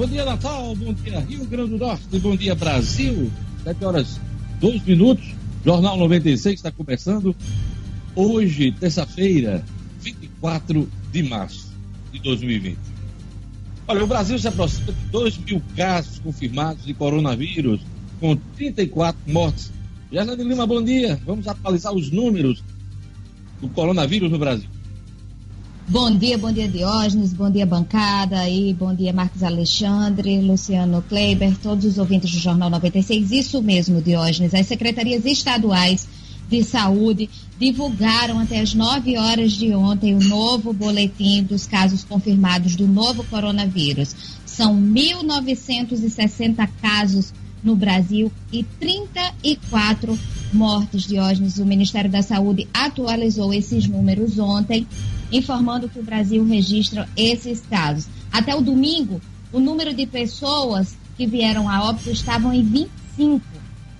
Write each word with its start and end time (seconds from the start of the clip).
Bom 0.00 0.06
dia, 0.06 0.24
Natal. 0.24 0.74
Bom 0.76 0.94
dia, 0.94 1.20
Rio 1.20 1.44
Grande 1.44 1.72
do 1.72 1.76
Norte. 1.76 2.18
Bom 2.20 2.34
dia, 2.34 2.54
Brasil. 2.54 3.30
7 3.62 3.84
horas, 3.84 4.18
2 4.58 4.82
minutos. 4.86 5.34
Jornal 5.62 5.98
96 5.98 6.54
está 6.54 6.72
começando. 6.72 7.36
Hoje, 8.16 8.72
terça-feira, 8.72 9.62
24 10.00 10.88
de 11.12 11.22
março 11.22 11.70
de 12.10 12.18
2020. 12.18 12.78
Olha, 13.86 14.02
o 14.02 14.06
Brasil 14.06 14.38
se 14.38 14.48
aproxima 14.48 14.86
de 14.86 15.06
2 15.12 15.36
mil 15.36 15.62
casos 15.76 16.18
confirmados 16.18 16.86
de 16.86 16.94
coronavírus, 16.94 17.82
com 18.18 18.34
34 18.56 19.20
mortes. 19.30 19.70
Gerlane 20.10 20.44
Lima, 20.44 20.66
bom 20.66 20.82
dia. 20.82 21.20
Vamos 21.26 21.46
atualizar 21.46 21.92
os 21.92 22.10
números 22.10 22.64
do 23.60 23.68
coronavírus 23.68 24.30
no 24.30 24.38
Brasil. 24.38 24.70
Bom 25.90 26.16
dia, 26.16 26.38
bom 26.38 26.52
dia 26.52 26.68
Diógenes, 26.68 27.32
bom 27.32 27.50
dia 27.50 27.66
bancada 27.66 28.48
e 28.48 28.72
bom 28.72 28.94
dia 28.94 29.12
Marcos 29.12 29.42
Alexandre, 29.42 30.40
Luciano 30.40 31.02
Kleiber, 31.02 31.56
todos 31.58 31.84
os 31.84 31.98
ouvintes 31.98 32.30
do 32.30 32.38
Jornal 32.38 32.70
96. 32.70 33.32
Isso 33.32 33.60
mesmo, 33.60 34.00
Diógenes. 34.00 34.54
As 34.54 34.68
secretarias 34.68 35.24
estaduais 35.24 36.06
de 36.48 36.62
saúde 36.62 37.28
divulgaram 37.58 38.38
até 38.38 38.60
as 38.60 38.72
9 38.72 39.18
horas 39.18 39.50
de 39.50 39.74
ontem 39.74 40.14
o 40.14 40.20
novo 40.20 40.72
boletim 40.72 41.42
dos 41.42 41.66
casos 41.66 42.04
confirmados 42.04 42.76
do 42.76 42.86
novo 42.86 43.24
coronavírus. 43.24 44.14
São 44.46 44.80
1.960 44.80 46.68
casos 46.80 47.34
no 47.64 47.74
Brasil 47.74 48.30
e 48.52 48.62
34 48.62 50.16
mortes, 50.52 51.02
Diógenes. 51.02 51.58
O 51.58 51.66
Ministério 51.66 52.08
da 52.08 52.22
Saúde 52.22 52.68
atualizou 52.72 53.52
esses 53.52 53.88
números 53.88 54.38
ontem, 54.38 54.86
informando 55.32 55.88
que 55.88 55.98
o 55.98 56.02
Brasil 56.02 56.44
registra 56.44 57.08
esses 57.16 57.60
casos. 57.60 58.06
Até 58.32 58.54
o 58.54 58.60
domingo, 58.60 59.20
o 59.52 59.58
número 59.60 59.92
de 59.94 60.06
pessoas 60.06 60.96
que 61.16 61.26
vieram 61.26 61.68
a 61.68 61.84
óbito 61.84 62.10
estavam 62.10 62.52
em 62.52 62.62
25. 62.62 63.40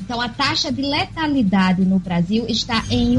Então, 0.01 0.20
a 0.20 0.28
taxa 0.28 0.70
de 0.73 0.83
letalidade 0.83 1.84
no 1.84 1.98
Brasil 1.98 2.47
está 2.48 2.84
em 2.91 3.17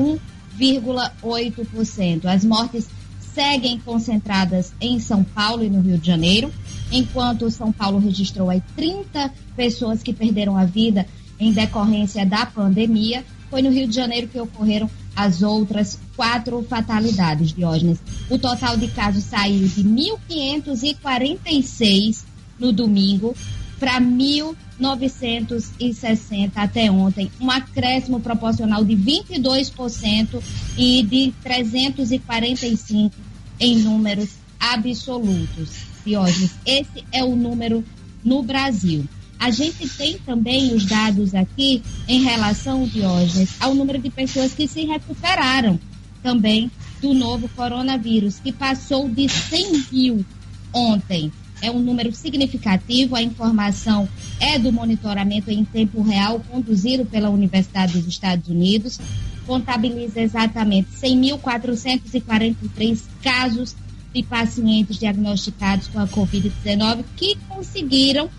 1,8%. 0.57 2.25
As 2.25 2.43
mortes 2.43 2.87
seguem 3.33 3.79
concentradas 3.79 4.73
em 4.81 4.99
São 4.99 5.23
Paulo 5.23 5.63
e 5.63 5.69
no 5.69 5.81
Rio 5.81 5.97
de 5.97 6.07
Janeiro, 6.07 6.51
enquanto 6.91 7.49
São 7.49 7.71
Paulo 7.71 7.97
registrou 7.99 8.49
aí 8.49 8.61
30 8.75 9.31
pessoas 9.55 10.03
que 10.03 10.11
perderam 10.13 10.57
a 10.57 10.65
vida 10.65 11.05
em 11.39 11.51
decorrência 11.51 12.25
da 12.25 12.45
pandemia. 12.45 13.23
Foi 13.51 13.61
no 13.61 13.69
Rio 13.69 13.87
de 13.87 13.93
Janeiro 13.93 14.27
que 14.29 14.39
ocorreram 14.39 14.89
as 15.15 15.43
outras 15.43 15.99
quatro 16.15 16.63
fatalidades, 16.63 17.53
Diógenes. 17.53 17.99
O 18.29 18.39
total 18.39 18.77
de 18.77 18.87
casos 18.87 19.25
saiu 19.25 19.67
de 19.67 19.83
1.546 19.83 22.23
no 22.57 22.71
domingo 22.71 23.35
para 23.77 23.99
1.960 23.99 26.51
até 26.55 26.89
ontem, 26.89 27.29
um 27.41 27.51
acréscimo 27.51 28.19
proporcional 28.19 28.85
de 28.85 28.95
22% 28.95 30.41
e 30.77 31.03
de 31.03 31.33
345 31.43 33.13
em 33.59 33.79
números 33.79 34.29
absolutos. 34.59 35.91
Diógenes, 36.05 36.51
esse 36.65 37.03
é 37.11 37.21
o 37.23 37.35
número 37.35 37.83
no 38.23 38.43
Brasil. 38.43 39.03
A 39.41 39.49
gente 39.49 39.89
tem 39.89 40.17
também 40.19 40.73
os 40.75 40.85
dados 40.85 41.33
aqui 41.33 41.81
em 42.07 42.21
relação, 42.21 42.85
Diógenes, 42.85 43.55
ao 43.59 43.73
número 43.73 43.97
de 43.97 44.11
pessoas 44.11 44.53
que 44.53 44.67
se 44.67 44.85
recuperaram 44.85 45.79
também 46.21 46.69
do 47.01 47.11
novo 47.11 47.49
coronavírus, 47.49 48.37
que 48.37 48.51
passou 48.51 49.09
de 49.09 49.27
100 49.27 49.85
mil 49.91 50.23
ontem. 50.71 51.33
É 51.59 51.71
um 51.71 51.79
número 51.79 52.13
significativo, 52.13 53.15
a 53.15 53.23
informação 53.23 54.07
é 54.39 54.59
do 54.59 54.71
monitoramento 54.71 55.49
em 55.49 55.65
tempo 55.65 56.03
real 56.03 56.39
conduzido 56.41 57.03
pela 57.03 57.31
Universidade 57.31 57.93
dos 57.93 58.05
Estados 58.07 58.47
Unidos, 58.47 58.99
contabiliza 59.47 60.21
exatamente 60.21 60.89
100.443 61.01 63.01
casos 63.23 63.75
de 64.13 64.21
pacientes 64.21 64.99
diagnosticados 64.99 65.87
com 65.87 65.97
a 65.97 66.07
Covid-19 66.07 67.03
que 67.15 67.35
conseguiram 67.49 68.29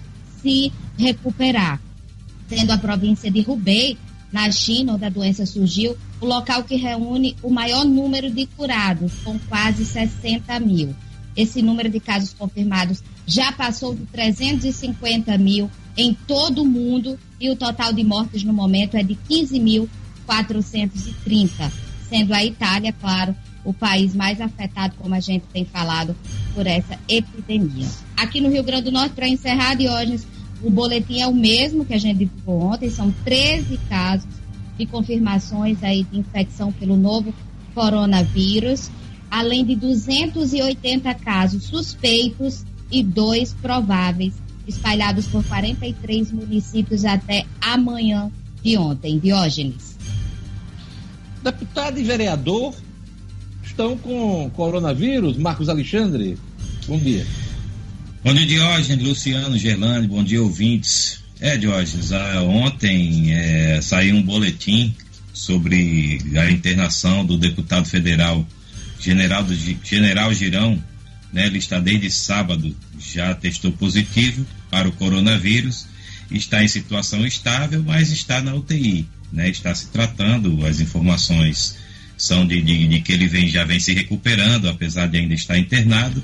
se 0.42 0.72
recuperar. 0.98 1.80
Sendo 2.48 2.72
a 2.72 2.78
província 2.78 3.30
de 3.30 3.40
Hubei, 3.40 3.96
na 4.32 4.50
China, 4.50 4.94
onde 4.94 5.04
a 5.04 5.10
doença 5.10 5.46
surgiu, 5.46 5.96
o 6.20 6.26
local 6.26 6.64
que 6.64 6.74
reúne 6.76 7.36
o 7.42 7.50
maior 7.50 7.84
número 7.84 8.30
de 8.30 8.46
curados, 8.46 9.12
com 9.22 9.38
quase 9.40 9.84
60 9.84 10.58
mil. 10.60 10.96
Esse 11.36 11.60
número 11.62 11.90
de 11.90 12.00
casos 12.00 12.34
confirmados 12.34 13.02
já 13.26 13.52
passou 13.52 13.94
de 13.94 14.04
350 14.06 15.36
mil 15.38 15.70
em 15.96 16.12
todo 16.26 16.62
o 16.62 16.66
mundo 16.66 17.16
e 17.38 17.48
o 17.50 17.56
total 17.56 17.92
de 17.92 18.02
mortes 18.02 18.42
no 18.42 18.52
momento 18.52 18.96
é 18.96 19.02
de 19.02 19.16
15.430, 19.28 21.70
sendo 22.08 22.34
a 22.34 22.44
Itália, 22.44 22.92
claro, 22.92 23.36
o 23.64 23.72
país 23.72 24.14
mais 24.14 24.40
afetado, 24.40 24.94
como 24.98 25.14
a 25.14 25.20
gente 25.20 25.44
tem 25.52 25.64
falado, 25.64 26.16
por 26.54 26.66
essa 26.66 26.98
epidemia. 27.08 27.88
Aqui 28.16 28.40
no 28.40 28.50
Rio 28.50 28.62
Grande 28.62 28.84
do 28.84 28.92
Norte, 28.92 29.14
para 29.14 29.28
encerrar, 29.28 29.74
Diógenes, 29.74 30.26
o 30.62 30.70
boletim 30.70 31.20
é 31.20 31.26
o 31.26 31.34
mesmo 31.34 31.84
que 31.84 31.94
a 31.94 31.98
gente 31.98 32.18
divulgou 32.18 32.72
ontem, 32.72 32.90
são 32.90 33.12
13 33.24 33.78
casos 33.88 34.28
de 34.76 34.86
confirmações 34.86 35.82
aí 35.82 36.04
de 36.04 36.18
infecção 36.18 36.72
pelo 36.72 36.96
novo 36.96 37.34
coronavírus, 37.74 38.90
além 39.30 39.64
de 39.64 39.74
280 39.76 41.14
casos 41.14 41.64
suspeitos 41.64 42.64
e 42.90 43.02
dois 43.02 43.54
prováveis, 43.54 44.34
espalhados 44.66 45.26
por 45.26 45.42
43 45.44 46.32
municípios 46.32 47.04
até 47.04 47.44
amanhã 47.60 48.30
de 48.62 48.76
ontem. 48.76 49.18
Diógenes. 49.18 49.96
Deputado 51.42 51.98
e 51.98 52.04
vereador 52.04 52.74
estão 53.72 53.96
com 53.96 54.50
coronavírus. 54.50 55.36
Marcos 55.36 55.68
Alexandre, 55.68 56.38
bom 56.86 56.98
dia. 56.98 57.26
Bom 58.22 58.32
dia, 58.32 58.46
Diógenes, 58.46 59.04
Luciano, 59.04 59.58
Gerlane, 59.58 60.06
bom 60.06 60.22
dia, 60.22 60.40
ouvintes. 60.40 61.20
É, 61.40 61.56
Diógenes, 61.56 62.12
ah, 62.12 62.42
ontem 62.42 63.32
é, 63.32 63.80
saiu 63.82 64.14
um 64.14 64.22
boletim 64.22 64.94
sobre 65.32 66.20
a 66.38 66.50
internação 66.50 67.24
do 67.24 67.36
deputado 67.36 67.86
federal 67.86 68.46
General, 69.00 69.44
General 69.82 70.32
Girão, 70.32 70.80
né, 71.32 71.46
ele 71.46 71.58
está 71.58 71.80
desde 71.80 72.08
sábado, 72.10 72.76
já 73.00 73.34
testou 73.34 73.72
positivo 73.72 74.46
para 74.70 74.86
o 74.86 74.92
coronavírus, 74.92 75.86
está 76.30 76.62
em 76.62 76.68
situação 76.68 77.26
estável, 77.26 77.82
mas 77.84 78.12
está 78.12 78.40
na 78.40 78.54
UTI, 78.54 79.08
né, 79.32 79.48
está 79.48 79.74
se 79.74 79.88
tratando, 79.88 80.64
as 80.64 80.78
informações 80.78 81.76
são 82.16 82.46
de, 82.46 82.60
de, 82.62 82.86
de, 82.86 83.00
que 83.00 83.12
ele 83.12 83.26
vem, 83.26 83.48
já 83.48 83.64
vem 83.64 83.80
se 83.80 83.92
recuperando, 83.92 84.68
apesar 84.68 85.06
de 85.06 85.18
ainda 85.18 85.34
estar 85.34 85.58
internado. 85.58 86.22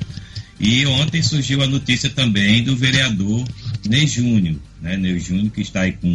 E 0.61 0.85
ontem 0.87 1.23
surgiu 1.23 1.63
a 1.63 1.67
notícia 1.67 2.11
também 2.11 2.63
do 2.65 2.77
vereador 2.77 3.47
Ney 3.89 4.07
Júnior, 4.07 4.57
né? 4.83 4.97
Ney 4.97 5.19
Júnior 5.21 5.51
que 5.51 5.61
está 5.61 5.83
aí 5.83 5.93
com 5.93 6.09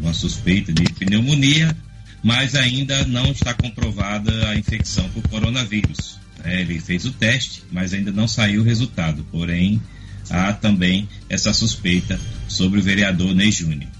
uma 0.00 0.14
suspeita 0.14 0.72
de 0.72 0.84
pneumonia, 0.94 1.76
mas 2.22 2.54
ainda 2.54 3.04
não 3.06 3.32
está 3.32 3.52
comprovada 3.52 4.48
a 4.48 4.56
infecção 4.56 5.08
por 5.10 5.22
coronavírus. 5.28 6.18
É, 6.44 6.60
ele 6.60 6.80
fez 6.80 7.04
o 7.04 7.10
teste, 7.10 7.62
mas 7.70 7.92
ainda 7.92 8.12
não 8.12 8.28
saiu 8.28 8.62
o 8.62 8.64
resultado. 8.64 9.26
Porém, 9.30 9.80
há 10.28 10.52
também 10.52 11.08
essa 11.28 11.52
suspeita 11.52 12.18
sobre 12.48 12.78
o 12.78 12.82
vereador 12.82 13.34
Ney 13.34 13.50
Júnior. 13.50 13.90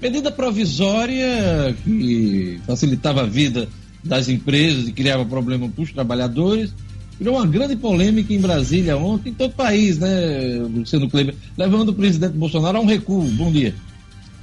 Medida 0.00 0.30
provisória 0.30 1.76
que 1.84 2.58
facilitava 2.66 3.22
a 3.22 3.26
vida 3.26 3.68
das 4.02 4.28
empresas 4.28 4.88
e 4.88 4.92
criava 4.92 5.24
problema 5.26 5.68
para 5.68 5.82
os 5.82 5.92
trabalhadores. 5.92 6.72
Virou 7.18 7.36
uma 7.36 7.46
grande 7.46 7.76
polêmica 7.76 8.32
em 8.32 8.40
Brasília 8.40 8.96
ontem, 8.96 9.28
em 9.28 9.34
todo 9.34 9.50
o 9.50 9.54
país, 9.54 9.98
né, 9.98 10.58
Luciano 10.74 11.08
Kleber, 11.10 11.34
levando 11.56 11.90
o 11.90 11.94
presidente 11.94 12.32
Bolsonaro 12.32 12.78
a 12.78 12.80
um 12.80 12.86
recuo. 12.86 13.24
Bom 13.32 13.52
dia. 13.52 13.74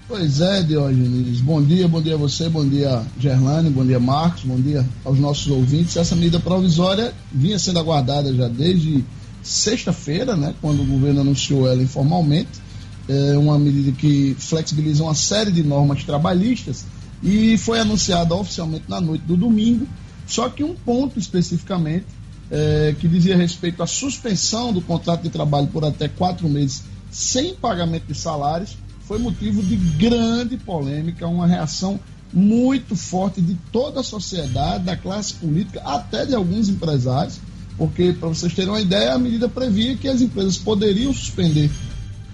Pois 0.07 0.39
é, 0.39 0.61
Diógenes. 0.61 1.41
Bom 1.41 1.61
dia, 1.61 1.87
bom 1.87 2.01
dia 2.01 2.13
a 2.13 2.17
você, 2.17 2.47
bom 2.47 2.65
dia, 2.65 3.01
Gerlane, 3.19 3.71
bom 3.71 3.83
dia, 3.83 3.99
Marcos, 3.99 4.43
bom 4.43 4.61
dia 4.61 4.85
aos 5.03 5.17
nossos 5.17 5.47
ouvintes. 5.47 5.97
Essa 5.97 6.15
medida 6.15 6.39
provisória 6.39 7.13
vinha 7.31 7.57
sendo 7.57 7.79
aguardada 7.79 8.31
já 8.31 8.47
desde 8.47 9.03
sexta-feira, 9.41 10.35
né, 10.35 10.53
quando 10.61 10.83
o 10.83 10.85
governo 10.85 11.21
anunciou 11.21 11.67
ela 11.67 11.81
informalmente. 11.81 12.66
É 13.07 13.37
uma 13.37 13.57
medida 13.57 13.91
que 13.91 14.35
flexibiliza 14.37 15.03
uma 15.03 15.15
série 15.15 15.51
de 15.51 15.63
normas 15.63 16.03
trabalhistas 16.03 16.85
e 17.23 17.57
foi 17.57 17.79
anunciada 17.79 18.35
oficialmente 18.35 18.85
na 18.87 18.99
noite 18.99 19.23
do 19.23 19.37
domingo. 19.37 19.87
Só 20.25 20.49
que 20.49 20.63
um 20.63 20.75
ponto 20.75 21.17
especificamente, 21.17 22.05
é, 22.51 22.95
que 22.99 23.07
dizia 23.07 23.37
respeito 23.37 23.81
à 23.81 23.87
suspensão 23.87 24.73
do 24.73 24.81
contrato 24.81 25.23
de 25.23 25.29
trabalho 25.29 25.67
por 25.67 25.85
até 25.85 26.07
quatro 26.07 26.49
meses 26.49 26.83
sem 27.09 27.55
pagamento 27.55 28.05
de 28.07 28.15
salários, 28.15 28.77
foi 29.01 29.17
motivo 29.19 29.63
de 29.63 29.75
grande 29.75 30.57
polêmica, 30.57 31.25
uma 31.27 31.47
reação 31.47 31.97
muito 32.33 32.93
forte 32.95 33.41
de 33.41 33.55
toda 33.71 34.01
a 34.01 34.03
sociedade, 34.03 34.83
da 34.83 34.97
classe 34.97 35.33
política, 35.35 35.81
até 35.85 36.25
de 36.25 36.35
alguns 36.35 36.67
empresários, 36.67 37.39
Porque, 37.77 38.11
para 38.11 38.29
vocês 38.29 38.53
terem 38.53 38.71
uma 38.71 38.81
ideia, 38.81 39.13
a 39.13 39.19
medida 39.19 39.47
previa 39.47 39.95
que 39.95 40.07
as 40.07 40.19
empresas 40.19 40.57
poderiam 40.57 41.13
suspender 41.13 41.69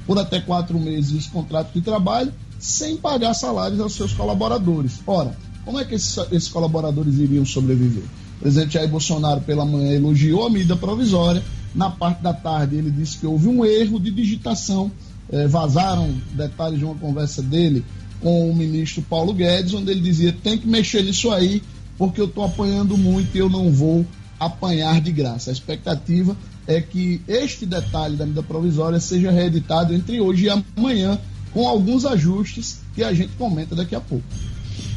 por 0.06 0.18
até 0.18 0.40
quatro 0.40 0.80
meses 0.80 1.12
os 1.12 1.28
contratos 1.28 1.74
de 1.74 1.82
trabalho 1.82 2.34
sem 2.60 2.96
pagar 2.98 3.34
salários 3.34 3.80
aos 3.80 3.94
seus 3.94 4.14
colaboradores. 4.14 5.02
Ora, 5.06 5.36
como 5.66 5.80
é 5.80 5.86
que 5.86 5.96
esses, 5.96 6.18
esses 6.32 6.48
colaboradores 6.48 7.18
iriam 7.18 7.46
sobreviver? 7.46 8.04
O 8.38 8.42
presidente 8.44 8.74
Jair 8.74 8.90
Bolsonaro, 8.90 9.42
pela 9.42 9.66
manhã, 9.66 9.94
elogiou 9.94 10.46
a 10.46 10.50
medida 10.50 10.76
provisória. 10.76 11.44
Na 11.74 11.90
parte 11.90 12.22
da 12.22 12.34
tarde, 12.34 12.76
ele 12.76 12.92
disse 12.92 13.18
que 13.18 13.26
houve 13.26 13.48
um 13.48 13.66
erro 13.66 14.00
de 14.00 14.12
digitação. 14.12 14.92
Eh, 15.32 15.48
vazaram 15.48 16.14
detalhes 16.34 16.80
de 16.80 16.86
uma 16.86 16.96
conversa 16.96 17.42
dele 17.42 17.84
com 18.22 18.50
o 18.50 18.56
ministro 18.56 19.02
Paulo 19.02 19.34
Guedes, 19.34 19.74
onde 19.74 19.92
ele 19.92 20.02
dizia: 20.02 20.34
tem 20.34 20.58
que 20.58 20.68
mexer 20.68 21.04
nisso 21.04 21.32
aí, 21.32 21.64
porque 21.98 22.20
eu 22.20 22.26
estou 22.26 22.44
apanhando 22.44 22.98
muito 22.98 23.36
e 23.36 23.40
eu 23.40 23.50
não 23.50 23.72
vou 23.72 24.06
apanhar 24.40 25.00
de 25.02 25.12
graça. 25.12 25.50
A 25.50 25.54
expectativa 25.54 26.36
é 26.68 26.82
que 26.82 27.22
este 27.28 27.66
detalhe 27.66 28.16
da 28.16 28.26
medida 28.26 28.44
provisória 28.44 29.00
seja 29.00 29.32
reeditado 29.32 29.94
entre 29.94 30.22
hoje 30.22 30.46
e 30.46 30.50
amanhã, 30.50 31.20
com 31.52 31.68
alguns 31.68 32.06
ajustes 32.06 32.80
que 32.96 33.04
a 33.04 33.14
gente 33.14 33.34
comenta 33.38 33.76
daqui 33.76 33.96
a 33.96 34.02
pouco. 34.02 34.26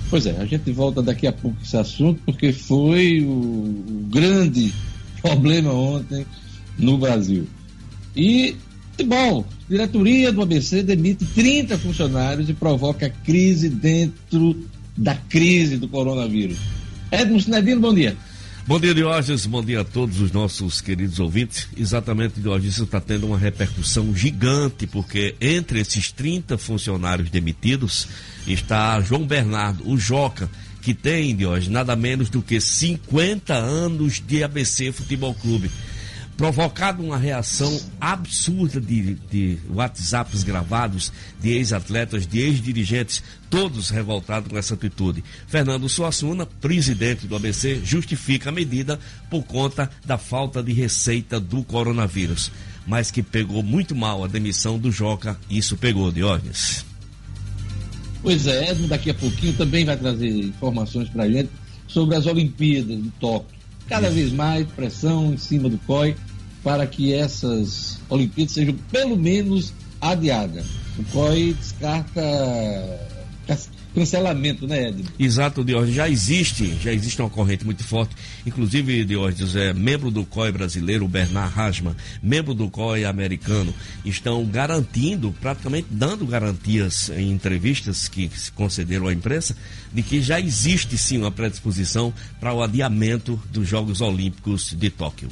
Pois 0.08 0.24
é, 0.26 0.36
a 0.38 0.44
gente 0.44 0.70
volta 0.70 1.02
daqui 1.02 1.26
a 1.26 1.32
pouco 1.32 1.56
esse 1.62 1.76
assunto, 1.76 2.20
porque 2.24 2.52
foi 2.52 3.20
o, 3.22 3.30
o 3.30 4.06
grande 4.08 4.72
problema 5.20 5.72
ontem 5.72 6.24
no 6.78 6.96
Brasil. 6.96 7.46
E, 8.16 8.56
bom, 9.04 9.44
diretoria 9.68 10.32
do 10.32 10.42
ABC 10.42 10.82
demite 10.82 11.24
30 11.24 11.76
funcionários 11.78 12.48
e 12.48 12.54
provoca 12.54 13.10
crise 13.10 13.68
dentro 13.68 14.56
da 14.96 15.14
crise 15.14 15.76
do 15.76 15.88
coronavírus. 15.88 16.58
Edmo 17.10 17.40
Sinedino, 17.40 17.80
bom 17.80 17.94
dia. 17.94 18.16
Bom 18.68 18.80
dia, 18.80 18.92
Diógenes. 18.92 19.46
Bom 19.46 19.62
dia 19.62 19.82
a 19.82 19.84
todos 19.84 20.20
os 20.20 20.32
nossos 20.32 20.80
queridos 20.80 21.20
ouvintes. 21.20 21.68
Exatamente, 21.76 22.40
Diógenes, 22.40 22.78
está 22.78 23.00
tendo 23.00 23.28
uma 23.28 23.38
repercussão 23.38 24.12
gigante, 24.12 24.88
porque 24.88 25.36
entre 25.40 25.78
esses 25.78 26.10
30 26.10 26.58
funcionários 26.58 27.30
demitidos 27.30 28.08
está 28.44 29.00
João 29.00 29.24
Bernardo, 29.24 29.88
o 29.88 29.96
Joca, 29.96 30.50
que 30.82 30.92
tem, 30.92 31.36
Diógenes, 31.36 31.68
nada 31.68 31.94
menos 31.94 32.28
do 32.28 32.42
que 32.42 32.60
50 32.60 33.54
anos 33.54 34.20
de 34.26 34.42
ABC 34.42 34.90
Futebol 34.90 35.32
Clube 35.32 35.70
provocado 36.36 37.02
uma 37.02 37.16
reação 37.16 37.80
absurda 38.00 38.80
de, 38.80 39.14
de 39.30 39.58
WhatsApps 39.70 40.42
gravados 40.44 41.12
de 41.40 41.50
ex-atletas, 41.50 42.26
de 42.26 42.40
ex-dirigentes, 42.40 43.22
todos 43.48 43.88
revoltados 43.88 44.50
com 44.50 44.58
essa 44.58 44.74
atitude. 44.74 45.24
Fernando 45.46 45.88
Suassuna, 45.88 46.44
presidente 46.44 47.26
do 47.26 47.36
ABC, 47.36 47.80
justifica 47.82 48.50
a 48.50 48.52
medida 48.52 48.98
por 49.30 49.44
conta 49.44 49.90
da 50.04 50.18
falta 50.18 50.62
de 50.62 50.72
receita 50.72 51.40
do 51.40 51.64
coronavírus, 51.64 52.52
mas 52.86 53.10
que 53.10 53.22
pegou 53.22 53.62
muito 53.62 53.94
mal 53.94 54.22
a 54.22 54.28
demissão 54.28 54.78
do 54.78 54.92
Joca, 54.92 55.38
isso 55.48 55.76
pegou, 55.76 56.12
Diógenes. 56.12 56.84
Pois 58.22 58.46
é, 58.46 58.70
Edmo 58.70 58.88
daqui 58.88 59.10
a 59.10 59.14
pouquinho 59.14 59.54
também 59.54 59.84
vai 59.84 59.96
trazer 59.96 60.28
informações 60.28 61.08
para 61.08 61.24
a 61.24 61.30
gente 61.30 61.50
sobre 61.86 62.16
as 62.16 62.26
Olimpíadas 62.26 63.02
de 63.02 63.10
Tóquio 63.20 63.55
cada 63.88 64.10
vez 64.10 64.32
mais 64.32 64.66
pressão 64.68 65.32
em 65.32 65.36
cima 65.36 65.68
do 65.68 65.78
COI 65.78 66.16
para 66.62 66.86
que 66.86 67.14
essas 67.14 67.98
Olimpíadas 68.08 68.54
sejam 68.54 68.74
pelo 68.90 69.16
menos 69.16 69.72
adiadas. 70.00 70.66
O 70.98 71.04
COI 71.12 71.54
descarta 71.54 72.20
cancelamento, 73.96 74.66
né, 74.66 74.88
Edson? 74.88 75.10
Exato, 75.18 75.64
Diógenes. 75.64 75.94
Já 75.94 76.08
existe, 76.08 76.76
já 76.82 76.92
existe 76.92 77.20
uma 77.22 77.30
corrente 77.30 77.64
muito 77.64 77.82
forte. 77.82 78.14
Inclusive, 78.44 79.06
Diógenes, 79.06 79.56
é 79.56 79.72
membro 79.72 80.10
do 80.10 80.24
COI 80.26 80.52
brasileiro, 80.52 81.06
o 81.06 81.08
Bernard 81.08 81.58
Hasman, 81.58 81.96
membro 82.22 82.52
do 82.52 82.68
COI 82.68 83.06
americano, 83.06 83.72
estão 84.04 84.44
garantindo, 84.44 85.34
praticamente 85.40 85.88
dando 85.90 86.26
garantias 86.26 87.08
em 87.08 87.30
entrevistas 87.30 88.06
que 88.06 88.30
se 88.34 88.52
concederam 88.52 89.06
à 89.06 89.14
imprensa, 89.14 89.56
de 89.90 90.02
que 90.02 90.20
já 90.20 90.38
existe 90.38 90.98
sim 90.98 91.16
uma 91.16 91.30
predisposição 91.30 92.12
para 92.38 92.52
o 92.52 92.62
adiamento 92.62 93.40
dos 93.50 93.66
Jogos 93.66 94.02
Olímpicos 94.02 94.74
de 94.78 94.90
Tóquio. 94.90 95.30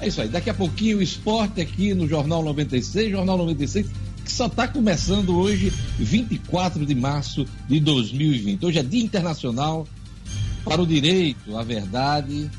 É 0.00 0.08
isso 0.08 0.22
aí. 0.22 0.28
Daqui 0.28 0.48
a 0.48 0.54
pouquinho 0.54 0.98
o 0.98 1.02
esporte 1.02 1.60
aqui 1.60 1.92
no 1.92 2.08
Jornal 2.08 2.42
96, 2.42 3.10
Jornal 3.10 3.36
96 3.36 3.86
que 4.24 4.32
só 4.32 4.46
está 4.46 4.66
começando 4.66 5.36
hoje, 5.36 5.70
24 5.98 6.86
de 6.86 6.94
março 6.94 7.46
de 7.68 7.78
2020. 7.78 8.64
Hoje 8.64 8.78
é 8.78 8.82
Dia 8.82 9.04
Internacional 9.04 9.86
para 10.64 10.80
o 10.80 10.86
Direito 10.86 11.56
à 11.56 11.62
Verdade, 11.62 12.50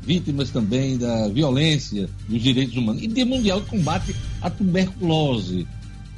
vítimas 0.00 0.50
também 0.50 0.96
da 0.96 1.28
violência 1.28 2.08
dos 2.26 2.42
direitos 2.42 2.74
humanos, 2.76 3.02
e 3.02 3.06
Dia 3.06 3.26
Mundial 3.26 3.60
de 3.60 3.66
Combate 3.66 4.16
à 4.40 4.48
Tuberculose, 4.48 5.66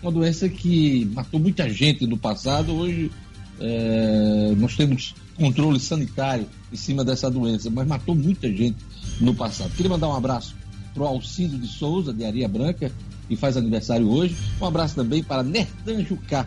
uma 0.01 0.12
doença 0.12 0.49
que 0.49 1.05
matou 1.12 1.41
muita 1.41 1.69
gente 1.69 2.06
no 2.06 2.17
passado. 2.17 2.73
Hoje 2.73 3.11
é, 3.59 4.55
nós 4.56 4.77
temos 4.77 5.15
controle 5.35 5.81
sanitário 5.81 6.47
em 6.73 6.77
cima 6.77 7.05
dessa 7.05 7.29
doença, 7.29 7.69
mas 7.71 7.89
matou 7.89 8.15
muita 8.15 8.49
gente 8.49 8.77
no 9.21 9.35
passado. 9.35 9.75
Queria 9.75 9.91
mandar 9.91 10.09
um 10.09 10.15
abraço 10.15 10.55
para 10.95 11.03
o 11.03 11.06
Alcido 11.06 11.59
de 11.59 11.67
Souza, 11.67 12.12
de 12.12 12.25
Aria 12.25 12.47
Branca, 12.47 12.93
que 13.29 13.37
faz 13.37 13.56
aniversário 13.56 14.09
hoje. 14.09 14.37
Um 14.61 14.67
abraço 14.67 14.94
também 14.94 15.23
para 15.23 15.43
Nertan 15.43 16.05
Jucá, 16.05 16.47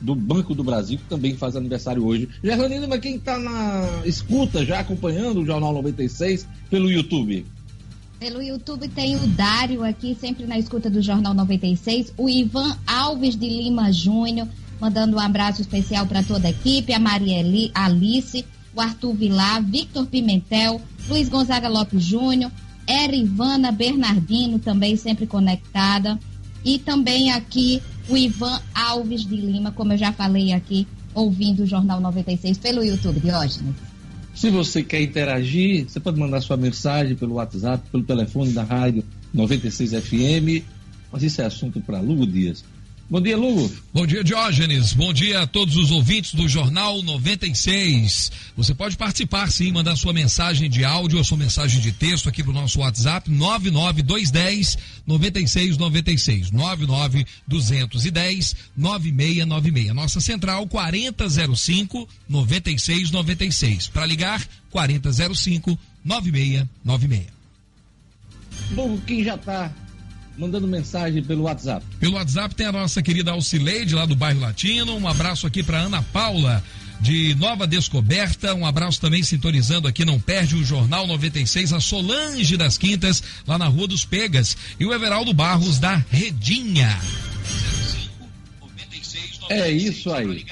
do 0.00 0.14
Banco 0.14 0.54
do 0.54 0.64
Brasil, 0.64 0.98
que 0.98 1.04
também 1.04 1.36
faz 1.36 1.56
aniversário 1.56 2.04
hoje. 2.04 2.28
Gerlane 2.42 2.78
Lima, 2.78 2.98
quem 2.98 3.16
está 3.16 3.38
na 3.38 4.02
escuta, 4.04 4.64
já 4.64 4.80
acompanhando 4.80 5.40
o 5.40 5.46
Jornal 5.46 5.72
96 5.72 6.46
pelo 6.70 6.90
YouTube? 6.90 7.46
Pelo 8.18 8.42
YouTube 8.42 8.88
tem 8.88 9.16
o 9.16 9.26
Dário 9.26 9.84
aqui, 9.84 10.16
sempre 10.18 10.46
na 10.46 10.58
escuta 10.58 10.88
do 10.88 11.02
Jornal 11.02 11.34
96. 11.34 12.14
O 12.16 12.28
Ivan 12.28 12.76
Alves 12.86 13.36
de 13.36 13.46
Lima 13.46 13.92
Júnior, 13.92 14.48
mandando 14.80 15.16
um 15.16 15.20
abraço 15.20 15.60
especial 15.60 16.06
para 16.06 16.22
toda 16.22 16.48
a 16.48 16.50
equipe. 16.50 16.94
A 16.94 16.98
Maria 16.98 17.44
Alice, 17.74 18.44
o 18.74 18.80
Arthur 18.80 19.14
Vilar, 19.14 19.62
Victor 19.62 20.06
Pimentel, 20.06 20.80
Luiz 21.08 21.28
Gonzaga 21.28 21.68
Lopes 21.68 22.02
Júnior, 22.02 22.50
Erivana 22.86 23.72
Bernardino, 23.72 24.58
também 24.58 24.96
sempre 24.96 25.26
conectada. 25.26 26.18
E 26.64 26.78
também 26.78 27.30
aqui 27.30 27.82
o 28.08 28.16
Ivan 28.16 28.60
Alves 28.74 29.24
de 29.24 29.36
Lima, 29.36 29.70
como 29.72 29.92
eu 29.92 29.98
já 29.98 30.12
falei 30.12 30.52
aqui, 30.52 30.86
ouvindo 31.14 31.62
o 31.62 31.66
Jornal 31.66 32.00
96 32.00 32.58
pelo 32.58 32.84
YouTube, 32.84 33.20
Diógenes. 33.20 33.74
Se 34.34 34.50
você 34.50 34.82
quer 34.82 35.00
interagir, 35.00 35.88
você 35.88 35.98
pode 35.98 36.20
mandar 36.20 36.40
sua 36.42 36.56
mensagem 36.56 37.16
pelo 37.16 37.36
WhatsApp, 37.36 37.88
pelo 37.90 38.04
telefone 38.04 38.52
da 38.52 38.62
rádio 38.62 39.02
96 39.32 39.92
FM. 39.92 40.62
Mas 41.10 41.22
isso 41.22 41.40
é 41.40 41.46
assunto 41.46 41.80
para 41.80 42.00
Lugo 42.00 42.26
Dias. 42.26 42.62
Bom 43.08 43.20
dia, 43.20 43.36
Lugo. 43.36 43.72
Bom 43.94 44.04
dia, 44.04 44.24
Diógenes. 44.24 44.92
Bom 44.92 45.12
dia 45.12 45.42
a 45.42 45.46
todos 45.46 45.76
os 45.76 45.92
ouvintes 45.92 46.34
do 46.34 46.48
Jornal 46.48 47.00
96. 47.02 48.32
Você 48.56 48.74
pode 48.74 48.96
participar, 48.96 49.48
sim, 49.52 49.70
mandar 49.70 49.94
sua 49.94 50.12
mensagem 50.12 50.68
de 50.68 50.84
áudio 50.84 51.18
ou 51.18 51.24
sua 51.24 51.38
mensagem 51.38 51.80
de 51.80 51.92
texto 51.92 52.28
aqui 52.28 52.42
pro 52.42 52.52
nosso 52.52 52.80
WhatsApp 52.80 53.30
99210 53.30 54.76
9696. 55.06 56.50
99210 56.50 58.56
9696. 58.76 59.94
Nossa 59.94 60.20
central 60.20 60.66
4005 60.66 62.08
9696. 62.28 63.86
Para 63.86 64.04
ligar 64.04 64.44
4005 64.70 65.78
9696. 66.04 67.26
Lugo, 68.72 69.00
quem 69.06 69.22
já 69.22 69.36
está 69.36 69.72
mandando 70.36 70.66
mensagem 70.68 71.22
pelo 71.22 71.44
WhatsApp. 71.44 71.84
Pelo 71.98 72.14
WhatsApp 72.14 72.54
tem 72.54 72.66
a 72.66 72.72
nossa 72.72 73.02
querida 73.02 73.32
Alcileide, 73.32 73.94
lá 73.94 74.04
do 74.04 74.14
bairro 74.14 74.40
Latino. 74.40 74.96
Um 74.96 75.08
abraço 75.08 75.46
aqui 75.46 75.62
para 75.62 75.78
Ana 75.78 76.02
Paula, 76.02 76.62
de 77.00 77.34
Nova 77.36 77.66
Descoberta. 77.66 78.54
Um 78.54 78.66
abraço 78.66 79.00
também 79.00 79.22
sintonizando 79.22 79.88
aqui, 79.88 80.04
não 80.04 80.20
perde 80.20 80.54
o 80.56 80.64
Jornal 80.64 81.06
96, 81.06 81.72
a 81.72 81.80
Solange 81.80 82.56
das 82.56 82.76
Quintas, 82.76 83.22
lá 83.46 83.58
na 83.58 83.66
Rua 83.66 83.88
dos 83.88 84.04
Pegas. 84.04 84.56
E 84.78 84.84
o 84.84 84.92
Everaldo 84.92 85.32
Barros, 85.32 85.78
da 85.78 85.96
Redinha. 86.10 86.98
É 89.48 89.70
isso 89.70 90.12
aí. 90.12 90.44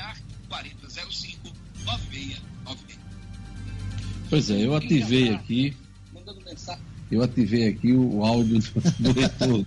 Pois 4.30 4.50
é, 4.50 4.64
eu 4.64 4.74
ativei 4.74 5.34
aqui. 5.34 5.76
Eu 7.14 7.22
ativei 7.22 7.68
aqui 7.68 7.92
o, 7.92 8.16
o 8.16 8.24
áudio 8.24 8.58
do, 8.58 9.12
do 9.12 9.20
retorno. 9.20 9.66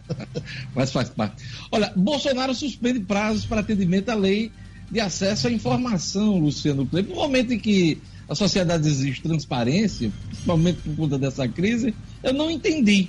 Mas 0.74 0.90
faz 0.90 1.08
parte. 1.10 1.44
Olha, 1.70 1.92
Bolsonaro 1.94 2.54
suspende 2.54 3.00
prazos 3.00 3.44
para 3.44 3.60
atendimento 3.60 4.08
à 4.08 4.14
lei 4.14 4.50
de 4.90 5.00
acesso 5.00 5.48
à 5.48 5.50
informação, 5.50 6.38
Luciano 6.38 6.86
Kleber. 6.86 7.14
No 7.14 7.20
momento 7.20 7.52
em 7.52 7.58
que 7.58 7.98
a 8.28 8.34
sociedade 8.34 8.88
exige 8.88 9.20
transparência, 9.20 10.12
principalmente 10.28 10.80
por 10.82 10.96
conta 10.96 11.18
dessa 11.18 11.46
crise, 11.48 11.94
eu 12.22 12.32
não 12.32 12.50
entendi 12.50 13.08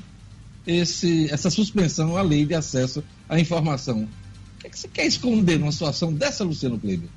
esse, 0.65 1.31
essa 1.31 1.49
suspensão 1.49 2.17
à 2.17 2.21
lei 2.21 2.45
de 2.45 2.53
acesso 2.53 3.03
à 3.27 3.39
informação. 3.39 4.03
O 4.03 4.61
que, 4.61 4.67
é 4.67 4.69
que 4.69 4.79
você 4.79 4.87
quer 4.87 5.05
esconder 5.05 5.59
numa 5.59 5.71
situação 5.71 6.13
dessa, 6.13 6.43
Luciano 6.43 6.79
Kleber? 6.79 7.09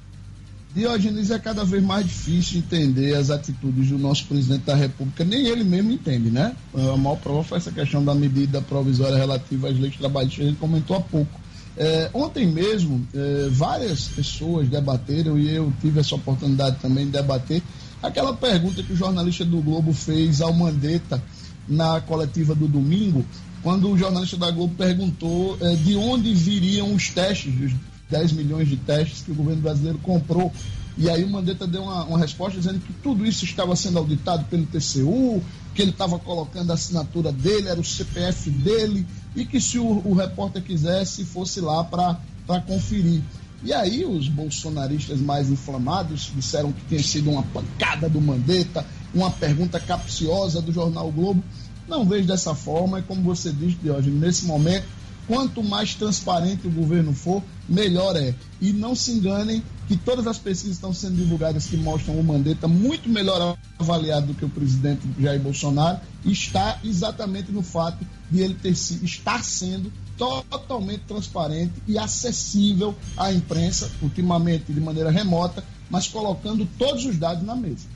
Diogenes 0.74 1.30
é 1.30 1.38
cada 1.38 1.64
vez 1.64 1.80
mais 1.84 2.04
difícil 2.04 2.58
entender 2.58 3.14
as 3.14 3.30
atitudes 3.30 3.88
do 3.90 3.96
nosso 3.96 4.24
presidente 4.26 4.62
da 4.64 4.74
República, 4.74 5.24
nem 5.24 5.46
ele 5.46 5.62
mesmo 5.62 5.92
entende, 5.92 6.30
né? 6.30 6.56
A 6.74 6.96
maior 6.96 7.16
prova 7.16 7.44
foi 7.44 7.58
essa 7.58 7.70
questão 7.70 8.04
da 8.04 8.12
medida 8.12 8.60
provisória 8.60 9.16
relativa 9.16 9.68
às 9.68 9.78
leis 9.78 9.94
trabalhistas, 9.96 10.46
gente 10.46 10.58
comentou 10.58 10.96
há 10.96 11.00
pouco. 11.00 11.40
É, 11.76 12.10
ontem 12.12 12.44
mesmo, 12.48 13.06
é, 13.14 13.48
várias 13.52 14.08
pessoas 14.08 14.68
debateram, 14.68 15.38
e 15.38 15.48
eu 15.54 15.72
tive 15.80 16.00
essa 16.00 16.16
oportunidade 16.16 16.78
também 16.80 17.04
de 17.04 17.12
debater, 17.12 17.62
aquela 18.02 18.34
pergunta 18.34 18.82
que 18.82 18.92
o 18.92 18.96
jornalista 18.96 19.44
do 19.44 19.60
Globo 19.62 19.92
fez 19.92 20.40
ao 20.40 20.52
Mandetta 20.52 21.22
na 21.68 22.00
coletiva 22.00 22.52
do 22.52 22.66
domingo, 22.66 23.24
quando 23.62 23.88
o 23.88 23.96
jornalista 23.96 24.36
da 24.36 24.50
Globo 24.50 24.74
perguntou 24.76 25.56
é, 25.60 25.76
de 25.76 25.96
onde 25.96 26.34
viriam 26.34 26.92
os 26.92 27.10
testes, 27.10 27.54
os 27.60 27.93
10 28.10 28.32
milhões 28.32 28.68
de 28.68 28.76
testes 28.76 29.22
que 29.22 29.30
o 29.30 29.34
governo 29.34 29.62
brasileiro 29.62 29.98
comprou. 29.98 30.52
E 30.96 31.10
aí 31.10 31.24
o 31.24 31.28
Mandetta 31.28 31.66
deu 31.66 31.82
uma, 31.82 32.04
uma 32.04 32.18
resposta 32.18 32.58
dizendo 32.58 32.78
que 32.78 32.92
tudo 32.92 33.26
isso 33.26 33.44
estava 33.44 33.74
sendo 33.74 33.98
auditado 33.98 34.44
pelo 34.44 34.64
TCU, 34.66 35.42
que 35.74 35.82
ele 35.82 35.90
estava 35.90 36.18
colocando 36.18 36.70
a 36.70 36.74
assinatura 36.74 37.32
dele, 37.32 37.68
era 37.68 37.80
o 37.80 37.84
CPF 37.84 38.48
dele, 38.50 39.04
e 39.34 39.44
que 39.44 39.60
se 39.60 39.78
o, 39.78 40.02
o 40.06 40.14
repórter 40.14 40.62
quisesse, 40.62 41.24
fosse 41.24 41.60
lá 41.60 41.82
para 41.82 42.60
conferir. 42.60 43.22
E 43.64 43.72
aí 43.72 44.04
os 44.04 44.28
bolsonaristas 44.28 45.20
mais 45.20 45.50
inflamados 45.50 46.30
disseram 46.36 46.70
que 46.70 46.84
tinha 46.86 47.02
sido 47.02 47.30
uma 47.30 47.42
pancada 47.42 48.08
do 48.08 48.20
Mandetta, 48.20 48.86
uma 49.12 49.30
pergunta 49.30 49.80
capciosa 49.80 50.60
do 50.60 50.70
jornal 50.70 51.10
Globo. 51.10 51.42
Não 51.88 52.04
vejo 52.04 52.28
dessa 52.28 52.54
forma, 52.54 52.98
é 52.98 53.02
como 53.02 53.22
você 53.22 53.50
disse, 53.50 53.78
Diógenes, 53.82 54.20
nesse 54.20 54.44
momento 54.44 54.84
Quanto 55.26 55.62
mais 55.62 55.94
transparente 55.94 56.66
o 56.66 56.70
governo 56.70 57.12
for, 57.14 57.42
melhor 57.68 58.14
é. 58.16 58.34
E 58.60 58.72
não 58.72 58.94
se 58.94 59.12
enganem 59.12 59.62
que 59.88 59.96
todas 59.96 60.26
as 60.26 60.38
pesquisas 60.38 60.76
estão 60.76 60.92
sendo 60.92 61.16
divulgadas 61.16 61.66
que 61.66 61.76
mostram 61.76 62.18
o 62.18 62.24
Mandetta 62.24 62.68
muito 62.68 63.08
melhor 63.08 63.56
avaliado 63.78 64.28
do 64.28 64.34
que 64.34 64.44
o 64.44 64.48
presidente 64.48 65.00
Jair 65.18 65.40
Bolsonaro, 65.40 66.00
está 66.24 66.78
exatamente 66.84 67.52
no 67.52 67.62
fato 67.62 68.04
de 68.30 68.40
ele 68.40 68.54
ter 68.54 68.70
estar 68.70 69.44
sendo 69.44 69.92
totalmente 70.16 71.02
transparente 71.06 71.72
e 71.86 71.98
acessível 71.98 72.94
à 73.16 73.32
imprensa, 73.32 73.90
ultimamente 74.00 74.72
de 74.72 74.80
maneira 74.80 75.10
remota, 75.10 75.64
mas 75.90 76.06
colocando 76.06 76.66
todos 76.78 77.04
os 77.04 77.18
dados 77.18 77.44
na 77.44 77.54
mesa. 77.54 77.86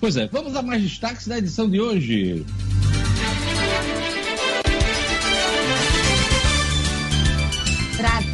Pois 0.00 0.16
é, 0.16 0.26
vamos 0.26 0.56
a 0.56 0.62
mais 0.62 0.82
destaques 0.82 1.26
da 1.26 1.38
edição 1.38 1.68
de 1.68 1.80
hoje. 1.80 2.44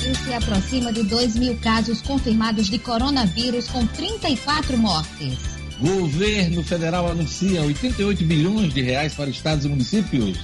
Brasil 0.08 0.14
se 0.14 0.32
aproxima 0.32 0.92
de 0.92 1.02
2 1.02 1.36
mil 1.36 1.56
casos 1.56 2.00
confirmados 2.00 2.68
de 2.68 2.78
coronavírus, 2.78 3.68
com 3.68 3.86
34 3.86 4.78
mortes. 4.78 5.38
Governo 5.78 6.64
federal 6.64 7.10
anuncia 7.10 7.62
88 7.62 8.24
bilhões 8.24 8.72
de 8.72 8.80
reais 8.80 9.14
para 9.14 9.28
estados 9.28 9.64
e 9.64 9.68
municípios. 9.68 10.38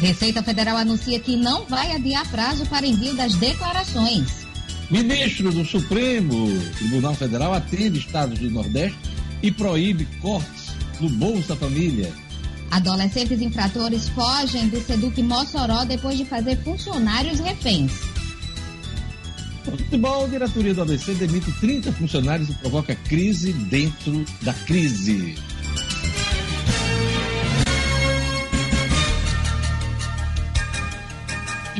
Receita 0.00 0.42
Federal 0.42 0.76
anuncia 0.76 1.20
que 1.20 1.36
não 1.36 1.64
vai 1.66 1.92
adiar 1.92 2.28
prazo 2.30 2.66
para 2.66 2.86
envio 2.86 3.14
das 3.14 3.34
declarações. 3.34 4.46
Ministro 4.90 5.52
do 5.52 5.64
Supremo 5.64 6.48
Tribunal 6.78 7.14
Federal 7.14 7.52
atende 7.52 7.98
estados 7.98 8.38
do 8.38 8.50
Nordeste 8.50 8.98
e 9.42 9.50
proíbe 9.52 10.06
cortes 10.20 10.72
no 11.00 11.08
Bolsa 11.10 11.54
Família. 11.54 12.12
Adolescentes 12.70 13.40
infratores 13.40 14.08
fogem 14.08 14.68
do 14.68 14.80
Seduc 14.80 15.22
Mossoró 15.22 15.84
depois 15.84 16.16
de 16.16 16.24
fazer 16.24 16.56
funcionários 16.64 17.38
reféns. 17.38 17.92
Futebol, 19.64 20.24
a 20.24 20.28
diretoria 20.28 20.74
do 20.74 20.82
ABC 20.82 21.14
demite 21.14 21.52
30 21.60 21.92
funcionários 21.92 22.50
e 22.50 22.54
provoca 22.54 22.94
crise 22.94 23.52
dentro 23.52 24.24
da 24.42 24.52
crise. 24.52 25.36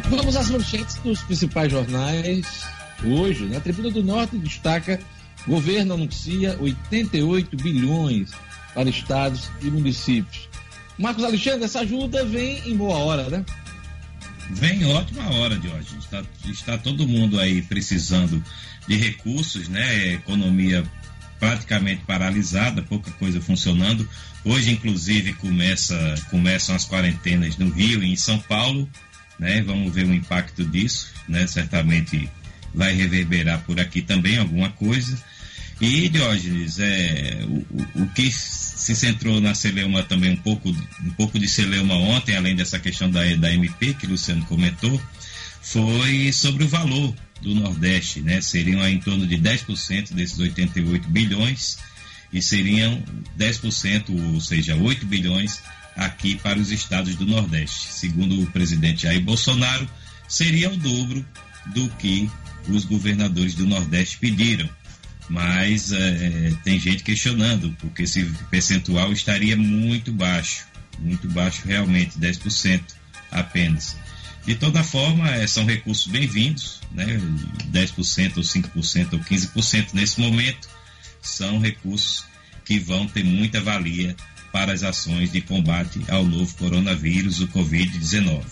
Vamos 0.08 0.36
às 0.36 0.50
manchetes 0.50 0.96
dos 0.96 1.22
principais 1.22 1.72
jornais. 1.72 2.64
Hoje, 3.04 3.46
na 3.46 3.60
Tribuna 3.60 3.90
do 3.90 4.04
Norte, 4.04 4.36
destaca: 4.36 5.00
governo 5.46 5.94
anuncia 5.94 6.56
88 6.60 7.56
bilhões 7.56 8.30
para 8.74 8.88
estados 8.88 9.50
e 9.62 9.70
municípios. 9.70 10.48
Marcos 10.98 11.24
Alexandre, 11.24 11.64
essa 11.64 11.80
ajuda 11.80 12.24
vem 12.24 12.62
em 12.66 12.76
boa 12.76 12.98
hora, 12.98 13.28
né? 13.28 13.44
Vem 14.52 14.84
ótima 14.84 15.30
hora 15.30 15.58
de 15.58 15.66
hoje. 15.66 15.96
Está, 15.98 16.22
está 16.44 16.78
todo 16.78 17.08
mundo 17.08 17.40
aí 17.40 17.62
precisando 17.62 18.42
de 18.86 18.96
recursos, 18.96 19.66
né? 19.68 20.12
Economia 20.12 20.84
praticamente 21.40 22.04
paralisada, 22.04 22.82
pouca 22.82 23.10
coisa 23.12 23.40
funcionando. 23.40 24.08
Hoje, 24.44 24.70
inclusive, 24.70 25.32
começa, 25.34 26.14
começam 26.30 26.76
as 26.76 26.84
quarentenas 26.84 27.56
no 27.56 27.70
Rio 27.70 28.02
e 28.02 28.12
em 28.12 28.16
São 28.16 28.38
Paulo, 28.38 28.88
né? 29.38 29.62
Vamos 29.62 29.92
ver 29.92 30.04
o 30.04 30.14
impacto 30.14 30.64
disso, 30.64 31.12
né? 31.26 31.46
Certamente 31.46 32.28
vai 32.74 32.92
reverberar 32.92 33.62
por 33.64 33.80
aqui 33.80 34.02
também 34.02 34.36
alguma 34.36 34.68
coisa. 34.70 35.18
E, 35.82 36.08
Diógenes, 36.08 36.78
é, 36.78 37.44
o, 37.44 38.02
o 38.02 38.08
que 38.14 38.30
se 38.30 38.94
centrou 38.94 39.40
na 39.40 39.52
Celeuma 39.52 40.04
também 40.04 40.30
um 40.30 40.36
pouco, 40.36 40.68
um 40.68 41.10
pouco 41.16 41.40
de 41.40 41.48
Celeuma 41.48 41.94
ontem, 41.94 42.36
além 42.36 42.54
dessa 42.54 42.78
questão 42.78 43.10
da, 43.10 43.24
da 43.34 43.52
MP 43.52 43.92
que 43.94 44.06
o 44.06 44.10
Luciano 44.10 44.44
comentou, 44.44 45.02
foi 45.60 46.32
sobre 46.32 46.62
o 46.62 46.68
valor 46.68 47.12
do 47.40 47.52
Nordeste, 47.52 48.20
né? 48.20 48.40
Seriam 48.40 48.86
em 48.88 49.00
torno 49.00 49.26
de 49.26 49.36
10% 49.36 50.12
desses 50.12 50.38
88 50.38 51.08
bilhões 51.08 51.78
e 52.32 52.40
seriam 52.40 53.02
10%, 53.36 54.34
ou 54.34 54.40
seja, 54.40 54.76
8 54.76 55.04
bilhões 55.04 55.60
aqui 55.96 56.36
para 56.36 56.60
os 56.60 56.70
estados 56.70 57.16
do 57.16 57.26
Nordeste. 57.26 57.92
Segundo 57.92 58.40
o 58.40 58.46
presidente 58.52 59.02
Jair 59.02 59.20
Bolsonaro, 59.20 59.90
seria 60.28 60.70
o 60.70 60.76
dobro 60.76 61.26
do 61.74 61.88
que 61.98 62.30
os 62.68 62.84
governadores 62.84 63.56
do 63.56 63.66
Nordeste 63.66 64.18
pediram 64.18 64.70
mas 65.28 65.92
é, 65.92 66.52
tem 66.64 66.78
gente 66.78 67.02
questionando, 67.02 67.74
porque 67.80 68.02
esse 68.02 68.24
percentual 68.50 69.12
estaria 69.12 69.56
muito 69.56 70.12
baixo, 70.12 70.66
muito 70.98 71.28
baixo 71.28 71.62
realmente, 71.66 72.18
10% 72.18 72.82
apenas. 73.30 73.96
De 74.44 74.56
toda 74.56 74.82
forma, 74.82 75.28
é, 75.30 75.46
são 75.46 75.64
recursos 75.64 76.06
bem-vindos, 76.06 76.80
né? 76.90 77.06
10% 77.70 78.36
ou 78.36 78.42
5% 78.42 79.12
ou 79.12 79.20
15% 79.20 79.88
nesse 79.94 80.20
momento 80.20 80.68
são 81.20 81.60
recursos 81.60 82.24
que 82.64 82.78
vão 82.78 83.06
ter 83.06 83.24
muita 83.24 83.60
valia 83.60 84.16
para 84.52 84.72
as 84.72 84.82
ações 84.82 85.30
de 85.30 85.40
combate 85.40 86.04
ao 86.08 86.24
novo 86.24 86.54
coronavírus, 86.56 87.40
o 87.40 87.48
Covid-19. 87.48 88.42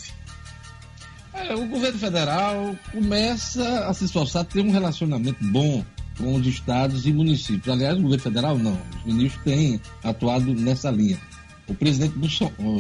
É, 1.34 1.54
o 1.54 1.66
governo 1.66 1.98
federal 1.98 2.76
começa 2.92 3.86
a 3.86 3.94
se 3.94 4.04
esforçar 4.04 4.44
ter 4.44 4.60
um 4.60 4.70
relacionamento 4.70 5.44
bom 5.44 5.84
com 6.18 6.34
os 6.34 6.46
estados 6.46 7.06
e 7.06 7.12
municípios. 7.12 7.68
Aliás, 7.68 7.98
o 7.98 8.02
governo 8.02 8.22
federal 8.22 8.58
não, 8.58 8.78
os 8.96 9.04
ministros 9.04 9.42
têm 9.44 9.80
atuado 10.02 10.54
nessa 10.54 10.90
linha. 10.90 11.18
O 11.66 11.74
presidente 11.74 12.14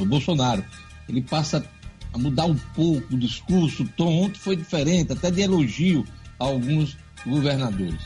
Bolsonaro, 0.06 0.64
ele 1.08 1.22
passa 1.22 1.64
a 2.12 2.18
mudar 2.18 2.46
um 2.46 2.56
pouco 2.74 3.14
o 3.14 3.18
discurso, 3.18 3.84
o 3.84 3.88
tom 3.88 4.24
ontem 4.24 4.38
foi 4.38 4.56
diferente, 4.56 5.12
até 5.12 5.30
de 5.30 5.42
elogio 5.42 6.04
a 6.38 6.44
alguns 6.44 6.96
governadores. 7.24 8.00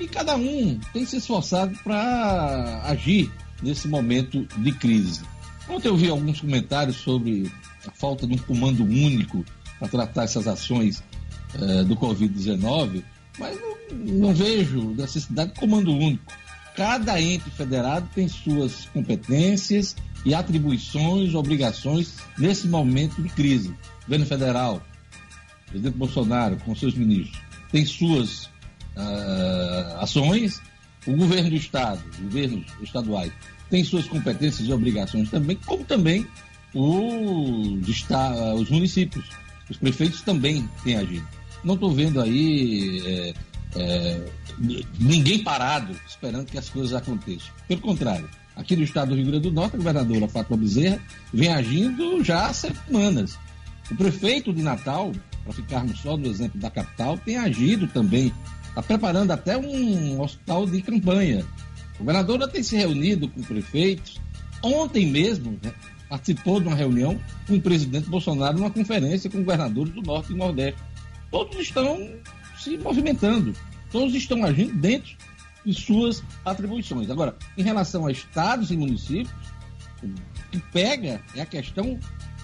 E 0.00 0.08
cada 0.08 0.36
um 0.36 0.78
tem 0.92 1.06
se 1.06 1.18
esforçado 1.18 1.76
para 1.84 2.82
agir 2.84 3.30
nesse 3.62 3.86
momento 3.86 4.46
de 4.58 4.72
crise. 4.72 5.22
Ontem 5.68 5.88
eu 5.88 5.96
vi 5.96 6.08
alguns 6.08 6.40
comentários 6.40 6.96
sobre 6.96 7.50
a 7.86 7.90
falta 7.90 8.26
de 8.26 8.34
um 8.34 8.38
comando 8.38 8.82
único 8.82 9.44
para 9.78 9.88
tratar 9.88 10.24
essas 10.24 10.46
ações 10.48 11.02
eh, 11.54 11.84
do 11.84 11.96
Covid-19, 11.96 13.02
mas 13.38 13.58
não 13.60 13.74
não 13.90 14.34
vejo 14.34 14.94
necessidade 14.94 15.52
de 15.52 15.60
comando 15.60 15.92
único. 15.92 16.32
Cada 16.76 17.20
ente 17.20 17.48
federado 17.50 18.08
tem 18.14 18.28
suas 18.28 18.86
competências 18.86 19.94
e 20.24 20.34
atribuições, 20.34 21.34
obrigações 21.34 22.16
nesse 22.36 22.66
momento 22.66 23.22
de 23.22 23.28
crise. 23.28 23.68
O 23.68 24.04
governo 24.06 24.26
federal, 24.26 24.82
presidente 25.66 25.96
Bolsonaro, 25.96 26.56
com 26.56 26.74
seus 26.74 26.94
ministros, 26.94 27.40
tem 27.70 27.84
suas 27.84 28.46
uh, 28.96 30.00
ações. 30.00 30.60
O 31.06 31.14
governo 31.14 31.50
do 31.50 31.56
Estado, 31.56 32.02
os 32.10 32.18
governos 32.18 32.66
estaduais, 32.82 33.32
tem 33.70 33.84
suas 33.84 34.06
competências 34.06 34.66
e 34.66 34.72
obrigações 34.72 35.30
também, 35.30 35.56
como 35.66 35.84
também 35.84 36.26
os, 36.72 37.88
os 38.58 38.70
municípios. 38.70 39.26
Os 39.70 39.76
prefeitos 39.76 40.22
também 40.22 40.68
têm 40.82 40.96
agido. 40.96 41.26
Não 41.64 41.74
estou 41.74 41.92
vendo 41.92 42.20
aí 42.20 43.02
é, 43.06 43.34
é, 43.76 44.26
ninguém 44.98 45.42
parado 45.42 45.94
esperando 46.06 46.46
que 46.46 46.58
as 46.58 46.68
coisas 46.68 46.92
aconteçam. 46.92 47.52
Pelo 47.66 47.80
contrário, 47.80 48.28
aqui 48.54 48.76
no 48.76 48.82
estado 48.82 49.10
do 49.10 49.16
Rio 49.16 49.26
Grande 49.26 49.48
do 49.48 49.52
Norte, 49.52 49.74
a 49.74 49.78
governadora 49.78 50.28
Fátima 50.28 50.56
Bezerra 50.56 51.00
vem 51.32 51.48
agindo 51.48 52.22
já 52.22 52.46
há 52.46 52.52
semanas. 52.52 53.38
O 53.90 53.96
prefeito 53.96 54.52
de 54.52 54.62
Natal, 54.62 55.12
para 55.42 55.52
ficarmos 55.52 55.98
só 56.00 56.16
no 56.16 56.26
exemplo 56.26 56.60
da 56.60 56.70
capital, 56.70 57.18
tem 57.18 57.36
agido 57.36 57.86
também 57.88 58.32
está 58.74 58.82
preparando 58.82 59.30
até 59.30 59.56
um 59.56 60.20
hospital 60.20 60.66
de 60.66 60.82
campanha. 60.82 61.44
O 61.94 61.98
governador 61.98 62.40
já 62.40 62.48
tem 62.48 62.62
se 62.62 62.76
reunido 62.76 63.28
com 63.28 63.40
prefeitos. 63.42 64.20
Ontem 64.62 65.06
mesmo 65.06 65.56
né, 65.62 65.72
participou 66.08 66.60
de 66.60 66.66
uma 66.66 66.76
reunião 66.76 67.18
com 67.46 67.54
o 67.54 67.60
presidente 67.60 68.10
Bolsonaro 68.10 68.58
numa 68.58 68.70
conferência 68.70 69.30
com 69.30 69.38
governadores 69.38 69.92
do 69.94 70.02
Norte 70.02 70.32
e 70.32 70.36
Nordeste. 70.36 70.80
Todos 71.34 71.58
estão 71.58 71.98
se 72.56 72.78
movimentando, 72.78 73.52
todos 73.90 74.14
estão 74.14 74.44
agindo 74.44 74.72
dentro 74.74 75.16
de 75.66 75.74
suas 75.74 76.22
atribuições. 76.44 77.10
Agora, 77.10 77.36
em 77.58 77.62
relação 77.64 78.06
a 78.06 78.12
estados 78.12 78.70
e 78.70 78.76
municípios, 78.76 79.34
o 80.00 80.50
que 80.52 80.60
pega 80.72 81.20
é 81.34 81.40
a 81.40 81.46
questão 81.46 81.98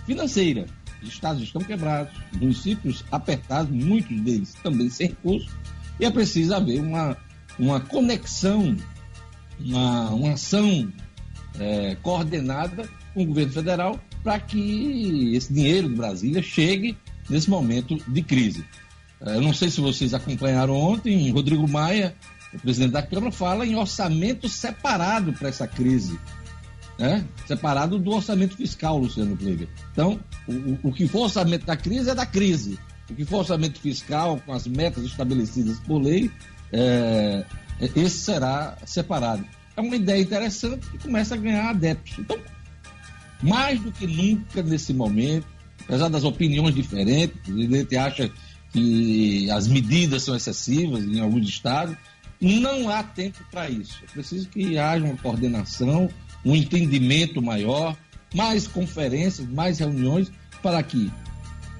financeira. 0.06 0.66
Os 1.00 1.08
estados 1.08 1.40
estão 1.40 1.62
quebrados, 1.62 2.12
municípios 2.32 3.04
apertados, 3.12 3.70
muitos 3.70 4.20
deles 4.22 4.54
também 4.60 4.90
sem 4.90 5.10
recursos, 5.10 5.52
e 6.00 6.04
é 6.04 6.10
preciso 6.10 6.52
haver 6.52 6.80
uma, 6.80 7.16
uma 7.60 7.78
conexão, 7.78 8.76
uma, 9.60 10.10
uma 10.10 10.32
ação 10.32 10.92
é, 11.60 11.94
coordenada 12.02 12.88
com 13.14 13.22
o 13.22 13.26
governo 13.26 13.52
federal 13.52 14.00
para 14.24 14.40
que 14.40 15.32
esse 15.36 15.52
dinheiro 15.52 15.88
de 15.88 15.94
Brasília 15.94 16.42
chegue 16.42 16.98
nesse 17.30 17.48
momento 17.48 17.96
de 18.06 18.22
crise. 18.22 18.64
É, 19.20 19.36
eu 19.36 19.40
não 19.40 19.54
sei 19.54 19.70
se 19.70 19.80
vocês 19.80 20.12
acompanharam 20.12 20.74
ontem, 20.74 21.30
Rodrigo 21.30 21.66
Maia, 21.68 22.14
o 22.52 22.58
presidente 22.58 22.92
da 22.92 23.02
Câmara, 23.02 23.32
fala 23.32 23.64
em 23.64 23.76
orçamento 23.76 24.48
separado 24.48 25.32
para 25.32 25.48
essa 25.48 25.66
crise 25.66 26.18
né? 27.00 27.24
separado 27.46 27.98
do 27.98 28.10
orçamento 28.10 28.54
fiscal, 28.54 28.98
Luciano 28.98 29.34
Kleber. 29.34 29.66
Então, 29.90 30.20
o, 30.46 30.88
o 30.88 30.92
que 30.92 31.08
for 31.08 31.22
orçamento 31.22 31.64
da 31.64 31.74
crise 31.74 32.10
é 32.10 32.14
da 32.14 32.26
crise. 32.26 32.78
O 33.08 33.14
que 33.14 33.24
for 33.24 33.38
orçamento 33.38 33.80
fiscal, 33.80 34.38
com 34.44 34.52
as 34.52 34.66
metas 34.66 35.02
estabelecidas 35.04 35.80
por 35.80 35.98
lei, 36.02 36.30
é, 36.70 37.44
esse 37.96 38.18
será 38.18 38.76
separado. 38.84 39.44
É 39.74 39.80
uma 39.80 39.96
ideia 39.96 40.20
interessante 40.20 40.86
que 40.90 40.98
começa 40.98 41.34
a 41.34 41.38
ganhar 41.38 41.70
adeptos. 41.70 42.18
Então, 42.18 42.38
mais 43.42 43.80
do 43.80 43.90
que 43.90 44.06
nunca 44.06 44.62
nesse 44.62 44.92
momento, 44.92 45.46
apesar 45.90 46.08
das 46.08 46.22
opiniões 46.22 46.72
diferentes, 46.72 47.36
o 47.40 47.52
presidente 47.52 47.96
acha 47.96 48.30
que 48.72 49.50
as 49.50 49.66
medidas 49.66 50.22
são 50.22 50.36
excessivas 50.36 51.02
em 51.02 51.18
alguns 51.18 51.48
estados, 51.48 51.96
não 52.40 52.88
há 52.88 53.02
tempo 53.02 53.44
para 53.50 53.68
isso. 53.68 54.00
É 54.04 54.12
preciso 54.12 54.48
que 54.48 54.78
haja 54.78 55.04
uma 55.04 55.16
coordenação, 55.16 56.08
um 56.44 56.54
entendimento 56.54 57.42
maior, 57.42 57.96
mais 58.32 58.68
conferências, 58.68 59.48
mais 59.48 59.80
reuniões, 59.80 60.30
para 60.62 60.80
que 60.80 61.10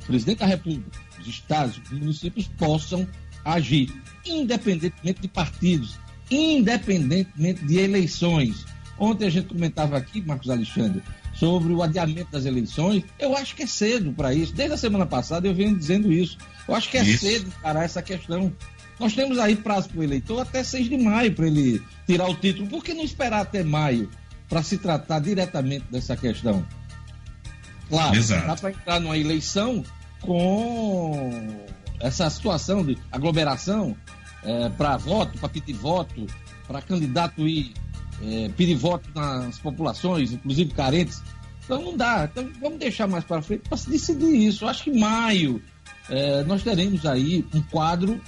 o 0.03 0.07
presidente 0.07 0.39
da 0.39 0.47
República, 0.47 0.91
os 1.21 1.29
estados, 1.29 1.81
os 1.85 1.93
municípios 1.93 2.49
possam 2.59 3.07
agir, 3.45 3.95
independentemente 4.27 5.23
de 5.23 5.29
partidos, 5.29 5.97
independentemente 6.29 7.65
de 7.65 7.79
eleições. 7.79 8.67
Ontem 8.99 9.27
a 9.27 9.31
gente 9.31 9.47
comentava 9.47 9.97
aqui, 9.97 10.21
Marcos 10.21 10.51
Alexandre, 10.51 11.01
sobre 11.41 11.73
o 11.73 11.83
adiamento 11.83 12.31
das 12.31 12.45
eleições. 12.45 13.03
Eu 13.19 13.37
acho 13.37 13.57
que 13.57 13.65
é 13.65 13.67
cedo 13.67 14.13
para 14.13 14.33
isso. 14.33 14.55
Desde 14.55 14.75
a 14.75 14.79
semana 14.79 15.07
passada 15.07 15.49
eu 15.49 15.55
venho 15.55 15.77
dizendo 15.77 16.13
isso. 16.13 16.39
Eu 16.69 16.77
acho 16.77 16.89
que 16.89 16.99
é 16.99 17.03
isso. 17.03 17.27
cedo 17.27 17.53
para 17.61 17.83
essa 17.83 18.01
questão. 18.01 18.53
Nós 19.01 19.15
temos 19.15 19.39
aí 19.39 19.57
prazo 19.57 19.89
para 19.89 20.01
o 20.01 20.05
eleitor 20.05 20.41
até 20.41 20.63
6 20.63 20.89
de 20.89 20.99
maio 20.99 21.35
para 21.35 21.47
ele 21.47 21.83
tirar 22.07 22.29
o 22.29 22.35
título. 22.35 22.69
Por 22.69 22.85
que 22.85 22.95
não 22.95 23.03
esperar 23.03 23.41
até 23.41 23.65
maio? 23.65 24.09
para 24.51 24.65
se 24.65 24.77
tratar 24.77 25.21
diretamente 25.21 25.87
dessa 25.91 26.17
questão. 26.17 26.67
Claro, 27.89 28.17
Exato. 28.17 28.47
dá 28.47 28.57
para 28.57 28.71
entrar 28.71 29.01
numa 29.01 29.17
eleição 29.17 29.85
com 30.21 31.65
essa 32.01 32.29
situação 32.29 32.85
de 32.85 32.99
aglomeração 33.13 33.97
é, 34.43 34.69
para 34.71 34.97
voto, 34.97 35.39
para 35.39 35.49
pedir 35.49 35.73
voto, 35.75 36.27
para 36.67 36.83
candidato 36.83 37.47
ir 37.47 37.73
é, 38.23 38.49
pedir 38.57 38.75
voto 38.75 39.09
nas 39.15 39.59
populações, 39.59 40.33
inclusive 40.33 40.73
carentes. 40.73 41.23
Então 41.65 41.83
não 41.83 41.97
dá. 41.97 42.29
Então 42.31 42.49
vamos 42.61 42.79
deixar 42.79 43.07
mais 43.07 43.25
para 43.25 43.43
frente 43.43 43.63
para 43.69 43.79
se 43.79 43.89
decidir 43.89 44.49
isso. 44.49 44.65
Eu 44.65 44.69
acho 44.69 44.85
que 44.85 44.99
maio 44.99 45.63
é, 46.09 46.43
nós 46.45 46.63
teremos 46.63 47.07
aí 47.07 47.45
um 47.55 47.63
quadro 47.63 48.21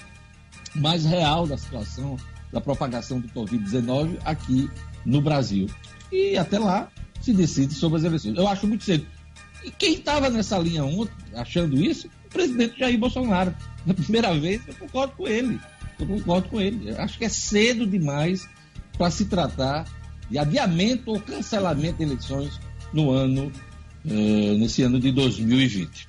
mais 0.75 1.05
real 1.05 1.47
da 1.47 1.59
situação 1.59 2.17
da 2.53 2.61
propagação 2.61 3.19
do 3.19 3.29
Covid-19 3.29 4.19
aqui 4.25 4.71
no 5.05 5.21
Brasil 5.21 5.67
e 6.11 6.37
até 6.37 6.59
lá 6.59 6.89
se 7.21 7.33
decide 7.33 7.75
sobre 7.75 7.99
as 7.99 8.05
eleições. 8.05 8.37
Eu 8.37 8.47
acho 8.47 8.67
muito 8.67 8.85
cedo. 8.85 9.07
E 9.65 9.71
quem 9.71 9.95
estava 9.95 10.29
nessa 10.29 10.59
linha 10.59 10.85
ontem, 10.85 11.15
achando 11.35 11.81
isso, 11.81 12.09
o 12.27 12.29
presidente 12.29 12.79
Jair 12.79 12.99
Bolsonaro. 12.99 13.55
Na 13.87 13.95
primeira 13.95 14.35
vez, 14.39 14.61
eu 14.67 14.75
concordo 14.75 15.15
com 15.15 15.27
ele. 15.27 15.61
Eu 15.99 16.07
concordo 16.07 16.49
com 16.49 16.61
ele. 16.61 16.91
Eu 16.91 17.01
acho 17.01 17.19
que 17.19 17.25
é 17.25 17.29
cedo 17.29 17.87
demais 17.87 18.49
para 18.97 19.11
se 19.11 19.27
tratar 19.27 19.87
de 20.31 20.39
adiamento 20.39 21.11
ou 21.11 21.21
cancelamento 21.21 21.99
de 21.99 22.05
eleições 22.05 22.61
no 22.93 23.11
ano, 23.11 23.53
eh, 24.07 24.57
nesse 24.59 24.83
ano 24.83 24.99
de 25.01 25.13
2020. 25.13 26.09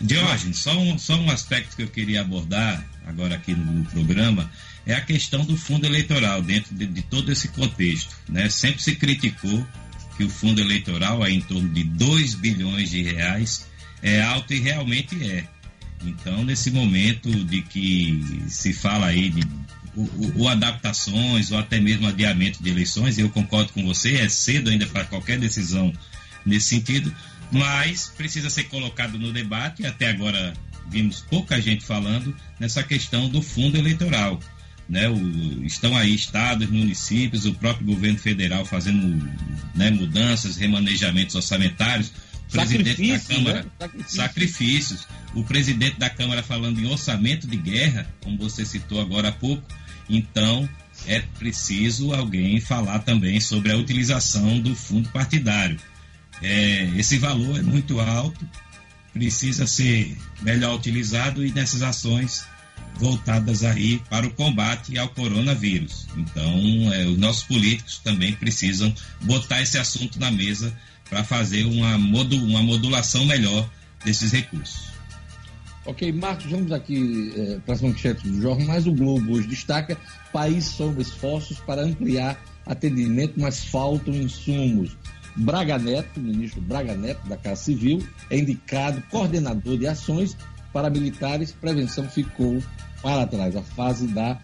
Diógenes, 0.00 0.58
só 0.58 0.76
um, 0.76 0.98
só 0.98 1.14
um 1.14 1.30
aspecto 1.30 1.76
que 1.76 1.82
eu 1.82 1.88
queria 1.88 2.22
abordar 2.22 2.84
agora 3.06 3.36
aqui 3.36 3.54
no, 3.54 3.64
no 3.72 3.84
programa 3.84 4.50
é 4.86 4.94
a 4.94 5.00
questão 5.00 5.44
do 5.44 5.56
fundo 5.56 5.86
eleitoral 5.86 6.42
dentro 6.42 6.74
de, 6.74 6.86
de, 6.86 7.02
todo 7.02 7.30
esse 7.32 7.48
contexto. 7.48 8.14
Né? 8.28 8.50
Sempre 8.50 8.82
se 8.82 8.96
criticou 8.96 9.66
que 10.16 10.24
o 10.24 10.28
fundo 10.28 10.60
eleitoral 10.60 11.24
é 11.24 11.30
em 11.30 11.40
torno 11.40 11.68
de 11.70 11.84
2 11.84 12.34
bilhões 12.34 12.90
de 12.90 13.02
reais, 13.02 13.66
é 14.02 14.22
alto 14.22 14.52
e 14.52 14.60
realmente 14.60 15.22
é. 15.28 15.46
Então, 16.04 16.44
nesse 16.44 16.70
momento 16.70 17.30
de 17.44 17.62
que 17.62 18.42
se 18.48 18.72
fala 18.72 19.06
aí 19.06 19.30
de 19.30 19.42
ou, 20.36 20.48
adaptações 20.48 21.50
ou 21.50 21.58
até 21.58 21.80
mesmo 21.80 22.06
adiamento 22.06 22.62
de 22.62 22.70
eleições, 22.70 23.18
eu 23.18 23.30
concordo 23.30 23.72
com 23.72 23.84
você, 23.84 24.16
é 24.16 24.28
cedo 24.28 24.70
ainda 24.70 24.86
para 24.86 25.04
qualquer 25.04 25.38
decisão 25.38 25.92
nesse 26.44 26.68
sentido, 26.68 27.14
mas 27.50 28.12
precisa 28.16 28.50
ser 28.50 28.64
colocado 28.64 29.18
no 29.18 29.32
debate, 29.32 29.86
até 29.86 30.10
agora 30.10 30.52
vimos 30.90 31.20
pouca 31.20 31.60
gente 31.60 31.84
falando 31.84 32.34
nessa 32.58 32.82
questão 32.82 33.28
do 33.28 33.40
fundo 33.40 33.76
eleitoral 33.76 34.40
né, 34.88 35.08
o, 35.08 35.64
estão 35.64 35.96
aí 35.96 36.14
estados, 36.14 36.68
municípios, 36.68 37.46
o 37.46 37.54
próprio 37.54 37.86
governo 37.86 38.18
federal 38.18 38.64
fazendo 38.64 39.28
né, 39.74 39.90
mudanças, 39.90 40.56
remanejamentos 40.56 41.34
orçamentários. 41.34 42.12
O 42.48 42.52
presidente 42.52 43.08
da 43.08 43.18
Câmara, 43.18 43.62
né? 43.62 43.70
Sacrifício. 43.78 44.16
sacrifícios. 44.16 45.08
O 45.34 45.42
presidente 45.42 45.98
da 45.98 46.10
Câmara 46.10 46.42
falando 46.42 46.78
em 46.78 46.86
orçamento 46.86 47.46
de 47.46 47.56
guerra, 47.56 48.06
como 48.22 48.36
você 48.36 48.64
citou 48.64 49.00
agora 49.00 49.28
há 49.28 49.32
pouco. 49.32 49.62
Então, 50.08 50.68
é 51.06 51.20
preciso 51.38 52.12
alguém 52.12 52.60
falar 52.60 53.00
também 53.00 53.40
sobre 53.40 53.72
a 53.72 53.76
utilização 53.76 54.60
do 54.60 54.74
fundo 54.74 55.08
partidário. 55.10 55.78
É, 56.42 56.90
esse 56.96 57.18
valor 57.18 57.58
é 57.58 57.62
muito 57.62 58.00
alto, 58.00 58.46
precisa 59.12 59.66
ser 59.66 60.16
melhor 60.42 60.76
utilizado 60.76 61.44
e 61.44 61.52
nessas 61.52 61.82
ações 61.82 62.46
voltadas 62.96 63.64
aí 63.64 64.00
para 64.10 64.26
o 64.26 64.30
combate 64.30 64.98
ao 64.98 65.08
coronavírus. 65.08 66.06
Então, 66.16 66.92
é, 66.92 67.04
os 67.06 67.18
nossos 67.18 67.44
políticos 67.44 67.98
também 67.98 68.32
precisam 68.34 68.92
botar 69.22 69.62
esse 69.62 69.78
assunto 69.78 70.18
na 70.18 70.30
mesa 70.30 70.76
para 71.08 71.24
fazer 71.24 71.64
uma, 71.64 71.98
modu 71.98 72.36
uma 72.36 72.62
modulação 72.62 73.24
melhor 73.24 73.68
desses 74.04 74.32
recursos. 74.32 74.93
Ok, 75.86 76.12
Marcos, 76.12 76.46
vamos 76.46 76.72
aqui 76.72 77.32
é, 77.36 77.58
para 77.58 77.74
as 77.74 77.82
manchetes 77.82 78.30
do 78.30 78.40
jornal. 78.40 78.66
Mas 78.66 78.86
o 78.86 78.92
Globo 78.92 79.34
hoje 79.34 79.48
destaca: 79.48 79.96
país 80.32 80.64
sob 80.64 81.00
esforços 81.00 81.58
para 81.60 81.82
ampliar 81.82 82.40
atendimento, 82.64 83.34
mas 83.38 83.64
faltam 83.64 84.14
insumos. 84.14 84.96
Braga 85.36 85.78
Neto, 85.78 86.20
ministro 86.20 86.60
Braga 86.60 86.94
Neto 86.94 87.28
da 87.28 87.36
Casa 87.36 87.62
Civil, 87.64 88.06
é 88.30 88.38
indicado 88.38 89.02
coordenador 89.10 89.76
de 89.76 89.86
ações 89.86 90.36
para 90.72 90.88
militares. 90.88 91.52
Prevenção 91.52 92.08
ficou 92.08 92.62
para 93.02 93.26
trás, 93.26 93.54
a 93.54 93.62
fase 93.62 94.06
da, 94.06 94.40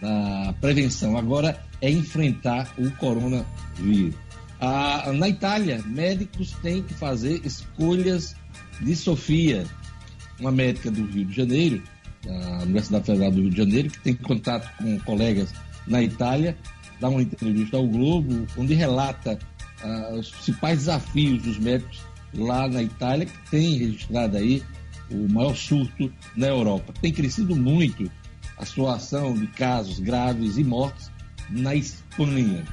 da 0.00 0.54
prevenção. 0.60 1.16
Agora 1.16 1.58
é 1.80 1.90
enfrentar 1.90 2.70
o 2.76 2.90
coronavírus. 2.92 4.14
Ah, 4.60 5.10
na 5.12 5.28
Itália, 5.28 5.82
médicos 5.86 6.52
têm 6.62 6.82
que 6.82 6.94
fazer 6.94 7.40
escolhas 7.44 8.36
de 8.80 8.94
Sofia, 8.94 9.64
uma 10.42 10.52
médica 10.52 10.90
do 10.90 11.06
Rio 11.06 11.24
de 11.24 11.34
Janeiro, 11.34 11.82
da 12.24 12.62
Universidade 12.62 13.06
Federal 13.06 13.30
do 13.30 13.40
Rio 13.40 13.50
de 13.50 13.56
Janeiro, 13.56 13.90
que 13.90 14.00
tem 14.00 14.14
contato 14.14 14.68
com 14.76 14.98
colegas 15.00 15.54
na 15.86 16.02
Itália, 16.02 16.56
dá 17.00 17.08
uma 17.08 17.22
entrevista 17.22 17.76
ao 17.76 17.86
Globo, 17.86 18.46
onde 18.56 18.74
relata 18.74 19.38
ah, 19.82 20.14
os 20.18 20.30
principais 20.30 20.78
desafios 20.80 21.42
dos 21.42 21.58
médicos 21.58 22.00
lá 22.34 22.68
na 22.68 22.82
Itália, 22.82 23.26
que 23.26 23.50
tem 23.50 23.78
registrado 23.78 24.36
aí 24.36 24.62
o 25.10 25.28
maior 25.32 25.54
surto 25.54 26.12
na 26.36 26.48
Europa. 26.48 26.92
Tem 27.00 27.12
crescido 27.12 27.54
muito 27.54 28.10
a 28.56 28.64
situação 28.64 29.34
de 29.34 29.46
casos 29.48 29.98
graves 29.98 30.56
e 30.56 30.64
mortes 30.64 31.10
na 31.50 31.74
Espanha. 31.74 32.64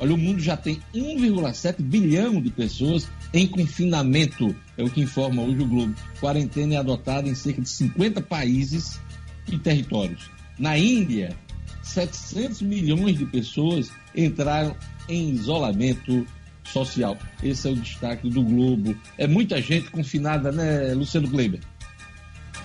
Olha, 0.00 0.14
o 0.14 0.18
mundo 0.18 0.40
já 0.40 0.56
tem 0.56 0.80
1,7 0.94 1.82
bilhão 1.82 2.40
de 2.40 2.50
pessoas 2.50 3.08
em 3.32 3.46
confinamento, 3.46 4.54
é 4.76 4.82
o 4.82 4.90
que 4.90 5.00
informa 5.00 5.42
hoje 5.42 5.62
o 5.62 5.66
Globo. 5.66 5.94
Quarentena 6.20 6.74
é 6.74 6.76
adotada 6.78 7.28
em 7.28 7.34
cerca 7.34 7.60
de 7.60 7.68
50 7.68 8.22
países 8.22 8.98
e 9.46 9.58
territórios. 9.58 10.30
Na 10.58 10.78
Índia, 10.78 11.36
700 11.82 12.62
milhões 12.62 13.18
de 13.18 13.26
pessoas 13.26 13.90
entraram 14.14 14.74
em 15.08 15.30
isolamento 15.30 16.26
social. 16.64 17.16
Esse 17.42 17.68
é 17.68 17.70
o 17.70 17.76
destaque 17.76 18.28
do 18.28 18.42
Globo. 18.42 18.96
É 19.16 19.26
muita 19.26 19.60
gente 19.60 19.90
confinada, 19.90 20.52
né, 20.52 20.92
Luciano 20.94 21.28
Kleiber? 21.28 21.60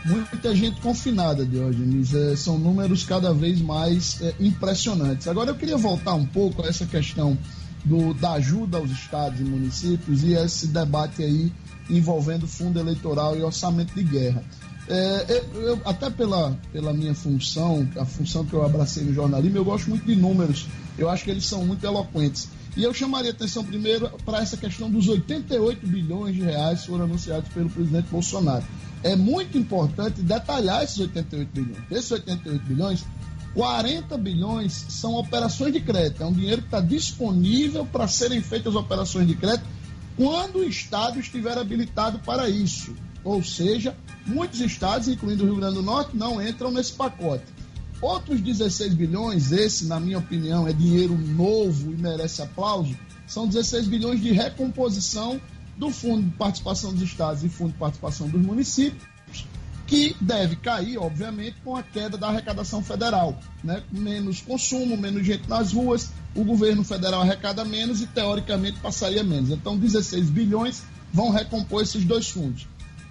Muita 0.05 0.53
gente 0.53 0.81
confinada, 0.81 1.45
Diógenes. 1.45 2.13
É, 2.13 2.35
são 2.35 2.57
números 2.57 3.05
cada 3.05 3.33
vez 3.33 3.61
mais 3.61 4.21
é, 4.21 4.35
impressionantes. 4.39 5.27
Agora, 5.27 5.51
eu 5.51 5.55
queria 5.55 5.77
voltar 5.77 6.13
um 6.13 6.25
pouco 6.25 6.61
a 6.61 6.67
essa 6.67 6.85
questão 6.85 7.37
do, 7.83 8.13
da 8.13 8.33
ajuda 8.33 8.77
aos 8.77 8.91
estados 8.91 9.39
e 9.39 9.43
municípios 9.43 10.23
e 10.23 10.33
esse 10.33 10.67
debate 10.67 11.21
aí 11.21 11.51
envolvendo 11.89 12.47
fundo 12.47 12.79
eleitoral 12.79 13.37
e 13.37 13.43
orçamento 13.43 13.93
de 13.93 14.03
guerra. 14.03 14.43
É, 14.87 15.43
eu, 15.55 15.79
até 15.85 16.09
pela, 16.09 16.57
pela 16.71 16.93
minha 16.93 17.15
função, 17.15 17.87
a 17.97 18.05
função 18.05 18.45
que 18.45 18.53
eu 18.53 18.65
abracei 18.65 19.03
no 19.03 19.13
jornalismo, 19.13 19.57
eu 19.57 19.65
gosto 19.65 19.89
muito 19.89 20.05
de 20.05 20.15
números. 20.15 20.67
Eu 20.97 21.09
acho 21.09 21.23
que 21.23 21.31
eles 21.31 21.45
são 21.45 21.65
muito 21.65 21.85
eloquentes. 21.85 22.49
E 22.75 22.83
eu 22.83 22.93
chamaria 22.93 23.31
atenção 23.31 23.63
primeiro 23.63 24.09
para 24.25 24.41
essa 24.41 24.57
questão 24.57 24.89
dos 24.89 25.07
88 25.07 25.85
bilhões 25.87 26.35
de 26.35 26.41
reais 26.41 26.81
que 26.81 26.87
foram 26.87 27.05
anunciados 27.05 27.49
pelo 27.53 27.69
presidente 27.69 28.07
Bolsonaro. 28.09 28.63
É 29.03 29.15
muito 29.15 29.57
importante 29.57 30.21
detalhar 30.21 30.83
esses 30.83 30.97
88 30.97 31.49
bilhões. 31.53 31.83
Esses 31.91 32.11
88 32.11 32.65
bilhões, 32.65 33.05
40 33.53 34.17
bilhões 34.17 34.85
são 34.89 35.15
operações 35.15 35.73
de 35.73 35.79
crédito. 35.79 36.23
É 36.23 36.25
um 36.25 36.33
dinheiro 36.33 36.61
que 36.61 36.67
está 36.67 36.79
disponível 36.79 37.85
para 37.85 38.07
serem 38.07 38.41
feitas 38.41 38.75
operações 38.75 39.27
de 39.27 39.35
crédito 39.35 39.67
quando 40.15 40.59
o 40.59 40.63
Estado 40.63 41.19
estiver 41.19 41.57
habilitado 41.57 42.19
para 42.19 42.49
isso. 42.49 42.95
Ou 43.23 43.43
seja, 43.43 43.95
muitos 44.25 44.59
estados, 44.59 45.07
incluindo 45.07 45.43
o 45.43 45.47
Rio 45.47 45.55
Grande 45.55 45.75
do 45.75 45.83
Norte, 45.83 46.15
não 46.15 46.45
entram 46.45 46.71
nesse 46.71 46.93
pacote. 46.93 47.45
Outros 48.01 48.41
16 48.41 48.95
bilhões, 48.95 49.51
esse, 49.51 49.85
na 49.85 49.99
minha 49.99 50.17
opinião, 50.17 50.67
é 50.67 50.73
dinheiro 50.73 51.17
novo 51.17 51.93
e 51.93 51.95
merece 51.95 52.41
aplauso, 52.41 52.97
são 53.25 53.47
16 53.47 53.87
bilhões 53.87 54.21
de 54.21 54.31
recomposição 54.31 55.39
do 55.77 55.89
Fundo 55.89 56.23
de 56.23 56.35
Participação 56.35 56.91
dos 56.91 57.01
Estados 57.01 57.43
e 57.43 57.49
Fundo 57.49 57.71
de 57.71 57.77
Participação 57.77 58.27
dos 58.27 58.41
Municípios, 58.41 59.01
que 59.85 60.15
deve 60.19 60.55
cair, 60.55 60.97
obviamente, 60.97 61.57
com 61.63 61.75
a 61.75 61.83
queda 61.83 62.17
da 62.17 62.29
arrecadação 62.29 62.81
federal. 62.83 63.37
Né? 63.63 63.83
Menos 63.91 64.41
consumo, 64.41 64.97
menos 64.97 65.25
gente 65.25 65.47
nas 65.47 65.73
ruas, 65.73 66.11
o 66.35 66.43
governo 66.43 66.83
federal 66.83 67.21
arrecada 67.21 67.65
menos 67.65 68.01
e, 68.01 68.07
teoricamente, 68.07 68.79
passaria 68.79 69.23
menos. 69.23 69.49
Então, 69.49 69.77
16 69.77 70.29
bilhões 70.29 70.83
vão 71.11 71.29
recompor 71.29 71.83
esses 71.83 72.05
dois 72.05 72.29
fundos. 72.29 72.67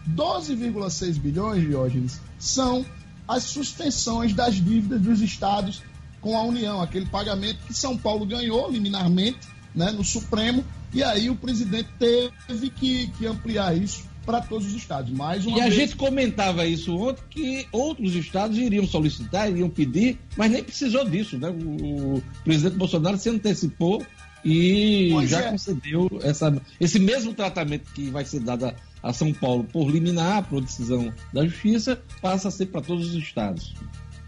12,6 0.08 1.18
bilhões, 1.18 1.62
Diógenes, 1.62 2.20
são 2.38 2.84
as 3.28 3.44
suspensões 3.44 4.32
das 4.32 4.56
dívidas 4.56 5.00
dos 5.00 5.20
estados 5.20 5.82
com 6.20 6.36
a 6.36 6.42
União, 6.42 6.80
aquele 6.80 7.06
pagamento 7.06 7.58
que 7.66 7.74
São 7.74 7.96
Paulo 7.96 8.26
ganhou 8.26 8.70
liminarmente 8.70 9.40
né, 9.74 9.90
no 9.90 10.04
Supremo, 10.04 10.64
e 10.92 11.02
aí 11.02 11.30
o 11.30 11.36
presidente 11.36 11.88
teve 11.98 12.70
que, 12.70 13.06
que 13.08 13.26
ampliar 13.26 13.76
isso 13.76 14.11
para 14.24 14.40
todos 14.40 14.66
os 14.68 14.74
estados. 14.74 15.10
Mais 15.10 15.46
uma 15.46 15.58
e 15.58 15.60
vez... 15.60 15.72
a 15.72 15.76
gente 15.76 15.96
comentava 15.96 16.66
isso 16.66 16.94
ontem, 16.96 17.22
que 17.30 17.66
outros 17.72 18.14
estados 18.14 18.56
iriam 18.58 18.86
solicitar, 18.86 19.50
iriam 19.50 19.68
pedir, 19.68 20.18
mas 20.36 20.50
nem 20.50 20.62
precisou 20.62 21.04
disso. 21.04 21.38
Né? 21.38 21.48
O, 21.48 22.16
o 22.16 22.22
presidente 22.44 22.76
Bolsonaro 22.76 23.18
se 23.18 23.28
antecipou 23.28 24.04
e 24.44 25.10
pois 25.12 25.30
já 25.30 25.40
é. 25.40 25.50
concedeu 25.50 26.10
essa, 26.22 26.60
esse 26.80 26.98
mesmo 26.98 27.32
tratamento 27.32 27.92
que 27.92 28.10
vai 28.10 28.24
ser 28.24 28.40
dado 28.40 28.66
a, 28.66 28.74
a 29.02 29.12
São 29.12 29.32
Paulo 29.32 29.64
por 29.64 29.88
liminar, 29.88 30.48
por 30.48 30.60
decisão 30.60 31.12
da 31.32 31.44
Justiça, 31.44 32.00
passa 32.20 32.48
a 32.48 32.50
ser 32.50 32.66
para 32.66 32.80
todos 32.80 33.08
os 33.08 33.14
estados. 33.14 33.74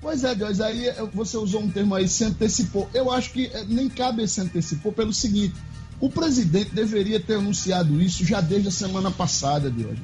Pois 0.00 0.22
é, 0.22 0.34
Deus, 0.34 0.60
aí 0.60 0.86
eh, 0.86 1.08
você 1.14 1.36
usou 1.38 1.62
um 1.62 1.70
termo 1.70 1.94
aí, 1.94 2.06
se 2.06 2.24
antecipou. 2.24 2.88
Eu 2.92 3.10
acho 3.10 3.32
que 3.32 3.46
eh, 3.46 3.64
nem 3.66 3.88
cabe 3.88 4.28
se 4.28 4.38
antecipou 4.38 4.92
pelo 4.92 5.14
seguinte: 5.14 5.54
o 6.00 6.10
presidente 6.10 6.70
deveria 6.74 7.20
ter 7.20 7.34
anunciado 7.34 8.00
isso 8.00 8.24
já 8.24 8.40
desde 8.40 8.68
a 8.68 8.72
semana 8.72 9.10
passada, 9.10 9.70
Deus. 9.70 9.98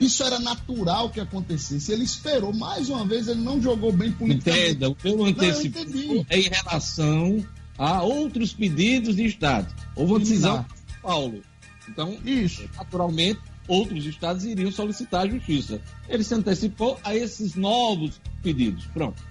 Isso 0.00 0.22
era 0.24 0.38
natural 0.38 1.10
que 1.10 1.20
acontecesse. 1.20 1.92
Ele 1.92 2.04
esperou, 2.04 2.52
mais 2.52 2.88
uma 2.88 3.04
vez, 3.04 3.28
ele 3.28 3.40
não 3.40 3.62
jogou 3.62 3.92
bem 3.92 4.10
politicamente. 4.12 4.70
Entenda, 4.70 4.88
o 4.90 4.94
que 4.94 5.08
eu 5.08 5.24
antecipou 5.24 6.26
é 6.28 6.38
em 6.40 6.48
relação 6.48 7.44
a 7.78 8.02
outros 8.02 8.52
pedidos 8.52 9.16
de 9.16 9.24
Estado. 9.24 9.72
Houve 9.94 10.12
uma 10.12 10.18
decisão 10.18 10.62
de 10.62 10.68
São 10.68 11.00
Paulo. 11.02 11.42
Então, 11.88 12.16
isso. 12.24 12.68
naturalmente, 12.76 13.40
outros 13.68 14.04
estados 14.04 14.44
iriam 14.44 14.70
solicitar 14.70 15.22
a 15.22 15.28
justiça. 15.28 15.80
Ele 16.08 16.24
se 16.24 16.34
antecipou 16.34 16.98
a 17.04 17.14
esses 17.14 17.54
novos 17.54 18.20
pedidos. 18.42 18.86
Pronto. 18.86 19.22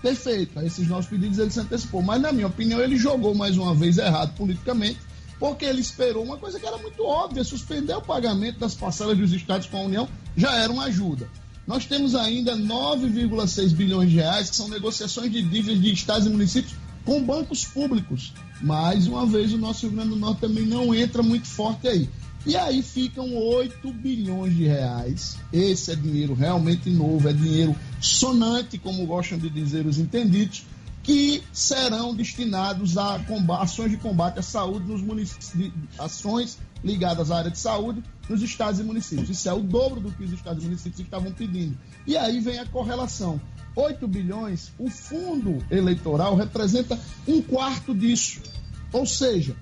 Perfeito. 0.00 0.58
A 0.58 0.64
esses 0.64 0.86
novos 0.88 1.06
pedidos 1.06 1.38
ele 1.38 1.50
se 1.50 1.60
antecipou. 1.60 2.02
Mas, 2.02 2.20
na 2.20 2.32
minha 2.32 2.46
opinião, 2.46 2.80
ele 2.80 2.96
jogou 2.96 3.34
mais 3.34 3.56
uma 3.56 3.74
vez 3.74 3.98
errado 3.98 4.34
politicamente, 4.36 4.98
porque 5.38 5.64
ele 5.64 5.80
esperou 5.80 6.24
uma 6.24 6.36
coisa 6.36 6.58
que 6.58 6.66
era 6.66 6.78
muito 6.78 7.04
óbvia: 7.04 7.44
suspender 7.44 7.94
o 7.94 8.02
pagamento 8.02 8.58
das 8.58 8.74
parcelas 8.74 9.16
dos 9.18 9.32
estados 9.32 9.66
com 9.66 9.78
a 9.78 9.82
União 9.82 10.08
já 10.36 10.54
era 10.54 10.72
uma 10.72 10.84
ajuda. 10.84 11.28
Nós 11.66 11.84
temos 11.84 12.14
ainda 12.14 12.56
9,6 12.56 13.72
bilhões 13.72 14.10
de 14.10 14.16
reais, 14.16 14.50
que 14.50 14.56
são 14.56 14.68
negociações 14.68 15.32
de 15.32 15.42
dívidas 15.42 15.82
de 15.82 15.92
estados 15.92 16.26
e 16.26 16.30
municípios 16.30 16.74
com 17.04 17.22
bancos 17.22 17.64
públicos. 17.64 18.32
Mais 18.60 19.06
uma 19.06 19.26
vez, 19.26 19.52
o 19.52 19.58
nosso 19.58 19.86
Rio 19.86 19.96
Grande 19.96 20.10
do 20.10 20.16
Norte 20.16 20.40
também 20.40 20.64
não 20.64 20.94
entra 20.94 21.22
muito 21.22 21.46
forte 21.48 21.88
aí. 21.88 22.08
E 22.46 22.56
aí 22.56 22.80
ficam 22.80 23.34
8 23.34 23.92
bilhões 23.92 24.54
de 24.54 24.64
reais. 24.66 25.36
Esse 25.52 25.90
é 25.90 25.96
dinheiro 25.96 26.32
realmente 26.32 26.88
novo, 26.88 27.28
é 27.28 27.32
dinheiro 27.32 27.74
sonante, 28.00 28.78
como 28.78 29.04
gostam 29.04 29.36
de 29.36 29.50
dizer 29.50 29.84
os 29.84 29.98
entendidos, 29.98 30.64
que 31.06 31.40
serão 31.52 32.12
destinados 32.12 32.98
a 32.98 33.20
ações 33.60 33.92
de 33.92 33.96
combate 33.96 34.40
à 34.40 34.42
saúde 34.42 34.88
nos 34.88 35.00
municípios, 35.00 35.72
ações 35.96 36.58
ligadas 36.82 37.30
à 37.30 37.38
área 37.38 37.50
de 37.50 37.60
saúde 37.60 38.02
nos 38.28 38.42
estados 38.42 38.80
e 38.80 38.82
municípios. 38.82 39.30
Isso 39.30 39.48
é 39.48 39.52
o 39.52 39.60
dobro 39.60 40.00
do 40.00 40.10
que 40.10 40.24
os 40.24 40.32
estados 40.32 40.64
e 40.64 40.66
municípios 40.66 40.98
estavam 40.98 41.30
pedindo. 41.30 41.78
E 42.08 42.16
aí 42.16 42.40
vem 42.40 42.58
a 42.58 42.66
correlação. 42.66 43.40
8 43.76 44.08
bilhões, 44.08 44.72
o 44.76 44.90
fundo 44.90 45.64
eleitoral 45.70 46.34
representa 46.34 46.98
um 47.28 47.40
quarto 47.40 47.94
disso. 47.94 48.40
Ou 48.92 49.06
seja, 49.06 49.54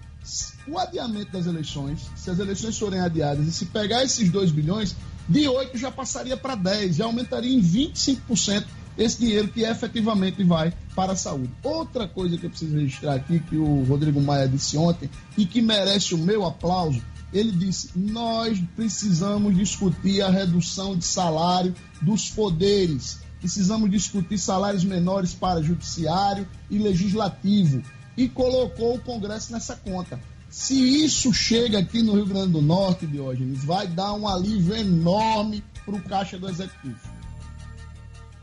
o 0.66 0.78
adiamento 0.78 1.30
das 1.30 1.44
eleições, 1.44 2.00
se 2.16 2.30
as 2.30 2.38
eleições 2.38 2.78
forem 2.78 3.00
adiadas 3.00 3.46
e 3.46 3.52
se 3.52 3.66
pegar 3.66 4.02
esses 4.02 4.30
2 4.30 4.50
bilhões, 4.50 4.96
de 5.28 5.46
8 5.46 5.76
já 5.76 5.90
passaria 5.90 6.38
para 6.38 6.54
10, 6.54 6.96
já 6.96 7.04
aumentaria 7.04 7.54
em 7.54 7.60
25% 7.60 8.64
esse 8.96 9.18
dinheiro 9.18 9.48
que 9.48 9.62
efetivamente 9.62 10.42
vai 10.44 10.72
para 10.94 11.12
a 11.12 11.16
saúde. 11.16 11.50
Outra 11.62 12.06
coisa 12.06 12.38
que 12.38 12.46
eu 12.46 12.50
preciso 12.50 12.76
registrar 12.76 13.14
aqui, 13.14 13.40
que 13.40 13.56
o 13.56 13.84
Rodrigo 13.84 14.20
Maia 14.20 14.48
disse 14.48 14.76
ontem 14.76 15.10
e 15.36 15.44
que 15.44 15.60
merece 15.60 16.14
o 16.14 16.18
meu 16.18 16.44
aplauso, 16.44 17.02
ele 17.32 17.50
disse: 17.50 17.90
nós 17.96 18.62
precisamos 18.76 19.56
discutir 19.56 20.22
a 20.22 20.30
redução 20.30 20.96
de 20.96 21.04
salário 21.04 21.74
dos 22.00 22.30
poderes, 22.30 23.18
precisamos 23.40 23.90
discutir 23.90 24.38
salários 24.38 24.84
menores 24.84 25.34
para 25.34 25.62
judiciário 25.62 26.46
e 26.70 26.78
legislativo 26.78 27.82
e 28.16 28.28
colocou 28.28 28.94
o 28.94 29.00
Congresso 29.00 29.52
nessa 29.52 29.74
conta. 29.74 30.20
Se 30.48 31.04
isso 31.04 31.32
chega 31.32 31.80
aqui 31.80 32.00
no 32.00 32.14
Rio 32.14 32.26
Grande 32.26 32.52
do 32.52 32.62
Norte, 32.62 33.08
Diógenes, 33.08 33.64
vai 33.64 33.88
dar 33.88 34.12
um 34.12 34.28
alívio 34.28 34.76
enorme 34.76 35.64
para 35.84 35.96
o 35.96 36.00
caixa 36.00 36.38
do 36.38 36.48
Executivo. 36.48 37.13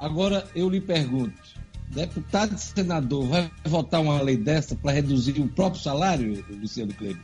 Agora 0.01 0.47
eu 0.55 0.67
lhe 0.67 0.81
pergunto: 0.81 1.39
deputado 1.91 2.55
e 2.55 2.59
senador 2.59 3.27
vai 3.27 3.51
votar 3.63 4.01
uma 4.01 4.19
lei 4.19 4.35
dessa 4.35 4.75
para 4.75 4.91
reduzir 4.91 5.39
o 5.39 5.47
próprio 5.47 5.81
salário, 5.81 6.43
Luciano 6.49 6.93
Kleber? 6.93 7.21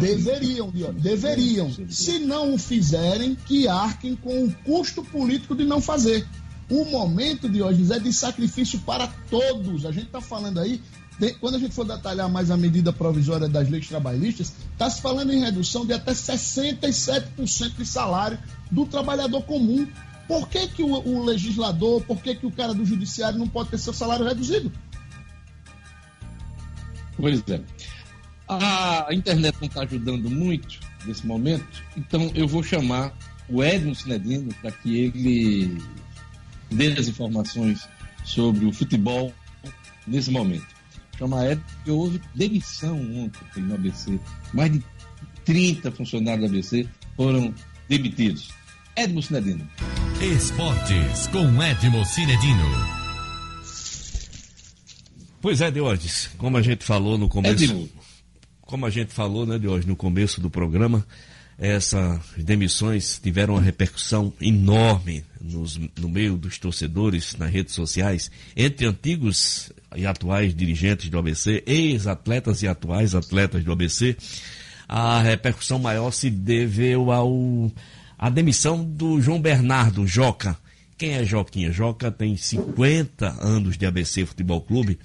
deveriam, 0.00 0.70
Diógenes, 0.70 1.02
deveriam. 1.02 1.70
Se 1.88 2.18
não 2.18 2.54
o 2.54 2.58
fizerem, 2.58 3.36
que 3.46 3.68
arquem 3.68 4.16
com 4.16 4.44
o 4.44 4.52
custo 4.64 5.04
político 5.04 5.54
de 5.54 5.64
não 5.64 5.80
fazer. 5.80 6.26
O 6.68 6.84
momento, 6.86 7.48
Diógenes, 7.48 7.90
é 7.90 7.98
de 7.98 8.12
sacrifício 8.12 8.80
para 8.80 9.06
todos. 9.30 9.86
A 9.86 9.92
gente 9.92 10.06
está 10.06 10.20
falando 10.20 10.58
aí 10.58 10.82
quando 11.40 11.54
a 11.54 11.58
gente 11.58 11.74
for 11.74 11.84
detalhar 11.84 12.28
mais 12.28 12.50
a 12.50 12.56
medida 12.56 12.92
provisória 12.92 13.48
das 13.48 13.70
leis 13.70 13.88
trabalhistas, 13.88 14.52
está 14.72 14.90
se 14.90 15.00
falando 15.00 15.32
em 15.32 15.40
redução 15.40 15.86
de 15.86 15.94
até 15.94 16.12
67% 16.12 17.76
de 17.76 17.86
salário 17.86 18.38
do 18.70 18.84
trabalhador 18.84 19.42
comum. 19.42 19.86
Por 20.26 20.48
que, 20.48 20.66
que 20.68 20.82
o, 20.82 20.88
o, 20.88 21.24
legislador, 21.24 22.02
por 22.02 22.20
que, 22.20 22.34
que 22.34 22.46
o 22.46 22.50
cara 22.50 22.74
do 22.74 22.84
judiciário 22.84 23.38
não 23.38 23.48
pode 23.48 23.70
ter 23.70 23.78
seu 23.78 23.92
salário 23.92 24.26
reduzido? 24.26 24.72
Pois 27.16 27.42
é. 27.48 27.60
A 28.48 29.08
internet 29.12 29.56
não 29.60 29.68
está 29.68 29.82
ajudando 29.82 30.30
muito 30.30 30.78
nesse 31.04 31.26
momento, 31.26 31.84
então 31.96 32.30
eu 32.34 32.46
vou 32.46 32.62
chamar 32.62 33.16
o 33.48 33.62
Edmo 33.62 33.94
Sinedino 33.94 34.52
para 34.60 34.70
que 34.72 34.96
ele 34.96 35.82
dê 36.70 36.92
as 36.92 37.08
informações 37.08 37.88
sobre 38.24 38.64
o 38.66 38.72
futebol 38.72 39.32
nesse 40.06 40.30
momento 40.30 40.76
chama 41.16 41.50
Ed, 41.50 41.60
que 41.84 41.90
houve 41.90 42.20
demissão 42.34 42.98
ontem 43.14 43.62
no 43.62 43.74
ABC. 43.74 44.18
Mais 44.52 44.72
de 44.72 44.82
30 45.44 45.90
funcionários 45.92 46.50
do 46.50 46.54
ABC 46.54 46.86
foram 47.16 47.54
demitidos. 47.88 48.50
Edmo 48.94 49.22
Cinedino. 49.22 49.68
Esportes 50.20 51.26
com 51.26 51.62
Edmo 51.62 52.02
Cinedino. 52.06 52.64
Pois 55.42 55.60
é, 55.60 55.70
Deodes, 55.70 56.30
como 56.38 56.56
a 56.56 56.62
gente 56.62 56.84
falou 56.84 57.18
no 57.18 57.28
começo. 57.28 57.90
É 57.92 58.00
como 58.62 58.86
a 58.86 58.90
gente 58.90 59.12
falou, 59.12 59.44
né, 59.44 59.58
Deodes, 59.58 59.86
no 59.86 59.94
começo 59.94 60.40
do 60.40 60.48
programa, 60.48 61.06
essas 61.58 62.18
demissões 62.34 63.20
tiveram 63.22 63.54
uma 63.54 63.62
repercussão 63.62 64.32
enorme 64.40 65.22
nos, 65.38 65.78
no 65.98 66.08
meio 66.08 66.38
dos 66.38 66.58
torcedores, 66.58 67.36
nas 67.36 67.52
redes 67.52 67.74
sociais, 67.74 68.30
entre 68.56 68.86
antigos 68.86 69.70
e 69.94 70.06
atuais 70.06 70.54
dirigentes 70.54 71.10
do 71.10 71.18
ABC, 71.18 71.62
ex-atletas 71.66 72.62
e 72.62 72.68
atuais 72.68 73.14
atletas 73.14 73.62
do 73.62 73.70
ABC. 73.70 74.16
A 74.88 75.20
repercussão 75.20 75.78
maior 75.78 76.10
se 76.10 76.30
deveu 76.30 77.12
ao 77.12 77.70
à 78.18 78.30
demissão 78.30 78.84
do 78.84 79.20
João 79.20 79.40
Bernardo 79.40 80.06
Joca. 80.06 80.56
Quem 80.98 81.12
é 81.12 81.24
Joquinha? 81.24 81.70
Joca 81.70 82.10
tem 82.10 82.36
50 82.36 83.36
anos 83.40 83.76
de 83.76 83.84
ABC 83.84 84.24
Futebol 84.24 84.60
Clube 84.60 84.98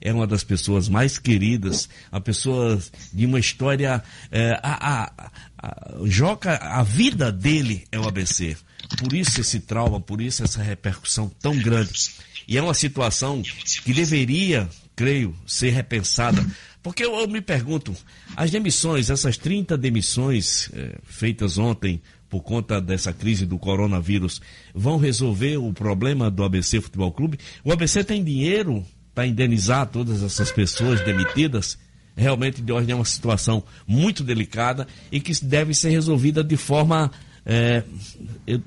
é 0.00 0.12
uma 0.12 0.26
das 0.26 0.44
pessoas 0.44 0.88
mais 0.88 1.18
queridas, 1.18 1.88
a 2.10 2.20
pessoa 2.20 2.80
de 3.12 3.26
uma 3.26 3.38
história. 3.38 4.02
É, 4.30 4.58
a, 4.62 4.94
a, 4.94 5.30
a, 5.58 5.98
Joca, 6.04 6.56
a 6.56 6.82
vida 6.82 7.30
dele 7.32 7.84
é 7.90 7.98
o 7.98 8.06
ABC. 8.06 8.56
Por 8.98 9.12
isso 9.12 9.40
esse 9.40 9.60
trauma, 9.60 10.00
por 10.00 10.20
isso 10.20 10.42
essa 10.42 10.62
repercussão 10.62 11.30
tão 11.40 11.56
grande. 11.58 12.10
E 12.46 12.56
é 12.56 12.62
uma 12.62 12.74
situação 12.74 13.42
que 13.84 13.92
deveria, 13.92 14.68
creio, 14.96 15.36
ser 15.46 15.70
repensada. 15.70 16.44
Porque 16.82 17.04
eu, 17.04 17.14
eu 17.16 17.28
me 17.28 17.42
pergunto, 17.42 17.94
as 18.36 18.50
demissões, 18.50 19.10
essas 19.10 19.36
30 19.36 19.76
demissões 19.76 20.70
é, 20.72 20.96
feitas 21.04 21.58
ontem 21.58 22.00
por 22.28 22.42
conta 22.42 22.80
dessa 22.80 23.12
crise 23.12 23.46
do 23.46 23.58
coronavírus, 23.58 24.40
vão 24.74 24.98
resolver 24.98 25.56
o 25.56 25.72
problema 25.72 26.30
do 26.30 26.44
ABC 26.44 26.80
Futebol 26.80 27.12
Clube? 27.12 27.38
O 27.64 27.72
ABC 27.72 28.04
tem 28.04 28.22
dinheiro 28.22 28.84
para 29.14 29.26
indenizar 29.26 29.86
todas 29.86 30.22
essas 30.22 30.52
pessoas 30.52 31.00
demitidas, 31.00 31.78
realmente 32.16 32.62
de 32.62 32.70
ordem 32.72 32.92
é 32.92 32.94
uma 32.94 33.04
situação 33.04 33.62
muito 33.86 34.22
delicada 34.22 34.86
e 35.10 35.20
que 35.20 35.32
deve 35.44 35.74
ser 35.74 35.90
resolvida 35.90 36.44
de 36.44 36.56
forma 36.56 37.10
é, 37.44 37.82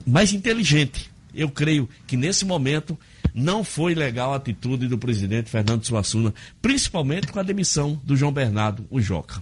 mais 0.05 0.33
inteligente. 0.33 1.09
Eu 1.33 1.49
creio 1.49 1.87
que 2.05 2.17
nesse 2.17 2.43
momento 2.43 2.97
não 3.33 3.63
foi 3.63 3.95
legal 3.95 4.33
a 4.33 4.37
atitude 4.37 4.87
do 4.87 4.97
presidente 4.97 5.49
Fernando 5.49 5.85
Suassuna, 5.85 6.33
principalmente 6.61 7.27
com 7.27 7.39
a 7.39 7.43
demissão 7.43 7.99
do 8.03 8.15
João 8.15 8.31
Bernardo, 8.33 8.85
o 8.89 8.99
Joca. 8.99 9.41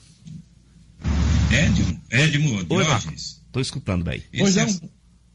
Edmo, 1.52 2.00
Edmo, 2.12 2.60
Estou 3.50 3.62
escutando, 3.62 4.04
bem. 4.04 4.22
Esse, 4.32 4.60
é, 4.60 4.68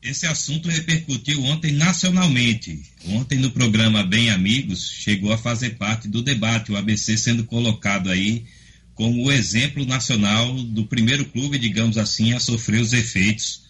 esse 0.03 0.27
assunto 0.27 0.68
repercutiu 0.68 1.42
ontem 1.42 1.72
nacionalmente. 1.72 2.81
Ontem 3.09 3.38
no 3.38 3.50
programa 3.50 4.05
Bem 4.05 4.31
Amigos 4.31 4.88
chegou 4.88 5.33
a 5.33 5.38
fazer 5.38 5.70
parte 5.70 6.07
do 6.07 6.22
debate, 6.22 6.70
o 6.70 6.77
ABC 6.77 7.16
sendo 7.16 7.44
colocado 7.44 8.09
aí 8.09 8.44
como 8.94 9.24
o 9.24 9.33
exemplo 9.33 9.85
nacional 9.85 10.55
do 10.55 10.87
primeiro 10.87 11.24
clube, 11.24 11.59
digamos 11.59 11.98
assim, 11.98 12.33
a 12.33 12.38
sofrer 12.38 12.81
os 12.81 12.92
efeitos 12.92 13.62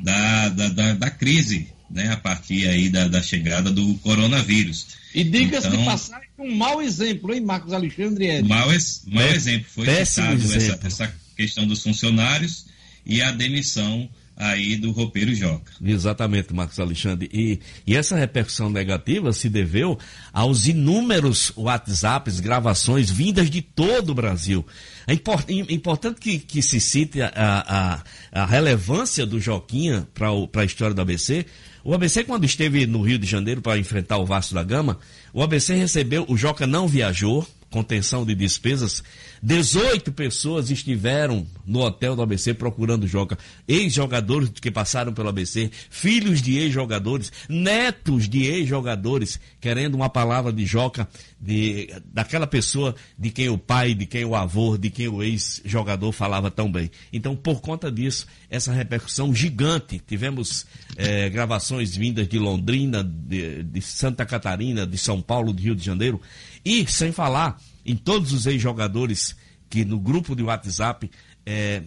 da, 0.00 0.48
da, 0.48 0.68
da, 0.70 0.94
da 0.94 1.10
crise, 1.10 1.68
né, 1.88 2.10
a 2.10 2.16
partir 2.16 2.66
aí 2.66 2.88
da, 2.88 3.06
da 3.06 3.22
chegada 3.22 3.70
do 3.70 3.94
coronavírus. 3.98 4.88
E 5.14 5.22
diga-se 5.22 5.68
então, 5.68 5.78
de 5.78 5.84
passagem, 5.84 6.28
um 6.36 6.56
mau 6.56 6.82
exemplo, 6.82 7.32
hein, 7.32 7.40
Marcos 7.40 7.72
Alexandre? 7.72 8.42
Mau, 8.42 8.66
mau 9.06 9.26
exemplo. 9.28 9.66
Foi 9.68 10.04
citado 10.04 10.42
essa, 10.52 10.80
essa 10.84 11.14
questão 11.36 11.64
dos 11.68 11.80
funcionários 11.80 12.73
e 13.04 13.22
a 13.22 13.30
demissão 13.30 14.08
aí 14.36 14.76
do 14.76 14.90
roupeiro 14.90 15.34
Joca. 15.34 15.72
Exatamente, 15.82 16.52
Marcos 16.52 16.78
Alexandre. 16.80 17.28
E, 17.32 17.60
e 17.86 17.96
essa 17.96 18.16
repercussão 18.16 18.68
negativa 18.68 19.32
se 19.32 19.48
deveu 19.48 19.98
aos 20.32 20.66
inúmeros 20.66 21.52
WhatsApps, 21.56 22.40
gravações 22.40 23.10
vindas 23.10 23.48
de 23.48 23.62
todo 23.62 24.10
o 24.10 24.14
Brasil. 24.14 24.66
É 25.06 25.14
import, 25.14 25.48
importante 25.48 26.20
que, 26.20 26.38
que 26.38 26.62
se 26.62 26.80
cite 26.80 27.22
a, 27.22 27.30
a, 27.34 28.02
a 28.42 28.46
relevância 28.46 29.24
do 29.24 29.40
Joquinha 29.40 30.06
para 30.14 30.62
a 30.62 30.64
história 30.64 30.94
do 30.94 31.02
ABC. 31.02 31.46
O 31.84 31.94
ABC, 31.94 32.24
quando 32.24 32.44
esteve 32.44 32.86
no 32.86 33.02
Rio 33.02 33.18
de 33.18 33.26
Janeiro 33.26 33.60
para 33.60 33.78
enfrentar 33.78 34.16
o 34.16 34.24
Vasco 34.24 34.54
da 34.54 34.62
Gama, 34.62 34.98
o 35.32 35.42
ABC 35.42 35.74
recebeu, 35.74 36.24
o 36.28 36.36
Joca 36.36 36.66
não 36.66 36.88
viajou, 36.88 37.46
contenção 37.74 38.24
de 38.24 38.36
despesas, 38.36 39.02
18 39.42 40.12
pessoas 40.12 40.70
estiveram 40.70 41.44
no 41.66 41.80
hotel 41.80 42.14
do 42.14 42.22
ABC 42.22 42.54
procurando 42.54 43.04
Joca. 43.04 43.36
Ex-jogadores 43.66 44.48
que 44.60 44.70
passaram 44.70 45.12
pelo 45.12 45.28
ABC, 45.28 45.72
filhos 45.90 46.40
de 46.40 46.56
ex-jogadores, 46.56 47.32
netos 47.48 48.28
de 48.28 48.44
ex-jogadores, 48.44 49.40
querendo 49.60 49.96
uma 49.96 50.08
palavra 50.08 50.52
de 50.52 50.64
Joca, 50.64 51.08
de, 51.40 51.92
daquela 52.12 52.46
pessoa 52.46 52.94
de 53.18 53.30
quem 53.30 53.48
o 53.48 53.58
pai, 53.58 53.92
de 53.92 54.06
quem 54.06 54.24
o 54.24 54.36
avô, 54.36 54.78
de 54.78 54.88
quem 54.88 55.08
o 55.08 55.20
ex-jogador 55.20 56.12
falava 56.12 56.52
tão 56.52 56.70
bem. 56.70 56.88
Então, 57.12 57.34
por 57.34 57.60
conta 57.60 57.90
disso, 57.90 58.28
essa 58.48 58.72
repercussão 58.72 59.34
gigante. 59.34 60.00
Tivemos 60.06 60.64
é, 60.96 61.28
gravações 61.28 61.96
vindas 61.96 62.28
de 62.28 62.38
Londrina, 62.38 63.02
de, 63.02 63.64
de 63.64 63.82
Santa 63.82 64.24
Catarina, 64.24 64.86
de 64.86 64.96
São 64.96 65.20
Paulo, 65.20 65.52
de 65.52 65.64
Rio 65.64 65.74
de 65.74 65.84
Janeiro. 65.84 66.20
E, 66.64 66.86
sem 66.90 67.12
falar 67.12 67.60
em 67.84 67.96
todos 67.96 68.32
os 68.32 68.46
ex-jogadores 68.46 69.36
que 69.68 69.84
no 69.84 69.98
grupo 69.98 70.34
de 70.34 70.42
WhatsApp 70.42 71.10
é, 71.44 71.82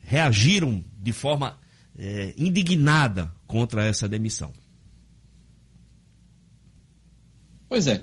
reagiram 0.00 0.84
de 1.02 1.12
forma 1.12 1.58
é, 1.98 2.34
indignada 2.36 3.32
contra 3.46 3.84
essa 3.84 4.08
demissão. 4.08 4.52
Pois 7.68 7.86
é. 7.86 8.02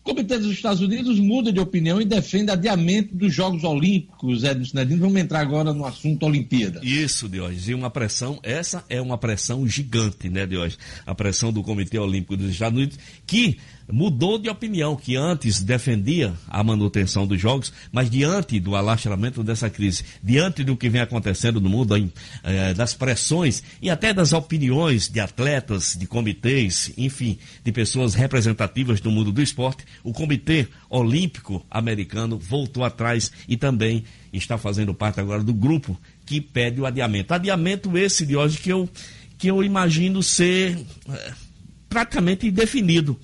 O 0.00 0.02
Comitê 0.02 0.38
dos 0.38 0.50
Estados 0.50 0.80
Unidos 0.80 1.20
muda 1.20 1.52
de 1.52 1.60
opinião 1.60 2.00
e 2.00 2.06
defende 2.06 2.50
adiamento 2.50 3.14
dos 3.14 3.34
Jogos 3.34 3.64
Olímpicos, 3.64 4.44
Edson 4.44 4.78
Nedino. 4.78 5.02
Vamos 5.02 5.20
entrar 5.20 5.40
agora 5.40 5.74
no 5.74 5.84
assunto 5.84 6.24
Olimpíada. 6.24 6.80
Isso, 6.82 7.28
Diógenes. 7.28 7.68
E 7.68 7.74
uma 7.74 7.90
pressão, 7.90 8.40
essa 8.42 8.82
é 8.88 9.00
uma 9.00 9.18
pressão 9.18 9.68
gigante, 9.68 10.30
né, 10.30 10.46
Diógenes? 10.46 10.78
A 11.04 11.14
pressão 11.14 11.52
do 11.52 11.62
Comitê 11.62 11.98
Olímpico 11.98 12.34
dos 12.34 12.50
Estados 12.50 12.78
Unidos, 12.78 12.98
que 13.26 13.58
mudou 13.92 14.38
de 14.38 14.48
opinião, 14.48 14.96
que 14.96 15.16
antes 15.16 15.60
defendia 15.60 16.34
a 16.48 16.62
manutenção 16.62 17.26
dos 17.26 17.40
jogos, 17.40 17.72
mas 17.92 18.10
diante 18.10 18.58
do 18.60 18.74
alastramento 18.74 19.42
dessa 19.42 19.68
crise, 19.68 20.04
diante 20.22 20.62
do 20.62 20.76
que 20.76 20.88
vem 20.88 21.00
acontecendo 21.00 21.60
no 21.60 21.68
mundo, 21.68 21.94
eh, 22.44 22.74
das 22.74 22.94
pressões 22.94 23.62
e 23.80 23.90
até 23.90 24.12
das 24.12 24.32
opiniões 24.32 25.08
de 25.08 25.20
atletas, 25.20 25.96
de 25.98 26.06
comitês, 26.06 26.92
enfim, 26.96 27.38
de 27.64 27.72
pessoas 27.72 28.14
representativas 28.14 29.00
do 29.00 29.10
mundo 29.10 29.32
do 29.32 29.42
esporte, 29.42 29.84
o 30.02 30.12
Comitê 30.12 30.68
Olímpico 30.88 31.64
Americano 31.70 32.38
voltou 32.38 32.84
atrás 32.84 33.30
e 33.48 33.56
também 33.56 34.04
está 34.32 34.56
fazendo 34.56 34.94
parte 34.94 35.20
agora 35.20 35.42
do 35.42 35.52
grupo 35.52 35.98
que 36.24 36.40
pede 36.40 36.80
o 36.80 36.86
adiamento. 36.86 37.34
Adiamento 37.34 37.96
esse 37.98 38.24
de 38.24 38.36
hoje 38.36 38.58
que 38.58 38.70
eu, 38.70 38.88
que 39.36 39.48
eu 39.48 39.64
imagino 39.64 40.22
ser 40.22 40.78
é, 41.08 41.32
praticamente 41.88 42.46
indefinido 42.46 43.18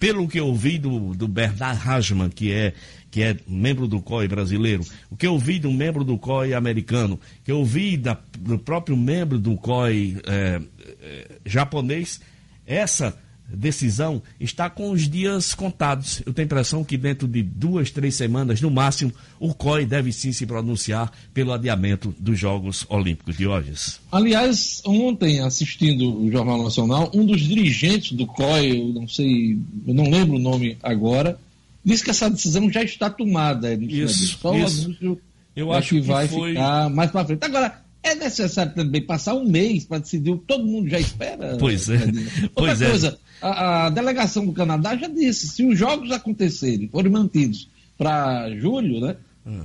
pelo 0.00 0.26
que 0.26 0.40
eu 0.40 0.52
vi 0.54 0.78
do, 0.78 1.14
do 1.14 1.28
Bernard 1.28 1.78
Hajman, 1.86 2.30
que 2.30 2.50
é, 2.50 2.72
que 3.10 3.22
é 3.22 3.36
membro 3.46 3.86
do 3.86 4.00
COI 4.00 4.26
brasileiro, 4.26 4.82
o 5.10 5.16
que 5.16 5.26
eu 5.26 5.38
vi 5.38 5.58
do 5.58 5.70
membro 5.70 6.02
do 6.02 6.16
COI 6.16 6.54
americano, 6.54 7.20
que 7.44 7.52
eu 7.52 7.62
vi 7.62 7.98
da, 7.98 8.18
do 8.38 8.58
próprio 8.58 8.96
membro 8.96 9.38
do 9.38 9.56
COI 9.56 10.16
é, 10.26 10.60
é, 11.02 11.28
japonês, 11.44 12.18
essa 12.66 13.16
decisão 13.52 14.22
está 14.38 14.70
com 14.70 14.90
os 14.90 15.08
dias 15.08 15.54
contados. 15.54 16.22
Eu 16.24 16.32
tenho 16.32 16.46
a 16.46 16.46
impressão 16.46 16.84
que 16.84 16.96
dentro 16.96 17.26
de 17.26 17.42
duas, 17.42 17.90
três 17.90 18.14
semanas, 18.14 18.60
no 18.60 18.70
máximo, 18.70 19.12
o 19.38 19.54
COI 19.54 19.86
deve 19.86 20.12
sim 20.12 20.32
se 20.32 20.46
pronunciar 20.46 21.12
pelo 21.34 21.52
adiamento 21.52 22.14
dos 22.18 22.38
Jogos 22.38 22.86
Olímpicos 22.88 23.36
de 23.36 23.46
hoje. 23.46 23.72
Aliás, 24.10 24.82
ontem, 24.84 25.40
assistindo 25.40 26.22
o 26.22 26.30
Jornal 26.30 26.62
Nacional, 26.62 27.10
um 27.14 27.24
dos 27.24 27.40
dirigentes 27.40 28.12
do 28.12 28.26
COI, 28.26 28.80
eu 28.80 28.88
não 28.88 29.08
sei, 29.08 29.58
eu 29.86 29.94
não 29.94 30.10
lembro 30.10 30.36
o 30.36 30.40
nome 30.40 30.76
agora, 30.82 31.38
disse 31.84 32.04
que 32.04 32.10
essa 32.10 32.30
decisão 32.30 32.70
já 32.70 32.82
está 32.82 33.10
tomada. 33.10 33.74
Isso, 33.74 34.38
Só 34.38 34.54
isso. 34.56 35.18
eu 35.54 35.72
acho 35.72 35.90
que, 35.90 36.00
que 36.00 36.06
vai 36.06 36.28
foi... 36.28 36.50
ficar 36.50 36.90
mais 36.90 37.10
para 37.10 37.24
frente. 37.24 37.44
Agora, 37.44 37.82
é 38.02 38.14
necessário 38.14 38.74
também 38.74 39.04
passar 39.04 39.34
um 39.34 39.48
mês 39.48 39.84
para 39.84 39.98
decidir, 39.98 40.36
todo 40.46 40.64
mundo 40.64 40.88
já 40.88 40.98
espera. 40.98 41.56
Pois 41.58 41.88
é. 41.88 41.94
Outra 42.04 42.50
pois 42.54 42.82
é. 42.82 42.88
coisa, 42.88 43.18
é 43.42 43.46
a, 43.46 43.86
a, 43.86 43.90
delegação 43.90 44.46
do 44.46 44.52
Canadá 44.52 44.96
já 44.96 45.08
disse, 45.08 45.48
se 45.48 45.64
os 45.64 45.78
jogos 45.78 46.10
acontecerem, 46.10 46.88
forem 46.88 47.12
mantidos 47.12 47.68
para 47.98 48.50
julho, 48.56 49.00
né? 49.00 49.16
Hum. 49.46 49.62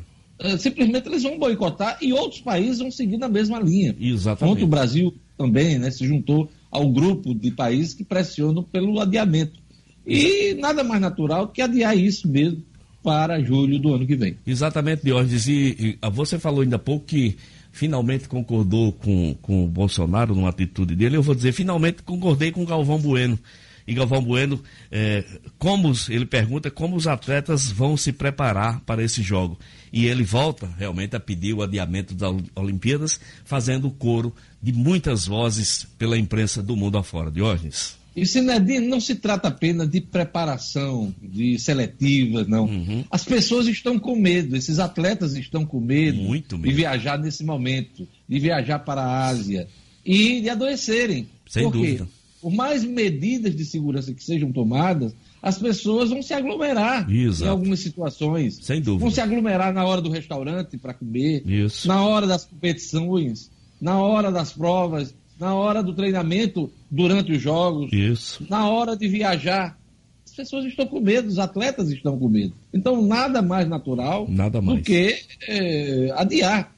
Simplesmente 0.59 1.07
eles 1.07 1.23
vão 1.23 1.39
boicotar 1.39 1.97
e 2.01 2.11
outros 2.11 2.41
países 2.41 2.79
vão 2.79 2.91
seguir 2.91 3.17
na 3.17 3.29
mesma 3.29 3.57
linha. 3.59 3.95
Exatamente. 3.97 4.53
Ontem 4.53 4.65
o 4.65 4.67
Brasil 4.67 5.13
também 5.37 5.79
né, 5.79 5.89
se 5.89 6.05
juntou 6.05 6.51
ao 6.69 6.89
grupo 6.89 7.33
de 7.33 7.51
países 7.51 7.93
que 7.93 8.03
pressionam 8.03 8.61
pelo 8.61 8.99
adiamento. 8.99 9.59
E 10.05 10.53
nada 10.55 10.83
mais 10.83 10.99
natural 11.01 11.47
que 11.47 11.61
adiar 11.61 11.97
isso 11.97 12.27
mesmo 12.27 12.61
para 13.01 13.41
julho 13.41 13.79
do 13.79 13.93
ano 13.93 14.05
que 14.05 14.15
vem. 14.15 14.37
Exatamente, 14.45 15.03
Diógenes. 15.03 15.47
E, 15.47 15.97
e 16.03 16.09
você 16.09 16.37
falou 16.37 16.61
ainda 16.61 16.75
há 16.75 16.79
pouco 16.79 17.05
que 17.05 17.37
finalmente 17.75 18.29
concordou 18.29 18.93
com, 18.93 19.35
com 19.41 19.65
o 19.65 19.67
Bolsonaro 19.67 20.33
numa 20.33 20.47
atitude 20.47 20.95
dele. 20.95 21.17
Eu 21.17 21.21
vou 21.21 21.35
dizer, 21.35 21.51
finalmente 21.51 22.03
concordei 22.03 22.49
com 22.49 22.63
o 22.63 22.65
Galvão 22.65 22.97
Bueno 22.97 23.37
E 23.85 23.93
Galvão 23.93 24.21
Bueno, 24.21 24.63
é, 24.89 25.25
como 25.59 25.91
ele 26.07 26.25
pergunta 26.25 26.71
como 26.71 26.95
os 26.95 27.05
atletas 27.05 27.69
vão 27.69 27.97
se 27.97 28.13
preparar 28.13 28.79
para 28.79 29.03
esse 29.03 29.21
jogo. 29.21 29.59
E 29.91 30.05
ele 30.05 30.23
volta 30.23 30.69
realmente 30.77 31.17
a 31.17 31.19
pedir 31.19 31.53
o 31.53 31.61
adiamento 31.61 32.15
das 32.15 32.33
Olimpíadas, 32.55 33.19
fazendo 33.43 33.89
o 33.89 33.91
coro 33.91 34.33
de 34.63 34.71
muitas 34.71 35.27
vozes 35.27 35.85
pela 35.97 36.17
imprensa 36.17 36.63
do 36.63 36.77
mundo 36.77 36.97
afora. 36.97 37.29
Diógenes. 37.29 38.04
E 38.15 38.25
Sinedino, 38.25 38.87
não 38.87 39.01
se 39.01 39.15
trata 39.15 39.49
apenas 39.49 39.89
de 39.89 39.99
preparação, 39.99 41.13
de 41.21 41.59
seletiva, 41.59 42.45
não. 42.47 42.63
Uhum. 42.65 43.03
As 43.11 43.25
pessoas 43.25 43.67
estão 43.67 43.99
com 43.99 44.15
medo, 44.15 44.55
esses 44.55 44.79
atletas 44.79 45.35
estão 45.35 45.65
com 45.65 45.81
medo, 45.81 46.17
Muito 46.21 46.57
medo. 46.57 46.69
de 46.69 46.73
viajar 46.73 47.19
nesse 47.19 47.43
momento, 47.43 48.07
de 48.27 48.39
viajar 48.39 48.79
para 48.79 49.01
a 49.01 49.27
Ásia 49.27 49.67
e 50.05 50.39
de 50.39 50.49
adoecerem. 50.49 51.27
Sem 51.45 51.63
Por 51.63 51.73
dúvida. 51.73 52.07
Por 52.41 52.53
mais 52.53 52.85
medidas 52.85 53.55
de 53.55 53.65
segurança 53.65 54.13
que 54.13 54.23
sejam 54.23 54.51
tomadas, 54.51 55.13
as 55.41 55.57
pessoas 55.57 56.09
vão 56.09 56.21
se 56.21 56.33
aglomerar 56.33 57.11
Exato. 57.11 57.45
em 57.45 57.51
algumas 57.51 57.79
situações. 57.79 58.59
Sem 58.61 58.81
dúvida. 58.81 59.01
Vão 59.01 59.11
se 59.11 59.19
aglomerar 59.19 59.73
na 59.73 59.83
hora 59.85 60.01
do 60.01 60.09
restaurante 60.09 60.77
para 60.77 60.93
comer, 60.93 61.43
Isso. 61.45 61.87
na 61.87 62.03
hora 62.05 62.25
das 62.25 62.45
competições, 62.45 63.51
na 63.81 63.99
hora 63.99 64.31
das 64.31 64.53
provas 64.53 65.13
na 65.39 65.53
hora 65.53 65.83
do 65.83 65.93
treinamento 65.93 66.71
durante 66.89 67.33
os 67.33 67.41
jogos, 67.41 67.91
Isso. 67.91 68.45
na 68.49 68.69
hora 68.69 68.95
de 68.95 69.07
viajar. 69.07 69.77
As 70.25 70.33
pessoas 70.33 70.65
estão 70.65 70.85
com 70.85 70.99
medo, 70.99 71.27
os 71.27 71.39
atletas 71.39 71.89
estão 71.91 72.17
com 72.17 72.27
medo. 72.27 72.53
Então, 72.73 73.01
nada 73.01 73.41
mais 73.41 73.67
natural 73.67 74.27
nada 74.29 74.61
mais. 74.61 74.79
do 74.79 74.83
que 74.83 75.17
é, 75.47 76.13
adiar. 76.15 76.73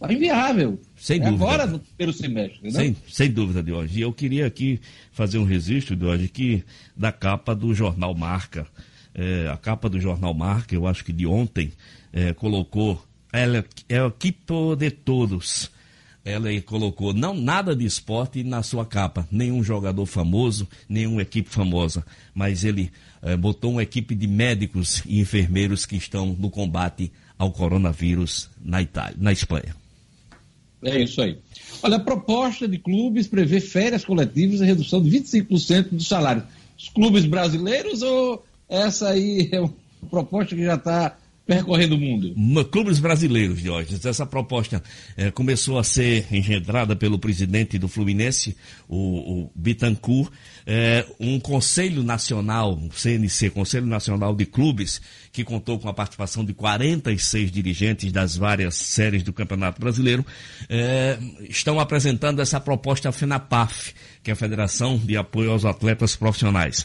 É 0.00 0.12
inviável. 0.12 0.78
Sem 0.96 1.20
é 1.20 1.24
dúvida. 1.24 1.44
Agora 1.44 1.66
no 1.66 1.78
primeiro 1.80 2.12
semestre. 2.12 2.60
Né? 2.62 2.70
Sem, 2.70 2.96
sem 3.08 3.30
dúvida, 3.30 3.74
hoje. 3.74 3.98
E 3.98 4.02
eu 4.02 4.12
queria 4.12 4.46
aqui 4.46 4.80
fazer 5.10 5.38
um 5.38 5.44
registro, 5.44 5.98
hoje, 6.06 6.26
aqui, 6.26 6.64
da 6.96 7.10
capa 7.10 7.54
do 7.54 7.74
jornal 7.74 8.14
Marca. 8.14 8.66
É, 9.14 9.48
a 9.52 9.56
capa 9.56 9.88
do 9.88 10.00
jornal 10.00 10.32
Marca, 10.32 10.74
eu 10.74 10.86
acho 10.86 11.04
que 11.04 11.12
de 11.12 11.26
ontem, 11.26 11.72
é, 12.12 12.32
colocou. 12.32 13.02
É 13.88 14.02
o 14.02 14.06
equipo 14.06 14.74
de 14.74 14.90
todos 14.90 15.70
ela 16.28 16.48
colocou 16.62 17.14
não 17.14 17.34
nada 17.34 17.74
de 17.74 17.84
esporte 17.84 18.44
na 18.44 18.62
sua 18.62 18.84
capa, 18.84 19.26
nenhum 19.30 19.62
jogador 19.62 20.04
famoso, 20.06 20.68
nenhuma 20.88 21.22
equipe 21.22 21.48
famosa, 21.48 22.04
mas 22.34 22.64
ele 22.64 22.90
eh, 23.22 23.36
botou 23.36 23.72
uma 23.72 23.82
equipe 23.82 24.14
de 24.14 24.26
médicos 24.26 25.02
e 25.06 25.20
enfermeiros 25.20 25.86
que 25.86 25.96
estão 25.96 26.36
no 26.38 26.50
combate 26.50 27.10
ao 27.38 27.50
coronavírus 27.50 28.50
na 28.62 28.82
Itália, 28.82 29.16
na 29.18 29.32
Espanha. 29.32 29.74
É 30.82 31.02
isso 31.02 31.20
aí. 31.20 31.38
Olha, 31.82 31.96
a 31.96 32.00
proposta 32.00 32.68
de 32.68 32.78
clubes 32.78 33.26
prevê 33.26 33.60
férias 33.60 34.04
coletivas 34.04 34.60
e 34.60 34.64
redução 34.64 35.02
de 35.02 35.10
25% 35.10 35.88
do 35.90 36.02
salário. 36.02 36.42
Os 36.78 36.88
clubes 36.88 37.24
brasileiros 37.24 38.02
ou 38.02 38.44
essa 38.68 39.08
aí 39.10 39.48
é 39.50 39.60
uma 39.60 39.74
proposta 40.10 40.54
que 40.54 40.64
já 40.64 40.74
está 40.74 41.17
percorrendo 41.48 41.96
o 41.96 41.98
mundo? 41.98 42.34
Clubes 42.66 42.98
brasileiros, 42.98 43.62
Diógenes. 43.62 44.04
Essa 44.04 44.26
proposta 44.26 44.82
eh, 45.16 45.30
começou 45.30 45.78
a 45.78 45.82
ser 45.82 46.26
engendrada 46.30 46.94
pelo 46.94 47.18
presidente 47.18 47.78
do 47.78 47.88
Fluminense, 47.88 48.54
o, 48.86 49.44
o 49.44 49.52
Bittencourt, 49.54 50.30
eh, 50.66 51.06
um 51.18 51.40
Conselho 51.40 52.02
Nacional, 52.02 52.74
um 52.74 52.90
CNC, 52.90 53.48
Conselho 53.48 53.86
Nacional 53.86 54.36
de 54.36 54.44
Clubes, 54.44 55.00
que 55.32 55.42
contou 55.42 55.78
com 55.78 55.88
a 55.88 55.94
participação 55.94 56.44
de 56.44 56.52
46 56.52 57.50
dirigentes 57.50 58.12
das 58.12 58.36
várias 58.36 58.74
séries 58.74 59.22
do 59.22 59.32
Campeonato 59.32 59.80
Brasileiro, 59.80 60.26
eh, 60.68 61.18
estão 61.48 61.80
apresentando 61.80 62.42
essa 62.42 62.60
proposta 62.60 63.08
à 63.08 63.12
FENAPAF, 63.12 63.94
que 64.22 64.30
é 64.30 64.34
a 64.34 64.36
Federação 64.36 64.98
de 64.98 65.16
Apoio 65.16 65.52
aos 65.52 65.64
Atletas 65.64 66.14
Profissionais. 66.14 66.84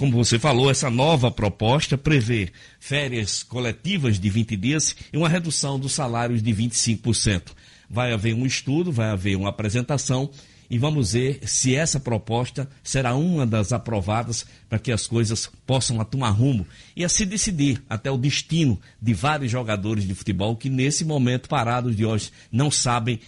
Como 0.00 0.12
você 0.12 0.38
falou, 0.38 0.70
essa 0.70 0.88
nova 0.88 1.30
proposta 1.30 1.98
prevê 1.98 2.48
férias 2.80 3.42
coletivas 3.42 4.18
de 4.18 4.30
20 4.30 4.56
dias 4.56 4.96
e 5.12 5.18
uma 5.18 5.28
redução 5.28 5.78
dos 5.78 5.92
salários 5.92 6.42
de 6.42 6.50
25%. 6.54 7.48
Vai 7.90 8.10
haver 8.10 8.32
um 8.32 8.46
estudo, 8.46 8.90
vai 8.90 9.10
haver 9.10 9.36
uma 9.36 9.50
apresentação 9.50 10.30
e 10.70 10.78
vamos 10.78 11.12
ver 11.12 11.40
se 11.44 11.74
essa 11.74 12.00
proposta 12.00 12.66
será 12.82 13.14
uma 13.14 13.44
das 13.44 13.74
aprovadas 13.74 14.46
para 14.70 14.78
que 14.78 14.90
as 14.90 15.06
coisas 15.06 15.50
possam 15.66 16.02
tomar 16.02 16.30
rumo 16.30 16.66
e 16.96 17.04
assim 17.04 17.26
decidir 17.26 17.82
até 17.86 18.10
o 18.10 18.16
destino 18.16 18.80
de 19.02 19.12
vários 19.12 19.52
jogadores 19.52 20.08
de 20.08 20.14
futebol 20.14 20.56
que 20.56 20.70
nesse 20.70 21.04
momento 21.04 21.46
parados 21.46 21.94
de 21.94 22.06
hoje 22.06 22.30
não 22.50 22.70
sabem 22.70 23.20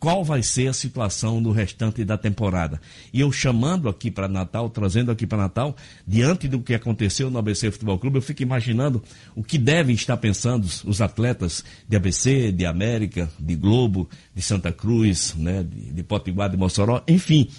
qual 0.00 0.24
vai 0.24 0.42
ser 0.42 0.66
a 0.66 0.72
situação 0.72 1.42
no 1.42 1.52
restante 1.52 2.02
da 2.06 2.16
temporada. 2.16 2.80
E 3.12 3.20
eu 3.20 3.30
chamando 3.30 3.86
aqui 3.86 4.10
para 4.10 4.26
Natal, 4.26 4.70
trazendo 4.70 5.12
aqui 5.12 5.26
para 5.26 5.36
Natal, 5.36 5.76
diante 6.06 6.48
do 6.48 6.60
que 6.60 6.72
aconteceu 6.72 7.30
no 7.30 7.38
ABC 7.38 7.70
Futebol 7.70 7.98
Clube, 7.98 8.16
eu 8.16 8.22
fico 8.22 8.42
imaginando 8.42 9.02
o 9.36 9.44
que 9.44 9.58
devem 9.58 9.94
estar 9.94 10.16
pensando 10.16 10.64
os 10.64 11.02
atletas 11.02 11.62
de 11.86 11.96
ABC, 11.96 12.50
de 12.50 12.64
América, 12.64 13.30
de 13.38 13.54
Globo, 13.54 14.08
de 14.34 14.40
Santa 14.40 14.72
Cruz, 14.72 15.34
né, 15.36 15.62
de, 15.62 15.92
de 15.92 16.02
Potiguar, 16.02 16.48
de 16.48 16.56
Mossoró, 16.56 17.02
enfim, 17.06 17.50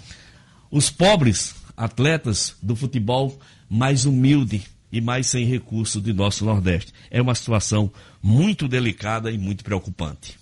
os 0.72 0.90
pobres 0.90 1.54
atletas 1.78 2.56
do 2.62 2.76
futebol 2.76 3.40
mais 3.70 4.06
humilde 4.06 4.64
e 4.92 5.00
mais 5.00 5.28
sem 5.28 5.46
recursos 5.46 6.02
de 6.02 6.12
nosso 6.12 6.44
Nordeste. 6.44 6.92
É 7.12 7.22
uma 7.22 7.36
situação 7.36 7.92
muito 8.22 8.68
delicada 8.68 9.32
e 9.32 9.38
muito 9.38 9.64
preocupante. 9.64 10.41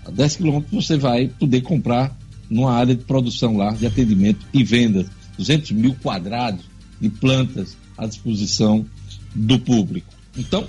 a 0.05 0.11
10 0.11 0.37
quilômetros 0.37 0.87
você 0.87 0.97
vai 0.97 1.29
poder 1.29 1.61
comprar 1.61 2.17
numa 2.49 2.73
área 2.73 2.95
de 2.95 3.05
produção 3.05 3.57
lá 3.57 3.73
de 3.73 3.87
atendimento 3.87 4.47
e 4.53 4.65
vendas. 4.65 5.07
200 5.37 5.73
mil 5.73 5.95
quadrados 6.03 6.65
de 6.99 7.11
plantas 7.11 7.77
à 7.99 8.07
disposição 8.07 8.87
do 9.35 9.59
público. 9.59 10.17
Então, 10.37 10.67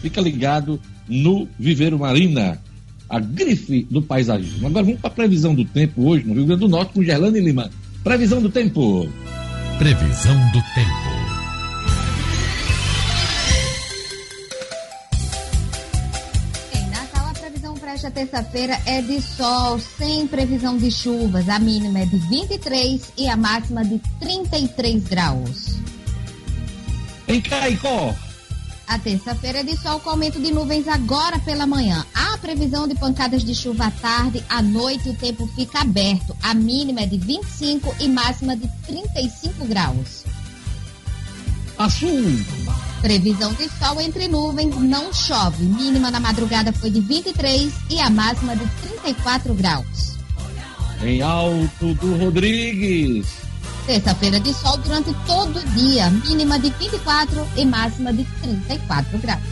fica 0.00 0.20
ligado 0.20 0.80
no 1.08 1.48
Viveiro 1.58 1.98
Marina, 1.98 2.60
a 3.08 3.20
grife 3.20 3.86
do 3.90 4.02
paisagismo. 4.02 4.66
Agora 4.66 4.84
vamos 4.84 5.00
para 5.00 5.10
a 5.10 5.14
previsão 5.14 5.54
do 5.54 5.64
tempo 5.64 6.02
hoje 6.08 6.24
no 6.24 6.34
Rio 6.34 6.46
Grande 6.46 6.60
do 6.60 6.68
Norte 6.68 6.92
com 6.92 7.02
Gerlane 7.02 7.40
Lima. 7.40 7.70
Previsão 8.02 8.40
do 8.40 8.50
tempo. 8.50 9.08
Previsão 9.78 10.36
do 10.52 10.62
tempo. 10.74 11.16
Em 16.74 16.90
Natal, 16.90 17.26
a 17.28 17.34
previsão 17.34 17.74
para 17.74 17.92
esta 17.92 18.10
terça-feira 18.10 18.78
é 18.86 19.02
de 19.02 19.20
sol, 19.20 19.78
sem 19.78 20.26
previsão 20.26 20.76
de 20.76 20.90
chuvas. 20.90 21.48
A 21.48 21.58
mínima 21.58 22.00
é 22.00 22.06
de 22.06 22.16
23 22.16 23.12
e 23.16 23.28
a 23.28 23.36
máxima 23.36 23.84
de 23.84 24.00
33 24.20 25.04
graus. 25.04 25.76
Em 27.28 27.40
Caicó, 27.40 28.14
a 28.86 28.98
terça-feira 28.98 29.60
é 29.60 29.62
de 29.62 29.76
sol 29.76 29.98
com 30.00 30.10
aumento 30.10 30.40
de 30.40 30.52
nuvens 30.52 30.86
agora 30.86 31.38
pela 31.40 31.66
manhã. 31.66 32.06
A 32.14 32.38
previsão 32.38 32.86
de 32.86 32.94
pancadas 32.94 33.42
de 33.42 33.54
chuva 33.54 33.86
à 33.86 33.90
tarde, 33.90 34.44
à 34.48 34.62
noite 34.62 35.08
o 35.08 35.14
tempo 35.14 35.46
fica 35.56 35.80
aberto. 35.80 36.36
A 36.42 36.54
mínima 36.54 37.00
é 37.00 37.06
de 37.06 37.18
25 37.18 37.96
e 38.00 38.08
máxima 38.08 38.56
de 38.56 38.68
35 38.86 39.66
graus. 39.66 40.24
Azul. 41.76 42.24
Previsão 43.02 43.52
de 43.54 43.68
sol 43.68 44.00
entre 44.00 44.28
nuvens, 44.28 44.74
não 44.76 45.12
chove. 45.12 45.64
Mínima 45.64 46.10
na 46.10 46.20
madrugada 46.20 46.72
foi 46.72 46.90
de 46.90 47.00
23 47.00 47.72
e 47.90 48.00
a 48.00 48.08
máxima 48.08 48.56
de 48.56 48.66
34 48.82 49.52
graus. 49.54 50.16
Em 51.02 51.20
Alto 51.20 51.94
do 51.94 52.16
Rodrigues. 52.16 53.45
Terça-feira 53.86 54.40
de 54.40 54.52
sol 54.52 54.76
durante 54.78 55.14
todo 55.26 55.60
o 55.60 55.64
dia, 55.70 56.10
mínima 56.10 56.58
de 56.58 56.70
24 56.70 57.46
e 57.56 57.64
máxima 57.64 58.12
de 58.12 58.24
34 58.42 59.18
graus. 59.18 59.42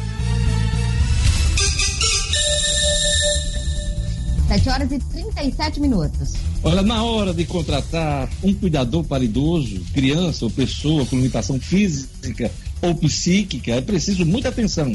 7 4.48 4.68
horas 4.68 4.90
e 4.90 4.98
37 4.98 5.80
minutos. 5.80 6.32
Olha, 6.64 6.82
na 6.82 7.04
hora 7.04 7.32
de 7.32 7.44
contratar 7.44 8.28
um 8.42 8.52
cuidador 8.52 9.04
para 9.04 9.22
idoso, 9.22 9.80
criança 9.92 10.44
ou 10.44 10.50
pessoa 10.50 11.06
com 11.06 11.14
limitação 11.14 11.60
física 11.60 12.50
ou 12.82 12.92
psíquica, 12.94 13.70
é 13.70 13.80
preciso 13.80 14.26
muita 14.26 14.48
atenção. 14.48 14.92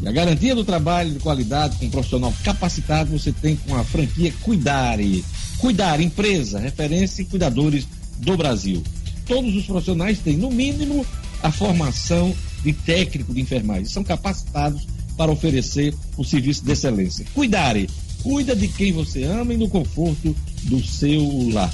E 0.00 0.08
a 0.08 0.10
garantia 0.10 0.54
do 0.54 0.64
trabalho 0.64 1.12
de 1.12 1.20
qualidade 1.20 1.76
com 1.76 1.86
um 1.86 1.90
profissional 1.90 2.34
capacitado 2.42 3.16
você 3.16 3.30
tem 3.30 3.54
com 3.54 3.76
a 3.76 3.84
franquia 3.84 4.34
Cuidare. 4.42 5.24
Cuidar, 5.58 6.00
empresa, 6.00 6.58
referência 6.58 7.22
em 7.22 7.26
cuidadores 7.26 7.86
do 8.18 8.36
Brasil. 8.36 8.82
Todos 9.26 9.54
os 9.54 9.64
profissionais 9.64 10.18
têm, 10.18 10.36
no 10.36 10.50
mínimo, 10.50 11.06
a 11.42 11.50
formação 11.50 12.34
de 12.62 12.72
técnico 12.72 13.32
de 13.32 13.40
enfermagem. 13.40 13.86
São 13.86 14.04
capacitados 14.04 14.86
para 15.16 15.30
oferecer 15.30 15.94
o 16.16 16.24
serviço 16.24 16.64
de 16.64 16.72
excelência. 16.72 17.24
Cuidare, 17.34 17.88
cuida 18.22 18.54
de 18.54 18.68
quem 18.68 18.92
você 18.92 19.24
ama 19.24 19.54
e 19.54 19.56
no 19.56 19.68
conforto 19.68 20.34
do 20.64 20.84
seu 20.84 21.50
lar. 21.52 21.72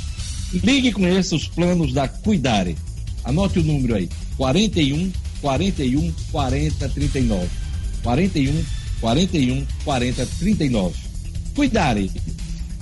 Ligue 0.53 0.89
e 0.89 0.93
conheça 0.93 1.37
os 1.37 1.47
planos 1.47 1.93
da 1.93 2.09
Cuidare. 2.09 2.77
Anote 3.25 3.61
o 3.61 3.65
número 3.65 3.95
aí: 3.95 4.09
41 4.37 5.13
41 5.41 6.13
40 6.33 6.89
39. 6.89 7.49
41 8.03 8.65
41 9.01 9.67
40 9.85 10.27
39. 10.27 10.95
Cuidare. 11.55 12.11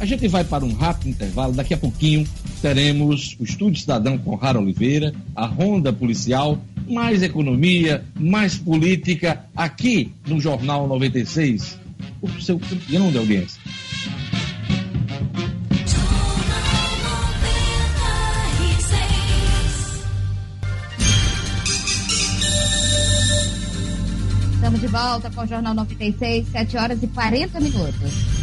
A 0.01 0.05
gente 0.05 0.29
vai 0.29 0.45
para 0.45 0.65
um 0.65 0.73
rápido 0.73 1.11
intervalo. 1.11 1.53
Daqui 1.53 1.75
a 1.75 1.77
pouquinho 1.77 2.27
teremos 2.63 3.37
o 3.41 3.45
Estúdio 3.45 3.81
Cidadão 3.81 4.17
com 4.17 4.37
Rara 4.37 4.61
Oliveira, 4.61 5.13
a 5.35 5.45
Ronda 5.45 5.93
Policial, 5.93 6.59
mais 6.89 7.23
economia, 7.23 8.05
mais 8.19 8.57
política, 8.57 9.45
aqui 9.57 10.13
no 10.27 10.41
Jornal 10.41 10.87
96, 10.87 11.79
o 12.23 12.41
seu 12.41 12.61
campeão 12.61 13.11
de 13.11 13.19
audiência. 13.19 13.61
Estamos 24.55 24.81
de 24.81 24.87
volta 24.87 25.31
com 25.31 25.41
o 25.41 25.47
Jornal 25.47 25.75
96, 25.75 26.49
7 26.49 26.77
horas 26.77 27.03
e 27.03 27.07
40 27.09 27.61
minutos. 27.61 28.38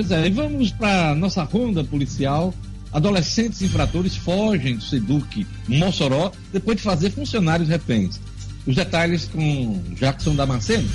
Pois 0.00 0.12
é, 0.12 0.28
e 0.28 0.30
vamos 0.30 0.70
para 0.70 1.14
nossa 1.14 1.42
ronda 1.42 1.84
policial. 1.84 2.54
Adolescentes 2.90 3.60
infratores 3.60 4.16
fogem 4.16 4.76
do 4.76 4.82
Seduc 4.82 5.46
Mossoró 5.68 6.32
depois 6.50 6.78
de 6.78 6.82
fazer 6.82 7.10
funcionários 7.10 7.68
reféns. 7.68 8.18
Os 8.66 8.74
detalhes 8.74 9.26
com 9.26 9.78
Jackson 9.94 10.34
Damasceno. 10.34 10.88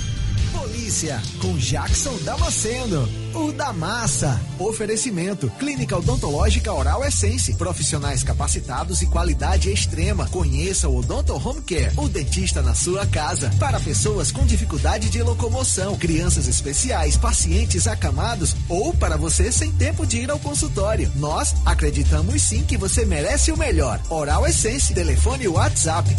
Polícia 0.56 1.20
com 1.40 1.56
Jackson 1.58 2.16
Damasceno, 2.24 3.06
o 3.34 3.52
da 3.52 3.74
massa. 3.74 4.40
Oferecimento: 4.58 5.50
Clínica 5.58 5.98
Odontológica 5.98 6.72
Oral 6.72 7.04
Essence, 7.04 7.52
profissionais 7.54 8.22
capacitados 8.22 9.02
e 9.02 9.06
qualidade 9.06 9.70
extrema. 9.70 10.26
Conheça 10.28 10.88
o 10.88 10.96
Odonto 10.96 11.34
Home 11.34 11.60
Care, 11.60 11.92
o 11.98 12.08
dentista 12.08 12.62
na 12.62 12.74
sua 12.74 13.04
casa. 13.06 13.50
Para 13.58 13.78
pessoas 13.78 14.32
com 14.32 14.46
dificuldade 14.46 15.10
de 15.10 15.22
locomoção, 15.22 15.94
crianças 15.98 16.48
especiais, 16.48 17.18
pacientes 17.18 17.86
acamados 17.86 18.56
ou 18.66 18.94
para 18.94 19.18
você 19.18 19.52
sem 19.52 19.70
tempo 19.72 20.06
de 20.06 20.20
ir 20.20 20.30
ao 20.30 20.38
consultório. 20.38 21.12
Nós 21.16 21.54
acreditamos 21.66 22.40
sim 22.40 22.64
que 22.64 22.78
você 22.78 23.04
merece 23.04 23.52
o 23.52 23.58
melhor. 23.58 24.00
Oral 24.08 24.46
Essence, 24.46 24.94
telefone 24.94 25.48
WhatsApp 25.48 26.16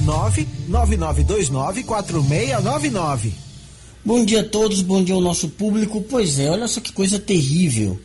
999294699. 0.69 3.46
Bom 4.07 4.23
dia 4.23 4.39
a 4.39 4.43
todos, 4.45 4.81
bom 4.81 5.03
dia 5.03 5.13
ao 5.13 5.19
nosso 5.19 5.49
público. 5.49 6.01
Pois 6.01 6.39
é, 6.39 6.49
olha 6.49 6.65
só 6.69 6.79
que 6.79 6.93
coisa 6.93 7.19
terrível. 7.19 7.99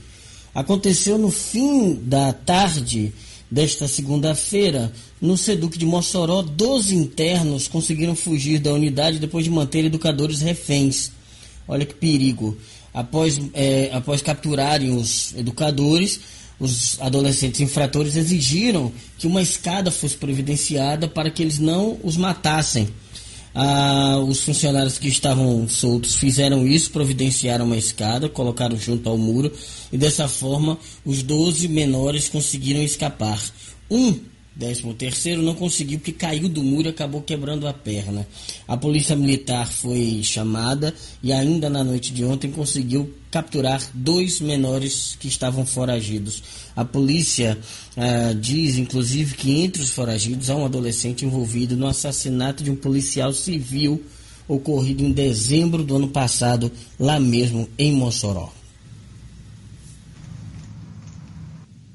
Aconteceu 0.53 1.17
no 1.17 1.31
fim 1.31 1.95
da 1.95 2.33
tarde 2.33 3.13
desta 3.49 3.87
segunda-feira, 3.87 4.93
no 5.21 5.37
Seduc 5.37 5.79
de 5.79 5.87
Mossoró, 5.87 6.43
12 6.43 6.97
internos 6.97 7.69
conseguiram 7.69 8.17
fugir 8.17 8.59
da 8.59 8.73
unidade 8.73 9.21
depois 9.21 9.45
de 9.45 9.51
manter 9.53 9.85
educadores 9.85 10.41
reféns. 10.41 11.13
Olha 11.69 11.87
que 11.87 11.95
perigo. 11.95 12.59
Após, 12.93 13.41
é, 13.55 13.91
após 13.93 14.21
capturarem 14.21 14.97
os 14.97 15.33
educadores, 15.37 16.19
os 16.59 17.01
adolescentes 17.01 17.61
infratores 17.61 18.17
exigiram 18.17 18.91
que 19.17 19.29
uma 19.29 19.41
escada 19.41 19.89
fosse 19.89 20.17
providenciada 20.17 21.07
para 21.07 21.31
que 21.31 21.41
eles 21.41 21.61
não 21.61 21.97
os 22.03 22.17
matassem. 22.17 22.89
Ah, 23.55 24.19
os 24.27 24.43
funcionários 24.43 24.99
que 24.99 25.09
estavam 25.09 25.69
soltos 25.69 26.15
fizeram 26.15 26.67
isso, 26.67 26.91
providenciaram 26.91 27.67
uma 27.67 27.77
escada, 27.77 28.29
colocaram 28.29 28.77
junto 28.79 29.09
ao 29.09 29.19
muro 29.19 29.53
e 29.93 29.99
dessa 29.99 30.27
forma 30.27 30.79
os 31.05 31.23
12 31.23 31.69
menores 31.69 32.29
conseguiram 32.29 32.83
escapar. 32.83 33.41
Um 33.91 34.19
Décimo 34.55 34.93
terceiro 34.93 35.41
não 35.41 35.55
conseguiu 35.55 35.99
porque 35.99 36.13
caiu 36.13 36.47
do 36.47 36.63
muro 36.63 36.89
e 36.89 36.91
acabou 36.91 37.23
quebrando 37.23 37.67
a 37.67 37.73
perna. 37.73 38.27
A 38.69 38.77
polícia 38.77 39.17
militar 39.17 39.67
foi 39.67 40.21
chamada 40.23 40.95
e 41.23 41.33
ainda 41.33 41.71
na 41.71 41.83
noite 41.83 42.13
de 42.13 42.23
ontem 42.23 42.51
conseguiu 42.51 43.15
capturar 43.31 43.83
dois 43.95 44.41
menores 44.43 45.17
que 45.19 45.27
estavam 45.27 45.65
foragidos. 45.65 46.43
A 46.77 46.85
polícia 46.85 47.59
ah, 47.97 48.35
diz, 48.39 48.77
inclusive, 48.77 49.35
que 49.37 49.63
entre 49.63 49.83
os 49.83 49.89
foragidos 49.89 50.51
há 50.51 50.57
um 50.57 50.67
adolescente 50.67 51.25
envolvido 51.25 51.75
no 51.75 51.87
assassinato 51.87 52.63
de 52.63 52.71
um 52.71 52.77
policial 52.77 53.33
civil 53.33 54.05
ocorrido 54.47 55.03
em 55.03 55.13
dezembro 55.13 55.83
do 55.83 55.97
ano 55.97 56.09
passado, 56.09 56.71
lá 56.99 57.19
mesmo 57.19 57.67
em 57.79 57.91
Mossoró. 57.93 58.53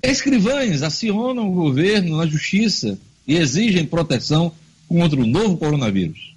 Escrivães 0.08 0.84
acionam 0.84 1.50
o 1.50 1.54
governo 1.54 2.16
na 2.16 2.26
justiça 2.26 2.98
e 3.28 3.36
exigem 3.36 3.86
proteção 3.86 4.54
contra 4.88 5.20
o 5.20 5.28
novo 5.28 5.58
coronavírus. 5.58 6.34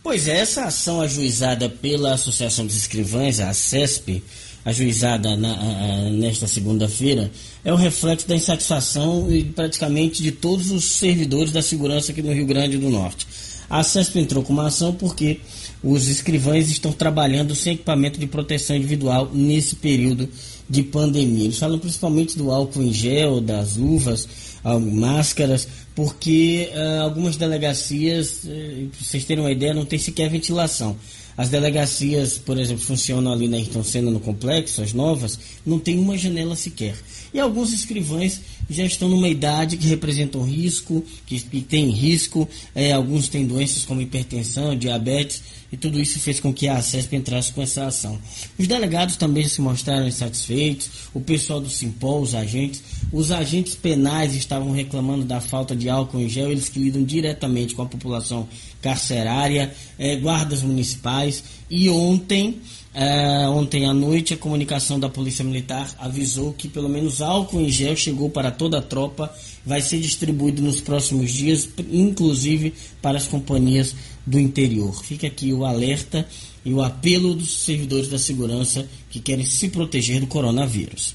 Pois 0.00 0.28
é, 0.28 0.38
essa 0.38 0.62
ação 0.62 1.00
ajuizada 1.00 1.68
pela 1.68 2.14
Associação 2.14 2.64
dos 2.64 2.76
Escrivães, 2.76 3.40
a 3.40 3.52
CESP, 3.52 4.22
ajuizada 4.64 5.36
na, 5.36 5.54
a, 5.54 6.10
nesta 6.10 6.46
segunda-feira, 6.46 7.32
é 7.64 7.72
o 7.72 7.76
reflexo 7.76 8.28
da 8.28 8.36
insatisfação 8.36 9.26
praticamente 9.56 10.22
de 10.22 10.30
todos 10.30 10.70
os 10.70 10.84
servidores 10.84 11.50
da 11.50 11.60
segurança 11.60 12.12
aqui 12.12 12.22
no 12.22 12.32
Rio 12.32 12.46
Grande 12.46 12.78
do 12.78 12.90
Norte. 12.90 13.26
A 13.68 13.82
CESP 13.82 14.20
entrou 14.20 14.44
com 14.44 14.52
uma 14.52 14.68
ação 14.68 14.94
porque 14.94 15.40
os 15.82 16.06
escrivães 16.06 16.68
estão 16.68 16.92
trabalhando 16.92 17.56
sem 17.56 17.74
equipamento 17.74 18.20
de 18.20 18.26
proteção 18.28 18.76
individual 18.76 19.28
nesse 19.34 19.74
período 19.74 20.28
de 20.70 20.84
pandemia. 20.84 21.44
Eles 21.44 21.58
falam 21.58 21.78
principalmente 21.80 22.38
do 22.38 22.52
álcool 22.52 22.84
em 22.84 22.92
gel, 22.92 23.40
das 23.40 23.76
luvas, 23.76 24.28
ah, 24.62 24.78
máscaras, 24.78 25.66
porque 25.94 26.70
uh, 26.72 27.02
algumas 27.02 27.36
delegacias, 27.36 28.44
uh, 28.44 28.88
para 28.90 29.04
vocês 29.04 29.24
terem 29.24 29.42
uma 29.42 29.50
ideia, 29.50 29.74
não 29.74 29.84
tem 29.84 29.98
sequer 29.98 30.30
ventilação. 30.30 30.96
As 31.40 31.48
delegacias, 31.48 32.36
por 32.36 32.58
exemplo, 32.58 32.84
funcionam 32.84 33.32
ali 33.32 33.48
na 33.48 33.56
Ayrton 33.56 33.82
Senna 33.82 34.10
no 34.10 34.20
complexo, 34.20 34.82
as 34.82 34.92
novas, 34.92 35.38
não 35.64 35.78
tem 35.78 35.98
uma 35.98 36.18
janela 36.18 36.54
sequer. 36.54 36.94
E 37.32 37.40
alguns 37.40 37.72
escrivães 37.72 38.42
já 38.68 38.84
estão 38.84 39.08
numa 39.08 39.26
idade 39.26 39.78
que 39.78 39.86
representam 39.86 40.42
risco, 40.42 41.02
que, 41.24 41.40
que 41.40 41.62
tem 41.62 41.88
risco, 41.88 42.46
é, 42.74 42.92
alguns 42.92 43.26
têm 43.28 43.46
doenças 43.46 43.86
como 43.86 44.02
hipertensão, 44.02 44.76
diabetes, 44.76 45.42
e 45.72 45.78
tudo 45.78 45.98
isso 45.98 46.18
fez 46.18 46.40
com 46.40 46.52
que 46.52 46.68
a 46.68 46.82
CESP 46.82 47.16
entrasse 47.16 47.52
com 47.52 47.62
essa 47.62 47.86
ação. 47.86 48.18
Os 48.58 48.66
delegados 48.66 49.16
também 49.16 49.48
se 49.48 49.62
mostraram 49.62 50.06
insatisfeitos, 50.06 50.90
o 51.14 51.20
pessoal 51.20 51.58
do 51.58 51.70
Simpol, 51.70 52.20
os 52.20 52.34
agentes, 52.34 52.82
os 53.10 53.32
agentes 53.32 53.74
penais 53.76 54.34
estavam 54.34 54.72
reclamando 54.72 55.24
da 55.24 55.40
falta 55.40 55.74
de 55.74 55.88
álcool 55.88 56.20
em 56.20 56.28
gel, 56.28 56.50
eles 56.52 56.68
que 56.68 56.80
lidam 56.80 57.02
diretamente 57.02 57.74
com 57.74 57.80
a 57.80 57.86
população 57.86 58.46
carcerária, 58.80 59.72
eh, 59.98 60.16
guardas 60.16 60.62
municipais, 60.62 61.42
e 61.70 61.88
ontem 61.88 62.60
é, 62.92 63.48
ontem 63.48 63.86
à 63.86 63.94
noite, 63.94 64.34
a 64.34 64.36
comunicação 64.36 64.98
da 64.98 65.08
Polícia 65.08 65.44
Militar 65.44 65.88
avisou 65.98 66.52
que 66.52 66.68
pelo 66.68 66.88
menos 66.88 67.22
álcool 67.22 67.60
em 67.60 67.70
gel 67.70 67.96
chegou 67.96 68.28
para 68.28 68.50
toda 68.50 68.78
a 68.78 68.82
tropa, 68.82 69.32
vai 69.64 69.80
ser 69.80 70.00
distribuído 70.00 70.60
nos 70.60 70.80
próximos 70.80 71.30
dias, 71.30 71.68
inclusive 71.90 72.74
para 73.00 73.18
as 73.18 73.28
companhias 73.28 73.94
do 74.26 74.40
interior. 74.40 75.04
Fica 75.04 75.28
aqui 75.28 75.52
o 75.52 75.64
alerta 75.64 76.26
e 76.64 76.72
o 76.74 76.82
apelo 76.82 77.34
dos 77.34 77.62
servidores 77.62 78.08
da 78.08 78.18
segurança 78.18 78.86
que 79.08 79.20
querem 79.20 79.46
se 79.46 79.68
proteger 79.68 80.20
do 80.20 80.26
coronavírus. 80.26 81.14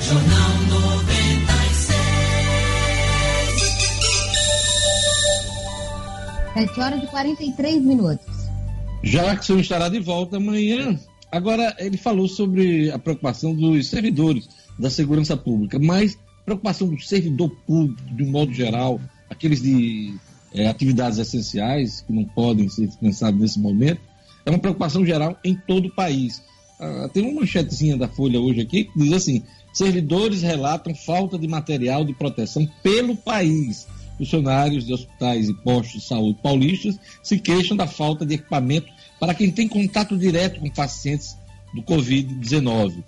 Jornal 0.00 0.50
96. 0.68 1.23
7 6.54 6.80
horas 6.80 7.02
e 7.02 7.06
43 7.08 7.82
minutos. 7.82 8.26
Jackson 9.02 9.58
estará 9.58 9.88
de 9.88 9.98
volta 10.00 10.36
amanhã. 10.36 10.98
Agora, 11.30 11.74
ele 11.78 11.96
falou 11.96 12.28
sobre 12.28 12.90
a 12.90 12.98
preocupação 12.98 13.54
dos 13.54 13.88
servidores 13.88 14.48
da 14.78 14.88
segurança 14.88 15.36
pública, 15.36 15.78
mas 15.78 16.16
preocupação 16.44 16.88
do 16.88 17.00
servidor 17.00 17.50
público, 17.66 18.02
de 18.14 18.22
um 18.22 18.30
modo 18.30 18.52
geral, 18.52 19.00
aqueles 19.28 19.60
de 19.60 20.14
é, 20.54 20.68
atividades 20.68 21.18
essenciais 21.18 22.02
que 22.02 22.12
não 22.12 22.24
podem 22.24 22.68
ser 22.68 22.86
dispensados 22.86 23.40
nesse 23.40 23.58
momento, 23.58 24.00
é 24.46 24.50
uma 24.50 24.58
preocupação 24.58 25.04
geral 25.04 25.36
em 25.44 25.54
todo 25.54 25.88
o 25.88 25.94
país. 25.94 26.42
Ah, 26.78 27.08
tem 27.12 27.22
uma 27.22 27.40
manchetezinha 27.40 27.96
da 27.96 28.08
Folha 28.08 28.40
hoje 28.40 28.60
aqui 28.60 28.84
que 28.84 28.98
diz 28.98 29.12
assim: 29.12 29.42
servidores 29.72 30.42
relatam 30.42 30.94
falta 30.94 31.38
de 31.38 31.48
material 31.48 32.04
de 32.04 32.12
proteção 32.12 32.68
pelo 32.82 33.16
país. 33.16 33.86
Funcionários 34.16 34.86
de 34.86 34.92
hospitais 34.92 35.48
e 35.48 35.54
postos 35.54 36.00
de 36.00 36.06
saúde 36.06 36.38
paulistas 36.42 36.98
se 37.22 37.38
queixam 37.38 37.76
da 37.76 37.86
falta 37.86 38.24
de 38.24 38.34
equipamento 38.34 38.86
para 39.18 39.34
quem 39.34 39.50
tem 39.50 39.66
contato 39.66 40.16
direto 40.16 40.60
com 40.60 40.70
pacientes 40.70 41.36
do 41.74 41.82
Covid-19, 41.82 43.02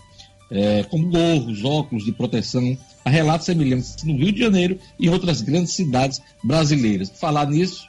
é, 0.50 0.82
como 0.84 1.08
gorros, 1.08 1.64
óculos 1.64 2.04
de 2.04 2.12
proteção, 2.12 2.76
a 3.04 3.10
relatos 3.10 3.46
semelhantes 3.46 4.02
no 4.02 4.16
Rio 4.16 4.32
de 4.32 4.40
Janeiro 4.40 4.78
e 4.98 5.08
outras 5.08 5.40
grandes 5.40 5.74
cidades 5.74 6.20
brasileiras. 6.42 7.10
Falar 7.10 7.46
nisso, 7.48 7.86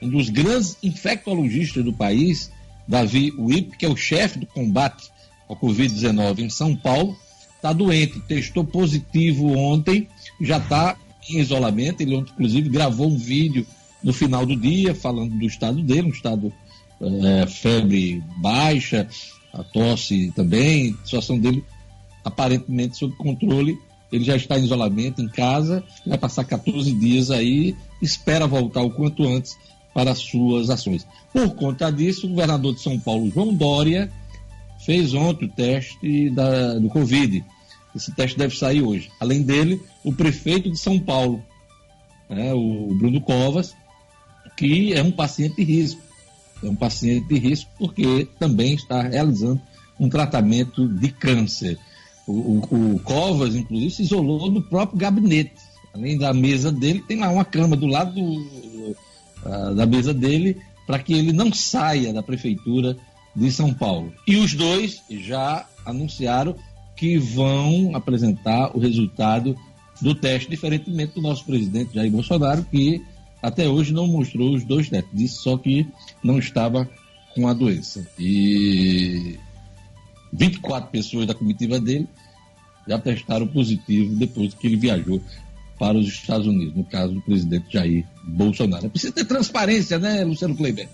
um 0.00 0.08
dos 0.08 0.28
grandes 0.28 0.76
infectologistas 0.82 1.84
do 1.84 1.92
país, 1.92 2.50
Davi 2.86 3.32
Wip, 3.36 3.76
que 3.76 3.84
é 3.84 3.88
o 3.88 3.96
chefe 3.96 4.38
do 4.38 4.46
combate 4.46 5.10
ao 5.48 5.56
Covid-19 5.56 6.40
em 6.40 6.50
São 6.50 6.76
Paulo, 6.76 7.16
está 7.56 7.72
doente, 7.72 8.20
testou 8.20 8.64
positivo 8.64 9.52
ontem, 9.56 10.08
já 10.40 10.58
está 10.58 10.96
em 11.28 11.38
isolamento. 11.38 12.02
Ele, 12.02 12.16
inclusive, 12.16 12.68
gravou 12.68 13.08
um 13.08 13.16
vídeo 13.16 13.66
no 14.02 14.12
final 14.12 14.46
do 14.46 14.56
dia 14.56 14.94
falando 14.94 15.38
do 15.38 15.46
estado 15.46 15.82
dele, 15.82 16.08
um 16.08 16.12
estado 16.12 16.52
é, 17.00 17.46
febre 17.46 18.22
baixa, 18.36 19.08
a 19.52 19.62
tosse 19.62 20.32
também, 20.34 20.96
a 21.02 21.04
situação 21.04 21.38
dele 21.38 21.64
aparentemente 22.24 22.96
sob 22.96 23.14
controle. 23.16 23.78
Ele 24.12 24.24
já 24.24 24.34
está 24.34 24.58
em 24.58 24.64
isolamento 24.64 25.22
em 25.22 25.28
casa, 25.28 25.84
vai 26.04 26.18
passar 26.18 26.44
14 26.44 26.92
dias 26.92 27.30
aí, 27.30 27.76
espera 28.02 28.46
voltar 28.46 28.82
o 28.82 28.90
quanto 28.90 29.26
antes 29.26 29.56
para 29.94 30.10
as 30.10 30.18
suas 30.18 30.68
ações. 30.68 31.06
Por 31.32 31.54
conta 31.54 31.90
disso, 31.90 32.26
o 32.26 32.30
governador 32.30 32.74
de 32.74 32.80
São 32.80 32.98
Paulo, 32.98 33.30
João 33.30 33.54
Dória, 33.54 34.10
fez 34.84 35.14
ontem 35.14 35.44
o 35.46 35.48
teste 35.48 36.30
da, 36.30 36.78
do 36.78 36.88
Covid. 36.88 37.44
Esse 37.94 38.12
teste 38.12 38.38
deve 38.38 38.56
sair 38.56 38.82
hoje. 38.82 39.10
Além 39.20 39.42
dele, 39.42 39.80
o 40.04 40.12
prefeito 40.12 40.70
de 40.70 40.78
São 40.78 40.98
Paulo, 40.98 41.42
né, 42.28 42.52
o 42.52 42.94
Bruno 42.94 43.20
Covas, 43.20 43.74
que 44.56 44.92
é 44.92 45.02
um 45.02 45.10
paciente 45.10 45.56
de 45.56 45.64
risco. 45.64 46.00
É 46.62 46.68
um 46.68 46.74
paciente 46.74 47.26
de 47.26 47.38
risco 47.38 47.70
porque 47.78 48.28
também 48.38 48.74
está 48.74 49.02
realizando 49.02 49.60
um 49.98 50.08
tratamento 50.08 50.88
de 50.88 51.08
câncer. 51.10 51.78
O, 52.26 52.32
o, 52.32 52.94
o 52.94 53.00
Covas, 53.00 53.54
inclusive, 53.56 53.90
se 53.90 54.02
isolou 54.02 54.50
no 54.50 54.62
próprio 54.62 54.98
gabinete. 54.98 55.52
Além 55.92 56.16
da 56.16 56.32
mesa 56.32 56.70
dele, 56.70 57.02
tem 57.06 57.18
lá 57.18 57.30
uma 57.30 57.44
cama 57.44 57.76
do 57.76 57.86
lado 57.86 58.14
do, 58.14 58.96
uh, 59.44 59.74
da 59.74 59.84
mesa 59.86 60.14
dele 60.14 60.56
para 60.86 60.98
que 60.98 61.12
ele 61.12 61.32
não 61.32 61.52
saia 61.52 62.12
da 62.12 62.22
prefeitura 62.22 62.96
de 63.34 63.50
São 63.50 63.72
Paulo. 63.72 64.12
E 64.26 64.36
os 64.36 64.54
dois 64.54 65.02
já 65.08 65.66
anunciaram 65.84 66.56
que 67.00 67.16
vão 67.16 67.96
apresentar 67.96 68.76
o 68.76 68.78
resultado 68.78 69.56
do 70.02 70.14
teste, 70.14 70.50
diferentemente 70.50 71.14
do 71.14 71.22
nosso 71.22 71.46
presidente 71.46 71.94
Jair 71.94 72.12
Bolsonaro, 72.12 72.62
que 72.62 73.02
até 73.42 73.66
hoje 73.66 73.90
não 73.90 74.06
mostrou 74.06 74.54
os 74.54 74.64
dois 74.64 74.90
testes, 74.90 75.10
disse 75.14 75.36
só 75.36 75.56
que 75.56 75.86
não 76.22 76.38
estava 76.38 76.86
com 77.34 77.48
a 77.48 77.54
doença. 77.54 78.06
E 78.18 79.38
24 80.30 80.90
pessoas 80.90 81.26
da 81.26 81.32
comitiva 81.32 81.80
dele 81.80 82.06
já 82.86 82.98
testaram 82.98 83.46
positivo 83.46 84.14
depois 84.16 84.52
que 84.52 84.66
ele 84.66 84.76
viajou 84.76 85.22
para 85.78 85.96
os 85.96 86.06
Estados 86.06 86.46
Unidos, 86.46 86.74
no 86.74 86.84
caso 86.84 87.14
do 87.14 87.22
presidente 87.22 87.64
Jair 87.72 88.06
Bolsonaro. 88.24 88.84
É 88.84 88.88
preciso 88.90 89.14
ter 89.14 89.24
transparência, 89.24 89.98
né, 89.98 90.22
Luciano 90.22 90.54
Kleiber? 90.54 90.86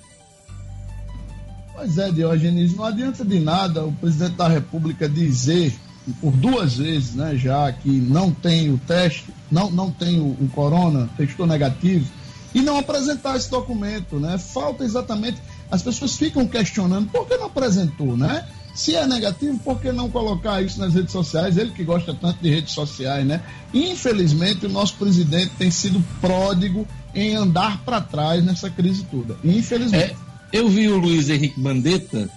Pois 1.74 1.98
é, 1.98 2.12
Diogenes, 2.12 2.76
não 2.76 2.84
adianta 2.84 3.24
de 3.24 3.40
nada 3.40 3.84
o 3.84 3.90
presidente 3.90 4.36
da 4.36 4.46
República 4.46 5.08
dizer 5.08 5.74
por 6.20 6.32
duas 6.32 6.76
vezes, 6.76 7.14
né, 7.14 7.36
já 7.36 7.70
que 7.72 7.90
não 7.90 8.30
tem 8.30 8.72
o 8.72 8.78
teste, 8.78 9.26
não, 9.50 9.70
não 9.70 9.90
tem 9.90 10.20
o, 10.20 10.36
o 10.40 10.48
corona, 10.54 11.08
testou 11.16 11.46
negativo, 11.46 12.06
e 12.54 12.62
não 12.62 12.78
apresentar 12.78 13.36
esse 13.36 13.50
documento, 13.50 14.18
né? 14.18 14.38
Falta 14.38 14.82
exatamente. 14.82 15.36
As 15.70 15.82
pessoas 15.82 16.16
ficam 16.16 16.46
questionando 16.46 17.10
por 17.10 17.26
que 17.26 17.36
não 17.36 17.46
apresentou, 17.46 18.16
né? 18.16 18.46
Se 18.74 18.94
é 18.94 19.06
negativo, 19.06 19.58
por 19.58 19.78
que 19.78 19.92
não 19.92 20.10
colocar 20.10 20.62
isso 20.62 20.78
nas 20.78 20.94
redes 20.94 21.12
sociais? 21.12 21.58
Ele 21.58 21.72
que 21.72 21.84
gosta 21.84 22.14
tanto 22.14 22.38
de 22.40 22.48
redes 22.48 22.72
sociais, 22.72 23.26
né? 23.26 23.42
Infelizmente, 23.74 24.64
o 24.64 24.70
nosso 24.70 24.94
presidente 24.94 25.52
tem 25.58 25.70
sido 25.70 26.02
pródigo 26.18 26.86
em 27.14 27.34
andar 27.34 27.84
para 27.84 28.00
trás 28.00 28.42
nessa 28.42 28.70
crise 28.70 29.04
toda. 29.04 29.36
Infelizmente. 29.44 30.14
É, 30.14 30.58
eu 30.58 30.68
vi 30.68 30.88
o 30.88 30.96
Luiz 30.96 31.28
Henrique 31.28 31.60
Mandetta, 31.60 32.30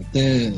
até 0.00 0.52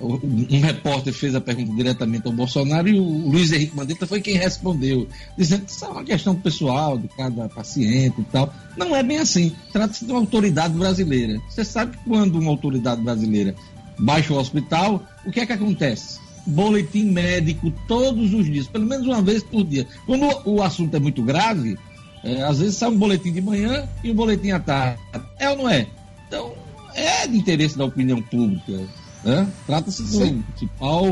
um 0.00 0.60
repórter 0.60 1.12
fez 1.12 1.34
a 1.34 1.40
pergunta 1.40 1.74
diretamente 1.74 2.26
ao 2.26 2.32
Bolsonaro 2.32 2.88
e 2.88 2.98
o 2.98 3.02
Luiz 3.02 3.50
Henrique 3.50 3.76
Mandetta 3.76 4.06
foi 4.06 4.20
quem 4.20 4.36
respondeu, 4.36 5.08
dizendo 5.36 5.64
que 5.64 5.72
isso 5.72 5.84
é 5.84 5.88
uma 5.88 6.04
questão 6.04 6.36
pessoal 6.36 6.96
de 6.96 7.08
cada 7.08 7.48
paciente 7.48 8.20
e 8.20 8.24
tal. 8.24 8.52
Não 8.76 8.94
é 8.94 9.02
bem 9.02 9.18
assim. 9.18 9.52
Trata-se 9.72 10.04
de 10.04 10.12
uma 10.12 10.20
autoridade 10.20 10.74
brasileira. 10.74 11.40
Você 11.48 11.64
sabe 11.64 11.96
que 11.96 12.04
quando 12.04 12.38
uma 12.38 12.50
autoridade 12.50 13.00
brasileira 13.00 13.54
baixa 13.98 14.32
o 14.32 14.38
hospital, 14.38 15.02
o 15.26 15.32
que 15.32 15.40
é 15.40 15.46
que 15.46 15.52
acontece? 15.52 16.20
Boletim 16.46 17.06
médico 17.06 17.72
todos 17.88 18.32
os 18.32 18.46
dias, 18.46 18.68
pelo 18.68 18.86
menos 18.86 19.04
uma 19.06 19.20
vez 19.20 19.42
por 19.42 19.64
dia. 19.64 19.86
Quando 20.06 20.28
o 20.44 20.62
assunto 20.62 20.94
é 20.94 21.00
muito 21.00 21.22
grave, 21.22 21.76
é, 22.22 22.42
às 22.42 22.60
vezes 22.60 22.76
sai 22.76 22.88
um 22.88 22.96
boletim 22.96 23.32
de 23.32 23.40
manhã 23.40 23.88
e 24.04 24.12
um 24.12 24.14
boletim 24.14 24.50
à 24.50 24.60
tarde. 24.60 25.00
É 25.40 25.50
ou 25.50 25.56
não 25.56 25.68
é? 25.68 25.88
Então, 26.28 26.52
é 26.94 27.26
de 27.26 27.36
interesse 27.36 27.76
da 27.76 27.84
opinião 27.84 28.22
pública 28.22 28.86
né? 29.24 29.50
Trata-se 29.66 30.02
do 30.02 30.42
principal 30.44 31.04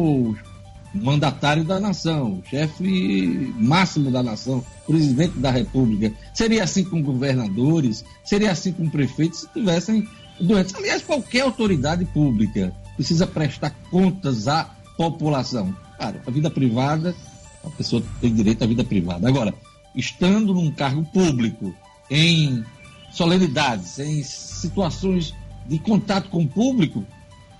mandatário 0.94 1.64
da 1.64 1.78
nação, 1.78 2.42
chefe 2.48 3.52
máximo 3.58 4.10
da 4.10 4.22
nação, 4.22 4.64
presidente 4.86 5.38
da 5.38 5.50
República. 5.50 6.14
Seria 6.32 6.64
assim 6.64 6.84
com 6.84 7.02
governadores, 7.02 8.04
seria 8.24 8.52
assim 8.52 8.72
com 8.72 8.88
prefeitos 8.88 9.40
se 9.40 9.48
tivessem 9.52 10.08
doentes. 10.40 10.74
Aliás, 10.74 11.02
qualquer 11.02 11.42
autoridade 11.42 12.04
pública 12.06 12.72
precisa 12.94 13.26
prestar 13.26 13.70
contas 13.90 14.48
à 14.48 14.64
população. 14.96 15.74
Claro, 15.96 16.20
a 16.26 16.30
vida 16.30 16.50
privada, 16.50 17.14
a 17.64 17.70
pessoa 17.70 18.02
tem 18.20 18.34
direito 18.34 18.62
à 18.62 18.66
vida 18.66 18.84
privada. 18.84 19.28
Agora, 19.28 19.54
estando 19.94 20.54
num 20.54 20.70
cargo 20.70 21.04
público, 21.04 21.74
em 22.10 22.64
solenidades, 23.12 23.98
em 23.98 24.22
situações 24.22 25.34
de 25.66 25.78
contato 25.78 26.28
com 26.28 26.42
o 26.42 26.48
público, 26.48 27.04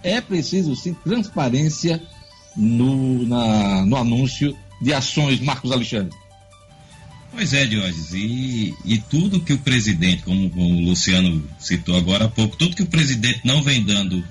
é 0.06 0.20
preciso 0.20 0.76
sim 0.76 0.94
transparência 0.94 2.00
no, 2.56 3.26
na, 3.26 3.84
no 3.84 3.96
anúncio 3.96 4.56
de 4.80 4.94
ações, 4.94 5.40
Marcos 5.40 5.72
Alexandre. 5.72 6.16
Pois 7.32 7.52
é, 7.52 7.66
Diógenes, 7.66 8.14
e, 8.14 8.74
e 8.84 8.98
tudo 8.98 9.40
que 9.40 9.52
o 9.52 9.58
presidente, 9.58 10.22
como, 10.22 10.50
o 10.56 10.80
Luciano 10.86 11.44
citou 11.58 11.96
agora 11.96 12.26
há 12.26 12.28
pouco, 12.28 12.56
tudo 12.56 12.76
que 12.76 12.82
o 12.82 12.86
presidente 12.86 13.40
não 13.44 13.62
vem 13.62 13.84
dando 13.84 14.24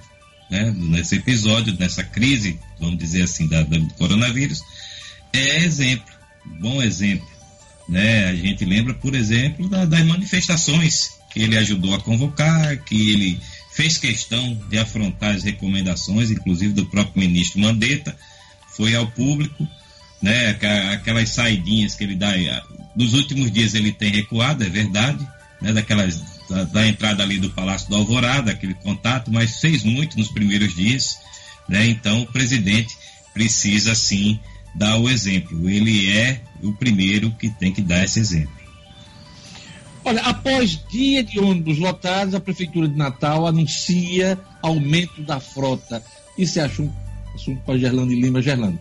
né, 0.49 0.73
nesse 0.75 1.15
episódio, 1.15 1.75
nessa 1.77 2.03
crise, 2.03 2.57
vamos 2.79 2.97
dizer 2.97 3.23
assim, 3.23 3.47
da, 3.47 3.61
do 3.61 3.93
coronavírus, 3.95 4.63
é 5.33 5.63
exemplo, 5.63 6.11
bom 6.59 6.81
exemplo. 6.81 7.27
Né? 7.87 8.29
A 8.29 8.35
gente 8.35 8.63
lembra, 8.65 8.93
por 8.93 9.13
exemplo, 9.13 9.69
da, 9.69 9.85
das 9.85 10.03
manifestações 10.03 11.11
que 11.31 11.41
ele 11.41 11.57
ajudou 11.57 11.93
a 11.93 11.99
convocar, 11.99 12.77
que 12.85 13.11
ele 13.11 13.39
fez 13.75 13.97
questão 13.97 14.57
de 14.69 14.79
afrontar 14.79 15.35
as 15.35 15.43
recomendações, 15.43 16.31
inclusive 16.31 16.71
do 16.71 16.85
próprio 16.85 17.19
ministro 17.19 17.59
Mandetta, 17.59 18.15
foi 18.69 18.95
ao 18.95 19.05
público, 19.07 19.67
né, 20.21 20.57
aquelas 20.93 21.29
saidinhas 21.29 21.93
que 21.93 22.05
ele 22.05 22.15
dá, 22.15 22.31
nos 22.95 23.13
últimos 23.13 23.51
dias 23.51 23.73
ele 23.73 23.91
tem 23.91 24.11
recuado, 24.11 24.63
é 24.63 24.69
verdade, 24.69 25.27
né, 25.61 25.73
daquelas, 25.73 26.23
da, 26.49 26.63
da 26.63 26.87
entrada 26.87 27.21
ali 27.21 27.37
do 27.37 27.49
Palácio 27.49 27.89
do 27.89 27.97
Alvorada, 27.97 28.51
aquele 28.51 28.75
contato, 28.75 29.29
mas 29.29 29.59
fez 29.59 29.83
muito 29.83 30.17
nos 30.17 30.29
primeiros 30.29 30.73
dias, 30.73 31.17
né, 31.67 31.85
então 31.85 32.21
o 32.21 32.27
presidente 32.27 32.95
precisa 33.33 33.93
sim 33.93 34.39
dar 34.73 34.95
o 34.97 35.09
exemplo, 35.09 35.69
ele 35.69 36.09
é 36.09 36.39
o 36.63 36.71
primeiro 36.71 37.29
que 37.31 37.49
tem 37.49 37.73
que 37.73 37.81
dar 37.81 38.05
esse 38.05 38.19
exemplo. 38.19 38.64
Olha, 40.05 40.21
após 40.21 40.79
dia 40.87 41.23
de 41.23 41.39
ônibus 41.39 41.79
lotados, 41.79 42.35
a 42.35 42.39
Prefeitura 42.39 42.87
de 42.87 42.95
Natal 42.95 43.47
anuncia 43.47 44.39
aumento 44.61 45.23
da 45.23 45.39
frota. 45.39 46.01
Isso 46.37 46.59
é 46.59 46.63
assunto, 46.63 46.93
assunto 47.33 47.59
para 47.65 47.79
Gerlando 47.79 48.13
Lima. 48.13 48.39
Gerlando. 48.39 48.79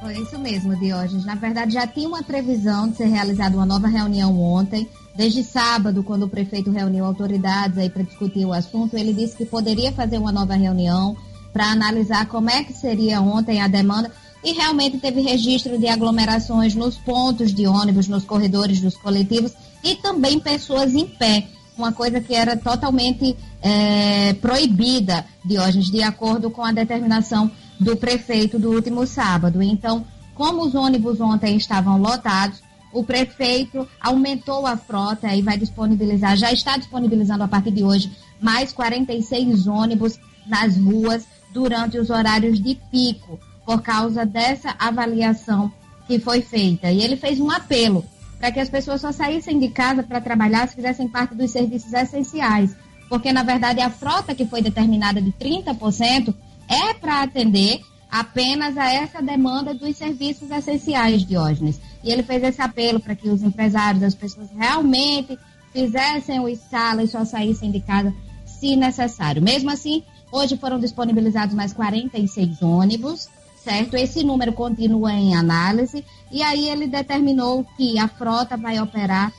Foi 0.00 0.18
isso 0.18 0.36
mesmo, 0.36 0.76
Diógenes. 0.76 1.24
Na 1.24 1.36
verdade, 1.36 1.74
já 1.74 1.86
tinha 1.86 2.08
uma 2.08 2.24
previsão 2.24 2.88
de 2.88 2.96
ser 2.96 3.06
realizada 3.06 3.56
uma 3.56 3.64
nova 3.64 3.86
reunião 3.86 4.36
ontem. 4.40 4.88
Desde 5.14 5.44
sábado, 5.44 6.02
quando 6.02 6.24
o 6.24 6.28
prefeito 6.28 6.72
reuniu 6.72 7.04
autoridades 7.04 7.78
aí 7.78 7.88
para 7.88 8.02
discutir 8.02 8.44
o 8.44 8.52
assunto, 8.52 8.96
ele 8.96 9.14
disse 9.14 9.36
que 9.36 9.46
poderia 9.46 9.92
fazer 9.92 10.18
uma 10.18 10.32
nova 10.32 10.54
reunião 10.54 11.16
para 11.52 11.66
analisar 11.66 12.26
como 12.26 12.50
é 12.50 12.64
que 12.64 12.72
seria 12.72 13.20
ontem 13.20 13.62
a 13.62 13.68
demanda. 13.68 14.10
E 14.42 14.52
realmente 14.52 14.98
teve 14.98 15.20
registro 15.20 15.78
de 15.78 15.86
aglomerações 15.86 16.74
nos 16.74 16.98
pontos 16.98 17.54
de 17.54 17.68
ônibus, 17.68 18.08
nos 18.08 18.24
corredores 18.24 18.80
dos 18.80 18.96
coletivos 18.96 19.52
e 19.84 19.94
também 19.96 20.40
pessoas 20.40 20.94
em 20.94 21.06
pé. 21.06 21.46
Uma 21.76 21.92
coisa 21.92 22.20
que 22.20 22.34
era 22.34 22.56
totalmente 22.56 23.36
é, 23.60 24.32
proibida, 24.34 25.26
Diógenes, 25.44 25.90
de 25.90 26.02
acordo 26.02 26.50
com 26.50 26.64
a 26.64 26.72
determinação 26.72 27.50
do 27.78 27.96
prefeito 27.96 28.58
do 28.58 28.70
último 28.70 29.06
sábado. 29.06 29.60
Então, 29.60 30.04
como 30.34 30.62
os 30.62 30.74
ônibus 30.74 31.20
ontem 31.20 31.56
estavam 31.56 32.00
lotados, 32.00 32.62
o 32.92 33.02
prefeito 33.02 33.86
aumentou 34.00 34.66
a 34.66 34.76
frota 34.76 35.34
e 35.34 35.42
vai 35.42 35.58
disponibilizar, 35.58 36.36
já 36.36 36.52
está 36.52 36.76
disponibilizando 36.76 37.42
a 37.42 37.48
partir 37.48 37.72
de 37.72 37.82
hoje, 37.82 38.12
mais 38.40 38.72
46 38.72 39.66
ônibus 39.66 40.18
nas 40.46 40.76
ruas 40.76 41.26
durante 41.52 41.98
os 41.98 42.08
horários 42.08 42.60
de 42.60 42.76
pico, 42.90 43.38
por 43.66 43.82
causa 43.82 44.24
dessa 44.24 44.74
avaliação 44.78 45.72
que 46.06 46.18
foi 46.18 46.40
feita. 46.40 46.90
E 46.90 47.02
ele 47.02 47.16
fez 47.16 47.40
um 47.40 47.50
apelo 47.50 48.04
para 48.38 48.52
que 48.52 48.60
as 48.60 48.68
pessoas 48.68 49.00
só 49.00 49.12
saíssem 49.12 49.58
de 49.58 49.68
casa 49.68 50.02
para 50.02 50.20
trabalhar 50.20 50.68
se 50.68 50.76
fizessem 50.76 51.08
parte 51.08 51.34
dos 51.34 51.50
serviços 51.50 51.92
essenciais. 51.92 52.76
Porque, 53.08 53.32
na 53.32 53.42
verdade, 53.42 53.80
a 53.80 53.90
frota 53.90 54.34
que 54.34 54.46
foi 54.46 54.62
determinada 54.62 55.20
de 55.20 55.32
30% 55.32 56.34
é 56.68 56.94
para 56.94 57.22
atender 57.22 57.80
apenas 58.10 58.76
a 58.76 58.92
essa 58.92 59.20
demanda 59.20 59.74
dos 59.74 59.96
serviços 59.96 60.50
essenciais, 60.50 61.24
Diógenes. 61.24 61.80
E 62.02 62.10
ele 62.10 62.22
fez 62.22 62.42
esse 62.42 62.60
apelo 62.60 63.00
para 63.00 63.14
que 63.14 63.28
os 63.28 63.42
empresários, 63.42 64.02
as 64.02 64.14
pessoas 64.14 64.48
realmente 64.56 65.38
fizessem 65.72 66.38
o 66.38 66.48
escala 66.48 67.02
e 67.02 67.08
só 67.08 67.24
saíssem 67.24 67.70
de 67.72 67.80
casa 67.80 68.14
se 68.46 68.76
necessário. 68.76 69.42
Mesmo 69.42 69.70
assim, 69.70 70.04
hoje 70.30 70.56
foram 70.56 70.78
disponibilizados 70.78 71.54
mais 71.54 71.72
46 71.72 72.62
ônibus, 72.62 73.28
certo? 73.64 73.96
Esse 73.96 74.22
número 74.22 74.52
continua 74.52 75.12
em 75.14 75.34
análise 75.34 76.04
e 76.30 76.42
aí 76.42 76.68
ele 76.68 76.86
determinou 76.86 77.64
que 77.76 77.98
a 77.98 78.06
frota 78.06 78.56
vai 78.56 78.78
operar 78.78 79.32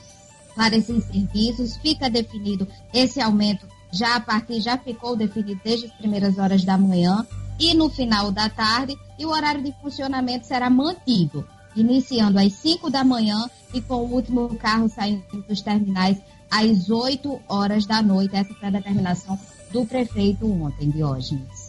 para 0.54 0.76
esses 0.76 1.04
serviços. 1.04 1.76
Fica 1.76 2.10
definido 2.10 2.66
esse 2.92 3.20
aumento 3.20 3.66
já 3.92 4.16
a 4.16 4.20
partir 4.20 4.60
já 4.60 4.76
ficou 4.76 5.16
definido 5.16 5.60
desde 5.64 5.86
as 5.86 5.92
primeiras 5.92 6.38
horas 6.38 6.64
da 6.64 6.76
manhã 6.76 7.26
e 7.58 7.72
no 7.72 7.88
final 7.88 8.30
da 8.30 8.50
tarde, 8.50 8.94
e 9.18 9.24
o 9.24 9.30
horário 9.30 9.62
de 9.62 9.72
funcionamento 9.80 10.46
será 10.46 10.68
mantido, 10.68 11.48
iniciando 11.74 12.38
às 12.38 12.52
5 12.52 12.90
da 12.90 13.02
manhã 13.02 13.48
e 13.72 13.80
com 13.80 13.94
o 13.94 14.12
último 14.12 14.54
carro 14.56 14.88
saindo 14.90 15.24
dos 15.48 15.62
terminais 15.62 16.18
às 16.50 16.90
8 16.90 17.40
horas 17.48 17.86
da 17.86 18.02
noite. 18.02 18.36
Essa 18.36 18.52
foi 18.52 18.68
a 18.68 18.72
determinação 18.72 19.38
do 19.70 19.86
prefeito 19.86 20.46
ontem, 20.46 20.90
Diógenes. 20.90 21.65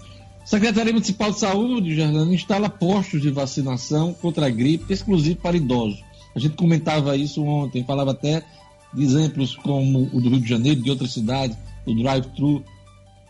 Secretaria 0.48 0.94
Municipal 0.94 1.30
de 1.30 1.40
Saúde, 1.40 1.94
Jardana, 1.94 2.34
instala 2.34 2.70
postos 2.70 3.22
de 3.22 3.30
vacinação 3.30 4.14
contra 4.14 4.46
a 4.46 4.50
gripe 4.50 4.94
exclusivo 4.94 5.42
para 5.42 5.58
idosos. 5.58 6.02
A 6.34 6.40
gente 6.40 6.56
comentava 6.56 7.18
isso 7.18 7.44
ontem, 7.44 7.84
falava 7.84 8.12
até 8.12 8.42
de 8.94 9.04
exemplos 9.04 9.58
como 9.58 10.10
o 10.14 10.22
do 10.22 10.30
Rio 10.30 10.40
de 10.40 10.48
Janeiro, 10.48 10.82
de 10.82 10.90
outras 10.90 11.12
cidades, 11.12 11.58
o 11.86 11.94
drive-thru. 11.94 12.64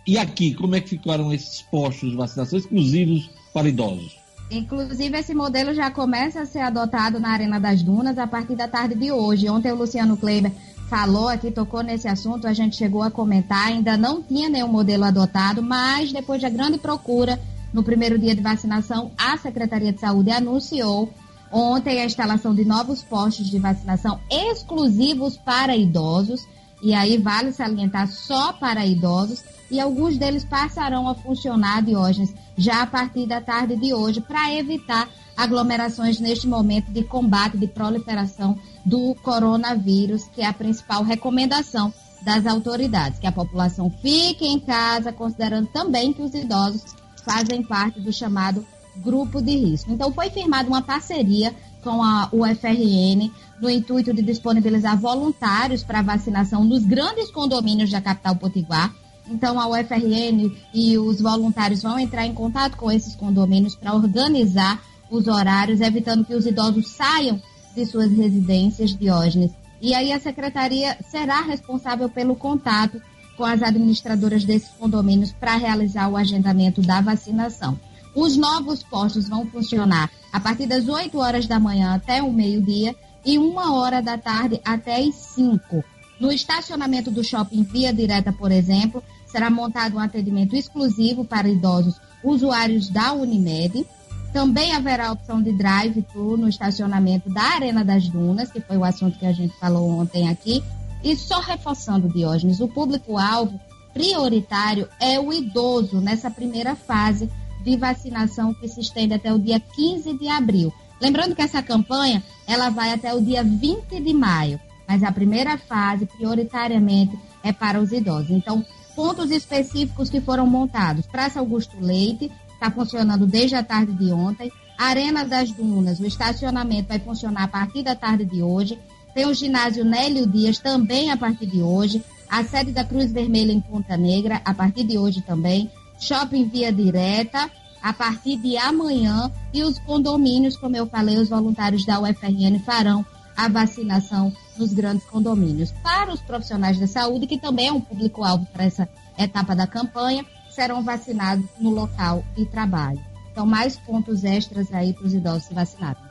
E 0.06 0.16
aqui, 0.16 0.54
como 0.54 0.76
é 0.76 0.80
que 0.80 0.90
ficaram 0.90 1.34
esses 1.34 1.64
postos 1.64 2.12
de 2.12 2.16
vacinação 2.16 2.60
exclusivos 2.60 3.28
para 3.52 3.68
idosos? 3.68 4.16
Inclusive, 4.52 5.18
esse 5.18 5.34
modelo 5.34 5.74
já 5.74 5.90
começa 5.90 6.42
a 6.42 6.46
ser 6.46 6.60
adotado 6.60 7.20
na 7.20 7.30
Arena 7.30 7.60
das 7.60 7.82
Dunas 7.82 8.20
a 8.20 8.28
partir 8.28 8.56
da 8.56 8.68
tarde 8.68 8.94
de 8.94 9.12
hoje. 9.12 9.50
Ontem 9.50 9.72
o 9.72 9.76
Luciano 9.76 10.18
Kleiber 10.18 10.52
falou 10.90 11.28
aqui, 11.28 11.52
tocou 11.52 11.82
nesse 11.82 12.08
assunto, 12.08 12.48
a 12.48 12.54
gente 12.54 12.76
chegou 12.76 13.04
a 13.04 13.12
comentar, 13.12 13.68
ainda 13.68 13.98
não 13.98 14.22
tinha 14.22 14.50
nenhum 14.50 14.68
modelo 14.68 15.04
adotado, 15.04 15.62
mas 15.62 16.12
depois 16.12 16.42
da 16.42 16.50
grande 16.50 16.78
procura 16.78 17.40
no 17.74 17.84
primeiro 17.84 18.18
dia 18.18 18.36
de 18.36 18.42
vacinação, 18.42 19.12
a 19.18 19.38
Secretaria 19.38 19.92
de 19.92 20.00
Saúde 20.00 20.32
anunciou 20.32 21.12
ontem 21.52 22.02
a 22.02 22.06
instalação 22.06 22.56
de 22.56 22.66
novos 22.66 23.04
postos 23.04 23.50
de 23.50 23.60
vacinação 23.60 24.20
exclusivos 24.30 25.38
para 25.38 25.76
idosos 25.76 26.46
e 26.82 26.94
aí 26.94 27.18
vale 27.18 27.52
salientar 27.52 28.08
só 28.08 28.54
para 28.54 28.86
idosos, 28.86 29.44
e 29.70 29.80
alguns 29.80 30.18
deles 30.18 30.46
passarão 30.46 31.08
a 31.08 31.16
funcionar, 31.16 31.82
Diógenes, 31.82 32.34
já 32.56 32.84
a 32.84 32.88
partir 32.88 33.28
da 33.28 33.42
tarde 33.42 33.76
de 33.76 33.94
hoje, 33.94 34.22
para 34.22 34.54
evitar 34.54 35.10
aglomerações 35.38 36.20
neste 36.20 36.48
momento 36.48 36.92
de 36.92 37.04
combate, 37.04 37.58
de 37.58 37.68
proliferação 37.68 38.58
do 38.84 39.14
coronavírus, 39.22 40.24
que 40.34 40.42
é 40.42 40.48
a 40.48 40.54
principal 40.54 41.04
recomendação 41.04 41.94
das 42.24 42.48
autoridades, 42.48 43.20
que 43.20 43.28
a 43.28 43.32
população 43.32 43.92
fique 44.02 44.46
em 44.46 44.60
casa, 44.60 45.14
considerando 45.14 45.68
também 45.68 46.12
que 46.12 46.24
os 46.24 46.34
idosos 46.34 46.84
fazem 47.24 47.62
parte 47.62 48.00
do 48.02 48.12
chamado 48.12 48.66
grupo 48.98 49.40
de 49.42 49.56
risco. 49.56 49.92
Então, 49.92 50.12
foi 50.12 50.32
firmada 50.32 50.68
uma 50.68 50.82
parceria 50.82 51.54
com 51.84 52.02
a 52.04 52.28
UFRN 52.34 53.32
no 53.62 53.70
intuito 53.70 54.14
de 54.14 54.22
disponibilizar 54.22 54.98
voluntários 55.00 55.84
para 55.84 56.02
vacinação 56.02 56.64
nos 56.64 56.84
grandes 56.84 57.30
condomínios 57.30 57.92
da 57.92 58.02
capital 58.02 58.36
potiguar. 58.36 58.94
Então, 59.30 59.60
a 59.60 59.68
UFRN 59.68 60.52
e 60.74 60.98
os 60.98 61.22
voluntários 61.22 61.84
vão 61.84 62.00
entrar 62.00 62.26
em 62.26 62.34
contato 62.34 62.78
com 62.78 62.92
esses 62.92 63.16
condomínios 63.16 63.76
para 63.76 63.94
organizar 63.94 64.82
os 65.10 65.28
horários, 65.28 65.82
evitando 65.82 66.26
que 66.26 66.36
os 66.36 66.46
idosos 66.46 66.90
saiam 66.90 67.42
de 67.76 67.86
suas 67.86 68.12
residências, 68.12 68.96
Diógenes. 68.96 69.52
E 69.82 69.94
aí 69.94 70.12
a 70.12 70.20
secretaria 70.20 70.98
será 71.10 71.42
responsável 71.42 72.10
pelo 72.10 72.36
contato 72.36 73.02
com 73.36 73.46
as 73.46 73.62
administradoras 73.62 74.44
desses 74.44 74.70
condomínios 74.70 75.32
para 75.32 75.56
realizar 75.56 76.10
o 76.10 76.18
agendamento 76.18 76.82
da 76.82 77.00
vacinação. 77.02 77.80
Os 78.16 78.36
novos 78.36 78.82
postos 78.82 79.30
vão 79.30 79.46
funcionar 79.46 80.10
a 80.34 80.40
partir 80.40 80.66
das 80.66 80.88
8 80.88 81.16
horas 81.20 81.46
da 81.46 81.60
manhã 81.60 81.94
até 81.94 82.22
o 82.24 82.34
meio-dia 82.34 82.96
e 83.24 83.38
uma 83.38 83.76
hora 83.76 84.02
da 84.02 84.18
tarde 84.18 84.60
até 84.66 85.00
as 85.00 85.14
5. 85.14 85.84
No 86.20 86.32
estacionamento 86.32 87.12
do 87.12 87.24
shopping 87.24 87.62
Via 87.62 87.94
Direta, 87.94 88.34
por 88.34 88.52
exemplo, 88.52 89.04
será 89.28 89.52
montado 89.52 89.98
um 89.98 90.00
atendimento 90.00 90.56
exclusivo 90.56 91.24
para 91.24 91.48
idosos 91.48 91.96
usuários 92.24 92.90
da 92.90 93.14
Unimed. 93.14 93.86
Também 94.34 94.74
haverá 94.74 95.08
a 95.08 95.12
opção 95.12 95.42
de 95.42 95.52
drive-thru 95.52 96.38
no 96.38 96.48
estacionamento 96.48 97.30
da 97.30 97.42
Arena 97.42 97.84
das 97.84 98.08
Dunas, 98.08 98.52
que 98.52 98.62
foi 98.62 98.78
o 98.78 98.84
assunto 98.84 99.18
que 99.18 99.26
a 99.26 99.32
gente 99.32 99.58
falou 99.60 99.90
ontem 99.90 100.30
aqui. 100.30 100.64
E 101.04 101.16
só 101.16 101.40
reforçando, 101.40 102.10
Diógenes, 102.10 102.60
o 102.60 102.68
público-alvo 102.68 103.60
prioritário 103.94 104.88
é 105.00 105.20
o 105.20 105.34
idoso 105.34 106.00
nessa 106.00 106.30
primeira 106.30 106.76
fase 106.76 107.30
de 107.64 107.76
vacinação 107.76 108.54
que 108.54 108.68
se 108.68 108.80
estende 108.80 109.14
até 109.14 109.34
o 109.34 109.40
dia 109.40 109.60
15 109.60 110.18
de 110.18 110.28
abril. 110.28 110.72
Lembrando 111.02 111.36
que 111.36 111.42
essa 111.42 111.62
campanha 111.62 112.24
ela 112.48 112.70
vai 112.70 112.94
até 112.94 113.14
o 113.14 113.22
dia 113.22 113.44
20 113.44 114.00
de 114.00 114.14
maio, 114.14 114.60
mas 114.88 115.04
a 115.04 115.12
primeira 115.12 115.58
fase, 115.58 116.06
prioritariamente, 116.06 117.18
é 117.44 117.52
para 117.52 117.80
os 117.80 117.92
idosos. 117.92 118.32
Então, 118.32 118.66
pontos 118.96 119.32
específicos 119.32 120.10
que 120.10 120.22
foram 120.22 120.48
montados. 120.48 121.06
Praça 121.06 121.40
Augusto 121.40 121.78
Leite, 121.80 122.32
está 122.58 122.72
funcionando 122.72 123.26
desde 123.28 123.56
a 123.56 123.64
tarde 123.64 123.94
de 123.94 124.12
ontem. 124.12 124.52
Arena 124.78 125.24
das 125.24 125.52
Dunas, 125.52 126.00
o 126.00 126.06
estacionamento 126.06 126.90
vai 126.90 127.00
funcionar 127.00 127.44
a 127.44 127.48
partir 127.48 127.84
da 127.84 127.96
tarde 127.96 128.26
de 128.26 128.42
hoje. 128.42 128.78
Tem 129.14 129.26
o 129.26 129.34
ginásio 129.34 129.86
Nélio 129.86 130.28
Dias 130.28 130.60
também 130.60 131.12
a 131.12 131.18
partir 131.18 131.48
de 131.48 131.62
hoje. 131.62 132.04
A 132.30 132.44
sede 132.44 132.72
da 132.72 132.84
Cruz 132.84 133.12
Vermelha 133.12 133.52
em 133.52 133.62
Ponta 133.62 133.96
Negra, 133.96 134.42
a 134.44 134.54
partir 134.54 134.84
de 134.84 134.98
hoje 134.98 135.22
também. 135.22 135.72
Shopping 136.00 136.48
Via 136.50 136.72
Direta, 136.72 137.50
a 137.82 137.94
partir 137.94 138.38
de 138.38 138.58
amanhã 138.58 139.32
e 139.54 139.64
os 139.64 139.80
condomínios, 139.80 140.58
como 140.58 140.76
eu 140.76 140.86
falei, 140.86 141.18
os 141.18 141.30
voluntários 141.30 141.86
da 141.86 142.00
UFRN 142.00 142.60
farão 142.64 143.06
a 143.36 143.48
vacinação 143.48 144.34
nos 144.58 144.74
grandes 144.74 145.06
condomínios. 145.06 145.72
Para 145.84 146.12
os 146.12 146.22
profissionais 146.22 146.80
da 146.80 146.88
saúde, 146.88 147.28
que 147.28 147.38
também 147.38 147.68
é 147.68 147.72
um 147.72 147.82
público-alvo 147.82 148.46
para 148.52 148.66
essa 148.66 148.90
etapa 149.18 149.56
da 149.56 149.66
campanha, 149.66 150.26
serão 150.58 150.82
vacinados 150.84 151.46
no 151.60 151.70
local 151.70 152.26
de 152.36 152.44
trabalho. 152.48 153.00
Então, 153.32 153.46
mais 153.46 153.78
pontos 153.78 154.24
extras 154.24 154.74
aí 154.74 154.92
para 154.92 155.06
os 155.06 155.14
idosos 155.14 155.44
se 155.44 155.54
vacinarem. 155.54 156.02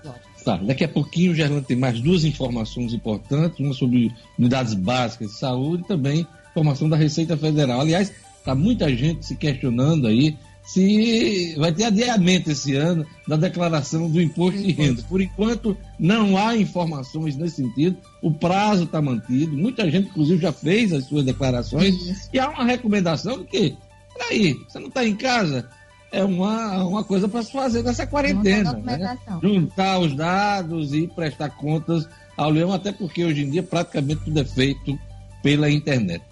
Tá, 0.44 0.56
daqui 0.58 0.84
a 0.84 0.88
pouquinho 0.88 1.32
o 1.32 1.34
Gerlando 1.34 1.66
tem 1.66 1.76
mais 1.76 2.00
duas 2.00 2.24
informações 2.24 2.94
importantes, 2.94 3.58
uma 3.58 3.74
sobre 3.74 4.14
unidades 4.38 4.74
básicas 4.74 5.32
de 5.32 5.38
saúde 5.38 5.82
e 5.82 5.88
também 5.88 6.24
informação 6.52 6.88
da 6.88 6.96
Receita 6.96 7.36
Federal. 7.36 7.80
Aliás, 7.80 8.12
está 8.38 8.54
muita 8.54 8.88
gente 8.94 9.26
se 9.26 9.34
questionando 9.34 10.06
aí 10.06 10.38
se 10.66 11.54
vai 11.56 11.72
ter 11.72 11.84
adiamento 11.84 12.50
esse 12.50 12.74
ano 12.74 13.06
da 13.26 13.36
declaração 13.36 14.10
do 14.10 14.20
imposto 14.20 14.60
de 14.60 14.72
renda. 14.72 15.02
Por 15.08 15.20
enquanto, 15.20 15.76
não 15.98 16.36
há 16.36 16.56
informações 16.56 17.36
nesse 17.36 17.56
sentido, 17.62 17.96
o 18.20 18.32
prazo 18.32 18.82
está 18.82 19.00
mantido, 19.00 19.56
muita 19.56 19.88
gente, 19.88 20.08
inclusive, 20.08 20.42
já 20.42 20.52
fez 20.52 20.92
as 20.92 21.04
suas 21.04 21.24
declarações, 21.24 21.94
Isso. 21.94 22.28
e 22.32 22.38
há 22.38 22.48
uma 22.50 22.64
recomendação 22.64 23.38
de 23.38 23.44
que, 23.44 23.76
peraí, 24.16 24.54
você 24.68 24.78
não 24.78 24.88
está 24.88 25.04
em 25.04 25.16
casa? 25.16 25.68
É 26.12 26.22
uma, 26.24 26.84
uma 26.84 27.04
coisa 27.04 27.28
para 27.28 27.42
se 27.42 27.52
fazer 27.52 27.82
nessa 27.82 28.06
quarentena. 28.06 28.72
Né? 28.74 29.18
Juntar 29.42 29.98
os 29.98 30.14
dados 30.14 30.94
e 30.94 31.06
prestar 31.08 31.50
contas 31.50 32.08
ao 32.36 32.50
leão, 32.50 32.72
até 32.72 32.92
porque 32.92 33.24
hoje 33.24 33.42
em 33.42 33.50
dia 33.50 33.62
praticamente 33.62 34.22
tudo 34.24 34.40
é 34.40 34.44
feito 34.44 34.98
pela 35.42 35.70
internet. 35.70 36.24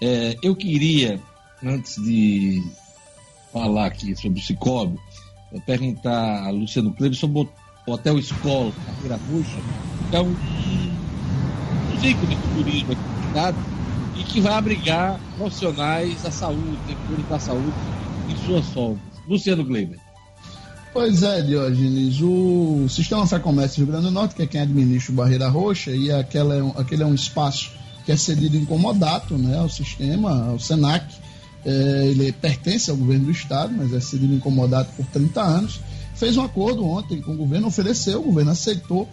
É, 0.00 0.36
eu 0.42 0.56
queria, 0.56 1.20
antes 1.62 2.02
de 2.02 2.62
falar 3.52 3.86
aqui 3.86 4.16
sobre 4.16 4.40
o 4.40 4.42
Cicobi, 4.42 4.98
perguntar 5.66 6.46
a 6.46 6.50
Luciano 6.50 6.92
Kleber 6.92 7.16
sobre 7.16 7.40
o 7.40 7.92
Hotel 7.92 8.18
Escola, 8.18 8.72
Carreira 8.86 9.20
Roxa, 9.30 9.58
que 10.10 10.16
é 10.16 10.20
um, 10.20 10.30
um 10.30 12.04
ícone 12.04 12.34
do 12.34 12.54
turismo 12.56 12.92
aqui 12.92 13.26
estado 13.28 13.81
e 14.22 14.24
que 14.24 14.40
vai 14.40 14.52
abrigar 14.52 15.18
profissionais 15.36 16.22
da 16.22 16.30
saúde, 16.30 16.78
defensores 16.86 17.28
da 17.28 17.38
saúde 17.38 17.72
em 18.28 18.46
suas 18.46 18.64
folgas. 18.66 19.02
Luciano 19.28 19.64
Kleber. 19.64 19.98
Pois 20.92 21.22
é, 21.22 21.40
Diógenes, 21.42 22.20
o 22.20 22.86
Sistema 22.88 23.26
Fé 23.26 23.38
Comércio 23.38 23.78
Rio 23.78 23.86
Grande 23.86 24.06
do 24.06 24.10
Norte, 24.12 24.34
que 24.34 24.42
é 24.42 24.46
quem 24.46 24.60
administra 24.60 25.12
o 25.12 25.16
Barreira 25.16 25.48
Roxa, 25.48 25.90
e 25.90 26.12
aquela 26.12 26.54
é 26.54 26.62
um, 26.62 26.70
aquele 26.76 27.02
é 27.02 27.06
um 27.06 27.14
espaço 27.14 27.72
que 28.04 28.12
é 28.12 28.16
cedido 28.16 28.56
em 28.56 28.64
comodato 28.64 29.38
né, 29.38 29.58
ao 29.58 29.68
sistema, 29.68 30.48
ao 30.48 30.58
SENAC, 30.58 31.14
é, 31.64 32.06
ele 32.08 32.30
pertence 32.32 32.90
ao 32.90 32.96
governo 32.96 33.26
do 33.26 33.30
estado, 33.30 33.72
mas 33.76 33.92
é 33.92 34.00
cedido 34.00 34.34
incomodado 34.34 34.88
por 34.96 35.06
30 35.06 35.40
anos. 35.40 35.80
Fez 36.14 36.36
um 36.36 36.42
acordo 36.42 36.84
ontem 36.84 37.20
com 37.20 37.32
o 37.32 37.36
governo, 37.36 37.68
ofereceu, 37.68 38.20
o 38.20 38.24
governo 38.24 38.50
aceitou. 38.50 39.08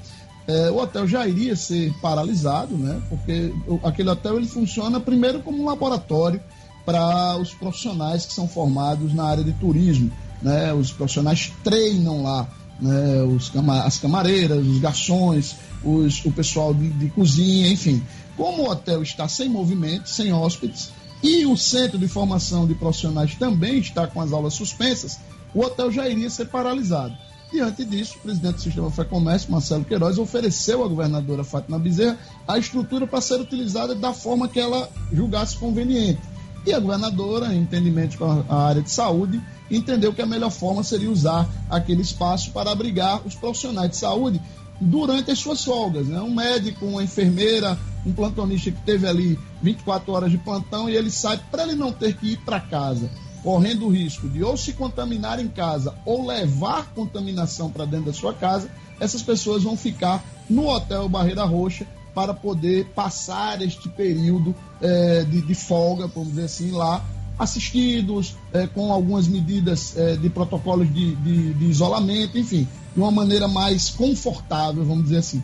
É, 0.49 0.71
o 0.71 0.77
hotel 0.77 1.07
já 1.07 1.27
iria 1.27 1.55
ser 1.55 1.93
paralisado, 2.01 2.75
né? 2.75 2.99
Porque 3.07 3.53
aquele 3.83 4.09
hotel 4.09 4.37
ele 4.37 4.47
funciona 4.47 4.99
primeiro 4.99 5.43
como 5.43 5.61
um 5.61 5.65
laboratório 5.65 6.41
para 6.83 7.37
os 7.37 7.53
profissionais 7.53 8.25
que 8.25 8.33
são 8.33 8.47
formados 8.47 9.13
na 9.13 9.25
área 9.25 9.43
de 9.43 9.53
turismo, 9.53 10.11
né? 10.41 10.73
Os 10.73 10.91
profissionais 10.91 11.53
treinam 11.63 12.23
lá, 12.23 12.49
né? 12.81 13.21
Os, 13.21 13.51
as 13.85 13.99
camareiras, 13.99 14.65
os 14.65 14.79
garçons, 14.79 15.55
os, 15.83 16.25
o 16.25 16.31
pessoal 16.31 16.73
de, 16.73 16.89
de 16.89 17.09
cozinha, 17.09 17.67
enfim. 17.67 18.01
Como 18.35 18.63
o 18.63 18.71
hotel 18.71 19.03
está 19.03 19.27
sem 19.27 19.47
movimento, 19.47 20.09
sem 20.09 20.33
hóspedes, 20.33 20.89
e 21.21 21.45
o 21.45 21.55
Centro 21.55 21.99
de 21.99 22.07
Formação 22.07 22.65
de 22.65 22.73
Profissionais 22.73 23.35
também 23.35 23.77
está 23.77 24.07
com 24.07 24.19
as 24.19 24.33
aulas 24.33 24.55
suspensas, 24.55 25.19
o 25.53 25.61
hotel 25.61 25.91
já 25.91 26.09
iria 26.09 26.29
ser 26.31 26.45
paralisado. 26.45 27.15
Diante 27.51 27.83
disso, 27.83 28.15
o 28.17 28.21
presidente 28.21 28.55
do 28.55 28.61
Sistema 28.61 28.91
Fé 28.91 29.03
Comércio, 29.03 29.51
Marcelo 29.51 29.83
Queiroz, 29.83 30.19
ofereceu 30.19 30.83
à 30.83 30.87
governadora 30.87 31.43
Fátima 31.43 31.79
Bezerra 31.79 32.17
a 32.47 32.59
estrutura 32.59 33.07
para 33.07 33.21
ser 33.21 33.41
utilizada 33.41 33.95
da 33.95 34.13
forma 34.13 34.47
que 34.47 34.59
ela 34.59 34.87
julgasse 35.11 35.57
conveniente. 35.57 36.21
E 36.65 36.73
a 36.73 36.79
governadora, 36.79 37.53
em 37.53 37.61
entendimento 37.61 38.17
com 38.17 38.43
a 38.47 38.67
área 38.67 38.81
de 38.83 38.91
saúde, 38.91 39.41
entendeu 39.71 40.13
que 40.13 40.21
a 40.21 40.27
melhor 40.27 40.51
forma 40.51 40.83
seria 40.83 41.09
usar 41.09 41.49
aquele 41.69 42.03
espaço 42.03 42.51
para 42.51 42.71
abrigar 42.71 43.25
os 43.25 43.33
profissionais 43.33 43.89
de 43.89 43.97
saúde 43.97 44.39
durante 44.79 45.31
as 45.31 45.39
suas 45.39 45.63
folgas. 45.63 46.07
Né? 46.07 46.21
Um 46.21 46.33
médico, 46.33 46.85
uma 46.85 47.03
enfermeira, 47.03 47.77
um 48.05 48.13
plantonista 48.13 48.69
que 48.71 48.81
teve 48.81 49.07
ali 49.07 49.39
24 49.61 50.11
horas 50.11 50.31
de 50.31 50.37
plantão 50.37 50.87
e 50.87 50.95
ele 50.95 51.09
sai 51.09 51.39
para 51.49 51.63
ele 51.63 51.75
não 51.75 51.91
ter 51.91 52.15
que 52.15 52.33
ir 52.33 52.37
para 52.37 52.59
casa, 52.59 53.09
correndo 53.43 53.85
o 53.85 53.89
risco 53.89 54.27
de 54.27 54.43
ou 54.43 54.57
se 54.57 54.73
contaminar 54.73 55.39
em 55.39 55.47
casa 55.47 55.93
ou 56.05 56.25
levar 56.25 56.91
contaminação 56.93 57.71
para 57.71 57.85
dentro 57.85 58.07
da 58.07 58.13
sua 58.13 58.33
casa, 58.33 58.69
essas 58.99 59.21
pessoas 59.21 59.63
vão 59.63 59.77
ficar 59.77 60.23
no 60.49 60.67
Hotel 60.67 61.07
Barreira 61.07 61.43
Roxa 61.45 61.85
para 62.13 62.33
poder 62.33 62.85
passar 62.87 63.61
este 63.61 63.87
período 63.87 64.53
é, 64.81 65.23
de, 65.23 65.41
de, 65.41 65.55
folga, 65.55 66.07
vamos 66.07 66.29
dizer 66.29 66.45
assim, 66.45 66.71
lá, 66.71 67.05
assistidos, 67.37 68.35
é, 68.51 68.67
com 68.67 68.91
algumas 68.91 69.27
medidas 69.27 69.95
é, 69.97 70.15
de 70.17 70.29
protocolos 70.29 70.93
de, 70.93 71.15
de, 71.15 71.53
de 71.53 71.65
isolamento, 71.65 72.37
enfim, 72.37 72.67
de 72.93 72.99
uma 72.99 73.11
maneira 73.11 73.47
mais 73.47 73.89
confortável, 73.89 74.83
vamos 74.83 75.03
dizer 75.03 75.17
assim. 75.17 75.41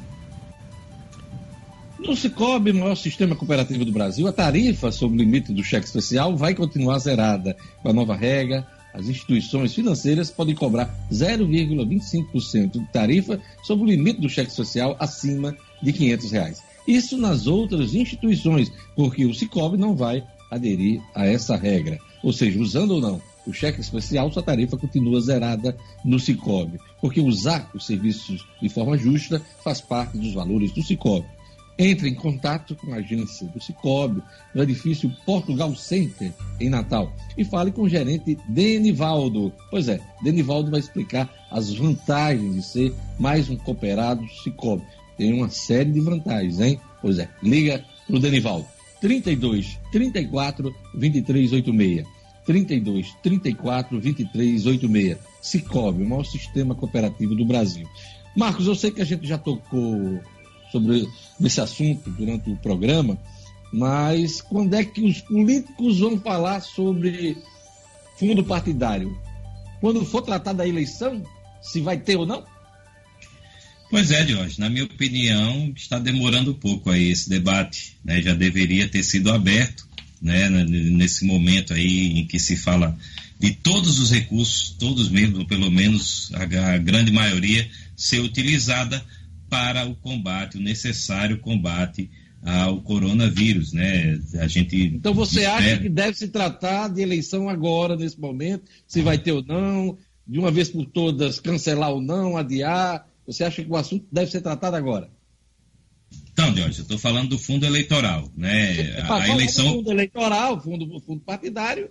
No 2.08 2.16
Cicobi, 2.16 2.72
maior 2.72 2.94
sistema 2.96 3.36
cooperativo 3.36 3.84
do 3.84 3.92
Brasil, 3.92 4.28
a 4.28 4.32
tarifa 4.32 4.92
sobre 4.92 5.18
o 5.18 5.20
limite 5.20 5.52
do 5.52 5.64
cheque 5.64 5.88
especial 5.88 6.38
vai 6.38 6.54
continuar 6.54 7.00
zerada. 7.00 7.58
Com 7.82 7.90
a 7.90 7.94
nova 7.94 8.16
regra, 8.16 8.66
as 8.94 9.08
instituições 9.08 9.74
financeiras 9.74 10.30
podem 10.30 10.54
cobrar 10.54 10.88
0,25% 11.12 12.74
de 12.74 12.88
tarifa 12.94 13.42
sobre 13.64 13.86
o 13.86 13.88
limite 13.88 14.22
do 14.22 14.30
cheque 14.30 14.52
especial 14.52 14.96
acima 15.00 15.58
de 15.82 15.92
500 15.92 16.32
reais. 16.32 16.64
Isso 16.88 17.18
nas 17.18 17.48
outras 17.48 17.96
instituições, 17.96 18.72
porque 18.96 19.26
o 19.26 19.34
Cicobi 19.34 19.76
não 19.76 19.96
vai 19.96 20.24
aderir 20.52 21.02
a 21.16 21.26
essa 21.26 21.56
regra. 21.56 21.98
Ou 22.22 22.32
seja, 22.32 22.60
usando 22.60 22.92
ou 22.92 23.02
não 23.02 23.20
o 23.48 23.54
cheque 23.54 23.82
especial, 23.82 24.32
sua 24.32 24.44
tarifa 24.44 24.78
continua 24.78 25.22
zerada 25.22 25.76
no 26.04 26.20
Cicobi, 26.20 26.80
porque 27.02 27.20
usar 27.20 27.70
os 27.74 27.86
serviços 27.86 28.48
de 28.62 28.70
forma 28.70 28.96
justa 28.96 29.42
faz 29.64 29.82
parte 29.82 30.18
dos 30.18 30.34
valores 30.34 30.72
do 30.72 30.84
Cicobi. 30.84 31.35
Entre 31.78 32.08
em 32.08 32.14
contato 32.14 32.74
com 32.76 32.94
a 32.94 32.98
agência 32.98 33.48
do 33.48 33.62
Cicobi, 33.62 34.22
no 34.54 34.64
edifício 34.64 35.12
Portugal 35.26 35.76
Center, 35.76 36.32
em 36.58 36.70
Natal, 36.70 37.14
e 37.38 37.44
fale 37.44 37.70
com 37.70 37.82
o 37.82 37.90
gerente 37.90 38.38
Denivaldo. 38.48 39.52
Pois 39.70 39.90
é, 39.90 40.00
Denivaldo 40.24 40.72
vai 40.72 40.80
explicar 40.80 41.30
as 41.52 41.74
vantagens 41.74 42.56
de 42.56 42.62
ser 42.64 42.94
mais 43.20 43.50
um 43.50 43.58
cooperado 43.58 44.26
Cicobi. 44.42 44.84
Tem 45.18 45.34
uma 45.34 45.50
série 45.50 45.92
de 45.92 46.00
vantagens, 46.00 46.62
hein? 46.62 46.80
Pois 47.02 47.20
é, 47.20 47.28
liga 47.44 47.84
para 48.08 48.16
o 48.16 48.20
Denivaldo. 48.20 48.66
32 49.02 49.78
34 49.92 50.74
2386. 50.94 52.08
32 52.46 53.14
34 53.22 54.00
2386. 54.00 55.18
Cicobi, 55.42 56.04
o 56.04 56.10
maior 56.10 56.24
sistema 56.24 56.74
cooperativo 56.74 57.36
do 57.36 57.46
Brasil. 57.46 57.86
Marcos, 58.36 58.68
eu 58.68 58.76
sei 58.76 58.92
que 58.92 59.02
a 59.02 59.06
gente 59.06 59.28
já 59.28 59.38
tocou 59.38 60.20
sobre 60.76 61.08
esse 61.42 61.62
assunto 61.62 62.10
durante 62.10 62.50
o 62.50 62.58
programa, 62.58 63.18
mas 63.72 64.42
quando 64.42 64.74
é 64.74 64.84
que 64.84 65.02
os 65.02 65.22
políticos 65.22 66.00
vão 66.00 66.20
falar 66.20 66.60
sobre 66.62 67.38
fundo 68.18 68.44
partidário? 68.44 69.18
Quando 69.80 70.06
for 70.06 70.22
tratar 70.22 70.54
da 70.54 70.68
eleição, 70.68 71.24
se 71.62 71.80
vai 71.80 71.98
ter 71.98 72.18
ou 72.18 72.26
não? 72.26 72.44
Pois 73.90 74.12
é, 74.12 74.28
Jorge, 74.28 74.60
na 74.60 74.70
minha 74.70 74.84
opinião, 74.84 75.72
está 75.76 75.98
demorando 75.98 76.52
um 76.52 76.56
pouco 76.56 76.90
aí 76.90 77.10
esse 77.10 77.30
debate, 77.30 77.98
né? 78.04 78.22
Já 78.22 78.34
deveria 78.34 78.90
ter 78.90 79.04
sido 79.04 79.32
aberto, 79.32 79.88
né? 80.22 80.50
Nesse 80.50 81.24
momento 81.24 81.74
aí 81.74 82.20
em 82.20 82.26
que 82.26 82.40
se 82.40 82.58
fala 82.58 82.98
de 83.40 83.52
todos 83.52 84.00
os 84.00 84.12
recursos, 84.12 84.76
todos 84.78 85.08
mesmo, 85.10 85.40
ou 85.40 85.46
pelo 85.46 85.70
menos 85.70 86.32
a, 86.34 86.74
a 86.74 86.78
grande 86.78 87.12
maioria, 87.12 87.70
ser 87.96 88.20
utilizada 88.20 89.04
para 89.56 89.86
o 89.88 89.96
combate, 89.96 90.58
o 90.58 90.62
necessário 90.62 91.40
combate 91.40 92.12
ao 92.44 92.82
coronavírus, 92.82 93.72
né? 93.72 94.20
A 94.40 94.48
gente 94.48 94.76
Então 94.76 95.14
você 95.14 95.40
espera... 95.40 95.56
acha 95.56 95.78
que 95.78 95.88
deve 95.88 96.18
se 96.18 96.28
tratar 96.28 96.90
de 96.90 97.02
eleição 97.02 97.48
agora, 97.48 97.96
nesse 97.96 98.20
momento, 98.20 98.66
se 98.86 99.02
vai 99.02 99.18
ter 99.18 99.32
ou 99.32 99.42
não, 99.42 99.98
de 100.28 100.40
uma 100.40 100.52
vez 100.52 100.68
por 100.70 100.86
todas 100.86 101.40
cancelar 101.40 101.90
ou 101.92 102.02
não, 102.02 102.36
adiar? 102.36 103.08
Você 103.26 103.46
acha 103.46 103.64
que 103.64 103.72
o 103.72 103.78
assunto 103.78 104.06
deve 104.12 104.30
ser 104.30 104.42
tratado 104.42 104.76
agora? 104.76 105.10
Então, 106.34 106.48
Jorge, 106.54 106.80
eu 106.80 106.84
estou 106.84 106.98
falando 106.98 107.30
do 107.30 107.40
fundo 107.40 107.66
eleitoral, 107.66 108.30
né? 108.36 109.00
A, 109.04 109.22
a 109.22 109.30
eleição. 109.30 109.76
Fundo 109.76 109.90
eleitoral, 109.90 110.62
fundo, 110.62 111.00
fundo 111.00 111.22
partidário, 111.22 111.90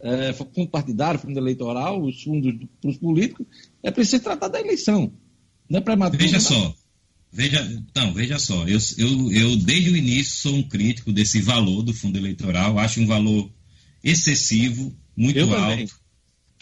é, 0.00 0.34
fundo 0.34 0.68
partidário, 0.68 1.18
fundo 1.18 1.38
eleitoral, 1.38 2.02
os 2.02 2.22
fundos 2.22 2.54
para 2.78 2.90
os 2.90 2.98
políticos, 2.98 3.46
é 3.82 3.90
preciso 3.90 4.22
tratar 4.22 4.48
da 4.48 4.60
eleição. 4.60 5.10
Não 5.68 5.78
é 5.78 5.80
prematuro. 5.80 6.22
Veja 6.22 6.38
só, 6.38 6.74
Veja, 7.36 7.62
então, 7.70 8.14
veja 8.14 8.38
só, 8.38 8.66
eu, 8.66 8.78
eu, 8.96 9.30
eu 9.30 9.56
desde 9.58 9.90
o 9.90 9.96
início 9.96 10.36
sou 10.36 10.56
um 10.56 10.62
crítico 10.62 11.12
desse 11.12 11.38
valor 11.38 11.82
do 11.82 11.92
fundo 11.92 12.16
eleitoral, 12.16 12.78
acho 12.78 12.98
um 12.98 13.06
valor 13.06 13.52
excessivo, 14.02 14.96
muito 15.14 15.38
eu 15.38 15.54
alto. 15.54 15.68
Também. 15.68 15.88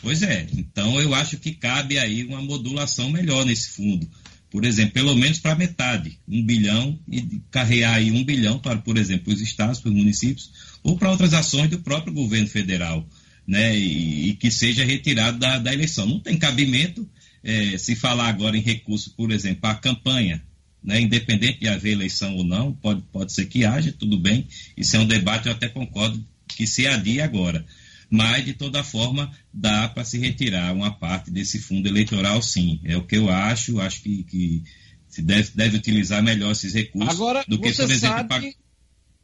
Pois 0.02 0.22
é, 0.24 0.48
então 0.52 1.00
eu 1.00 1.14
acho 1.14 1.38
que 1.38 1.52
cabe 1.52 1.96
aí 1.96 2.24
uma 2.24 2.42
modulação 2.42 3.08
melhor 3.08 3.46
nesse 3.46 3.70
fundo. 3.70 4.10
Por 4.50 4.64
exemplo, 4.64 4.94
pelo 4.94 5.14
menos 5.14 5.38
para 5.38 5.54
metade, 5.54 6.18
um 6.26 6.44
bilhão, 6.44 6.98
e 7.08 7.40
carregar 7.52 7.94
aí 7.94 8.10
um 8.10 8.24
bilhão 8.24 8.58
para, 8.58 8.78
por 8.78 8.98
exemplo, 8.98 9.32
os 9.32 9.40
estados, 9.40 9.78
para 9.78 9.90
os 9.90 9.96
municípios, 9.96 10.50
ou 10.82 10.98
para 10.98 11.12
outras 11.12 11.32
ações 11.34 11.70
do 11.70 11.78
próprio 11.78 12.12
governo 12.12 12.48
federal, 12.48 13.08
né? 13.46 13.78
E, 13.78 14.30
e 14.30 14.34
que 14.34 14.50
seja 14.50 14.84
retirado 14.84 15.38
da, 15.38 15.56
da 15.56 15.72
eleição. 15.72 16.04
Não 16.04 16.18
tem 16.18 16.36
cabimento 16.36 17.08
é, 17.44 17.78
se 17.78 17.94
falar 17.94 18.26
agora 18.26 18.56
em 18.58 18.60
recurso, 18.60 19.14
por 19.16 19.30
exemplo, 19.30 19.70
a 19.70 19.74
campanha 19.76 20.42
né, 20.84 21.00
independente 21.00 21.60
de 21.60 21.68
haver 21.68 21.92
eleição 21.92 22.36
ou 22.36 22.44
não, 22.44 22.72
pode, 22.72 23.00
pode 23.10 23.32
ser 23.32 23.46
que 23.46 23.64
haja, 23.64 23.92
tudo 23.98 24.18
bem, 24.18 24.46
isso 24.76 24.94
é 24.96 24.98
um 25.00 25.06
debate, 25.06 25.46
eu 25.46 25.52
até 25.52 25.68
concordo 25.68 26.22
que 26.46 26.66
se 26.66 26.86
adie 26.86 27.20
agora. 27.22 27.64
mas 28.10 28.44
de 28.44 28.52
toda 28.52 28.84
forma 28.84 29.32
dá 29.52 29.88
para 29.88 30.04
se 30.04 30.18
retirar 30.18 30.72
uma 30.74 30.92
parte 30.92 31.30
desse 31.30 31.58
fundo 31.58 31.88
eleitoral, 31.88 32.40
sim. 32.42 32.78
É 32.84 32.96
o 32.96 33.02
que 33.06 33.16
eu 33.16 33.28
acho, 33.30 33.80
acho 33.80 34.02
que, 34.02 34.22
que 34.24 34.62
se 35.08 35.22
deve, 35.22 35.50
deve 35.54 35.76
utilizar 35.78 36.22
melhor 36.22 36.52
esses 36.52 36.74
recursos 36.74 37.14
Agora, 37.14 37.44
do 37.48 37.58
que, 37.58 37.72
você 37.72 37.82
por 37.82 37.90
exemplo, 37.92 38.16
sabe, 38.16 38.28
pag- 38.28 38.56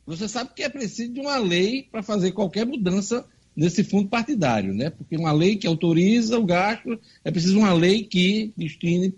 você 0.06 0.28
sabe 0.28 0.50
que 0.56 0.62
é 0.62 0.68
preciso 0.68 1.12
de 1.12 1.20
uma 1.20 1.36
lei 1.36 1.82
para 1.92 2.02
fazer 2.02 2.32
qualquer 2.32 2.66
mudança 2.66 3.24
nesse 3.54 3.84
fundo 3.84 4.08
partidário, 4.08 4.72
né? 4.72 4.90
Porque 4.90 5.16
uma 5.16 5.32
lei 5.32 5.56
que 5.56 5.66
autoriza 5.66 6.38
o 6.38 6.46
gasto, 6.46 6.98
é 7.24 7.30
preciso 7.30 7.58
uma 7.58 7.72
lei 7.72 8.04
que 8.04 8.52
destine 8.56 9.14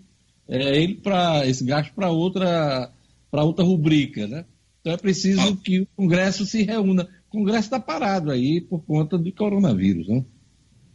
é, 0.47 0.81
ele 0.81 0.95
para 0.95 1.47
esse 1.47 1.63
gasto 1.63 1.93
para 1.93 2.09
outra 2.09 2.91
para 3.31 3.43
outra 3.43 3.65
rubrica, 3.65 4.27
né? 4.27 4.45
Então 4.81 4.93
é 4.93 4.97
preciso 4.97 5.41
Ah. 5.41 5.57
que 5.63 5.79
o 5.81 5.87
Congresso 5.95 6.45
se 6.45 6.63
reúna. 6.63 7.07
O 7.29 7.37
Congresso 7.37 7.61
está 7.67 7.79
parado 7.79 8.29
aí 8.29 8.61
por 8.61 8.83
conta 8.83 9.17
do 9.17 9.31
coronavírus, 9.31 10.07
né? 10.07 10.23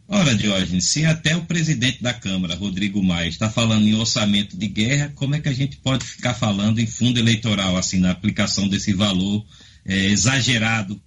Ora, 0.07 0.33
Diógenes, 0.33 0.85
se 0.89 1.05
até 1.05 1.35
o 1.35 1.45
presidente 1.45 2.01
da 2.01 2.13
Câmara, 2.13 2.55
Rodrigo 2.55 3.03
Maia, 3.03 3.27
está 3.27 3.47
falando 3.49 3.85
em 3.85 3.93
orçamento 3.93 4.57
de 4.57 4.67
guerra, 4.67 5.11
como 5.15 5.35
é 5.35 5.39
que 5.39 5.49
a 5.49 5.53
gente 5.53 5.77
pode 5.77 6.03
ficar 6.03 6.33
falando 6.33 6.79
em 6.79 6.87
fundo 6.87 7.19
eleitoral, 7.19 7.77
assim, 7.77 7.99
na 7.99 8.09
aplicação 8.11 8.67
desse 8.67 8.91
valor 8.93 9.45
é, 9.85 10.05
exagerado 10.05 10.99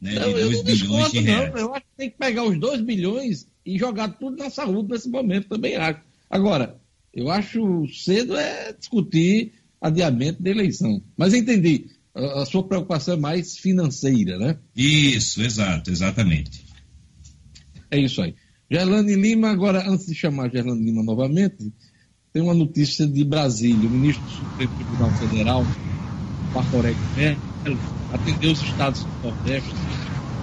né, 0.00 0.12
de 0.12 0.18
eu 0.18 0.32
2 0.32 0.56
não 0.56 0.64
bilhões 0.64 1.10
de 1.12 1.18
reais? 1.20 1.52
não. 1.52 1.58
Eu 1.58 1.74
acho 1.74 1.84
que 1.86 1.96
tem 1.96 2.10
que 2.10 2.18
pegar 2.18 2.44
os 2.44 2.58
2 2.58 2.80
bilhões 2.82 3.46
e 3.64 3.78
jogar 3.78 4.08
tudo 4.08 4.36
na 4.36 4.50
saúde 4.50 4.90
nesse 4.90 5.08
momento, 5.08 5.48
também 5.48 5.76
acho. 5.76 6.00
Agora, 6.28 6.79
eu 7.12 7.30
acho 7.30 7.86
cedo 7.88 8.36
é 8.36 8.72
discutir 8.72 9.52
adiamento 9.80 10.42
da 10.42 10.50
eleição. 10.50 11.02
Mas 11.16 11.34
entendi. 11.34 11.86
A, 12.14 12.44
sua 12.44 12.62
preocupação 12.62 13.14
é 13.14 13.16
mais 13.16 13.56
financeira, 13.56 14.38
né? 14.38 14.58
Isso, 14.74 15.42
exato, 15.42 15.90
exatamente. 15.90 16.64
É 17.90 17.98
isso 17.98 18.20
aí. 18.20 18.34
Gerlane 18.70 19.14
Lima, 19.14 19.50
agora, 19.50 19.88
antes 19.88 20.06
de 20.06 20.14
chamar 20.14 20.50
Gerlane 20.50 20.84
Lima 20.84 21.02
novamente, 21.02 21.72
tem 22.32 22.42
uma 22.42 22.54
notícia 22.54 23.06
de 23.06 23.24
Brasília. 23.24 23.88
O 23.88 23.92
ministro 23.92 24.24
do 24.24 24.30
Supremo 24.30 24.74
Tribunal 24.76 25.10
Federal, 25.12 25.64
Marco 26.54 26.76
Aurélio 26.76 26.98
Melo, 27.16 27.78
atendeu 28.12 28.52
os 28.52 28.62
estados 28.62 29.04
do 29.04 29.28
Nordeste, 29.28 29.70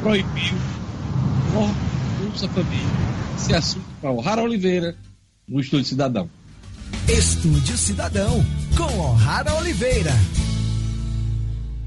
proibiu 0.01 0.55
o 1.55 2.23
Bolsa 2.23 2.47
Família. 2.49 2.87
Esse 3.37 3.53
assunto 3.53 3.85
para 4.01 4.11
o 4.11 4.19
Rara 4.19 4.41
Oliveira, 4.41 4.95
no 5.47 5.59
Estúdio 5.59 5.85
Cidadão. 5.85 6.29
Estúdio 7.07 7.77
Cidadão, 7.77 8.45
com 8.75 8.99
O'Hara 8.99 9.53
Oliveira. 9.55 10.13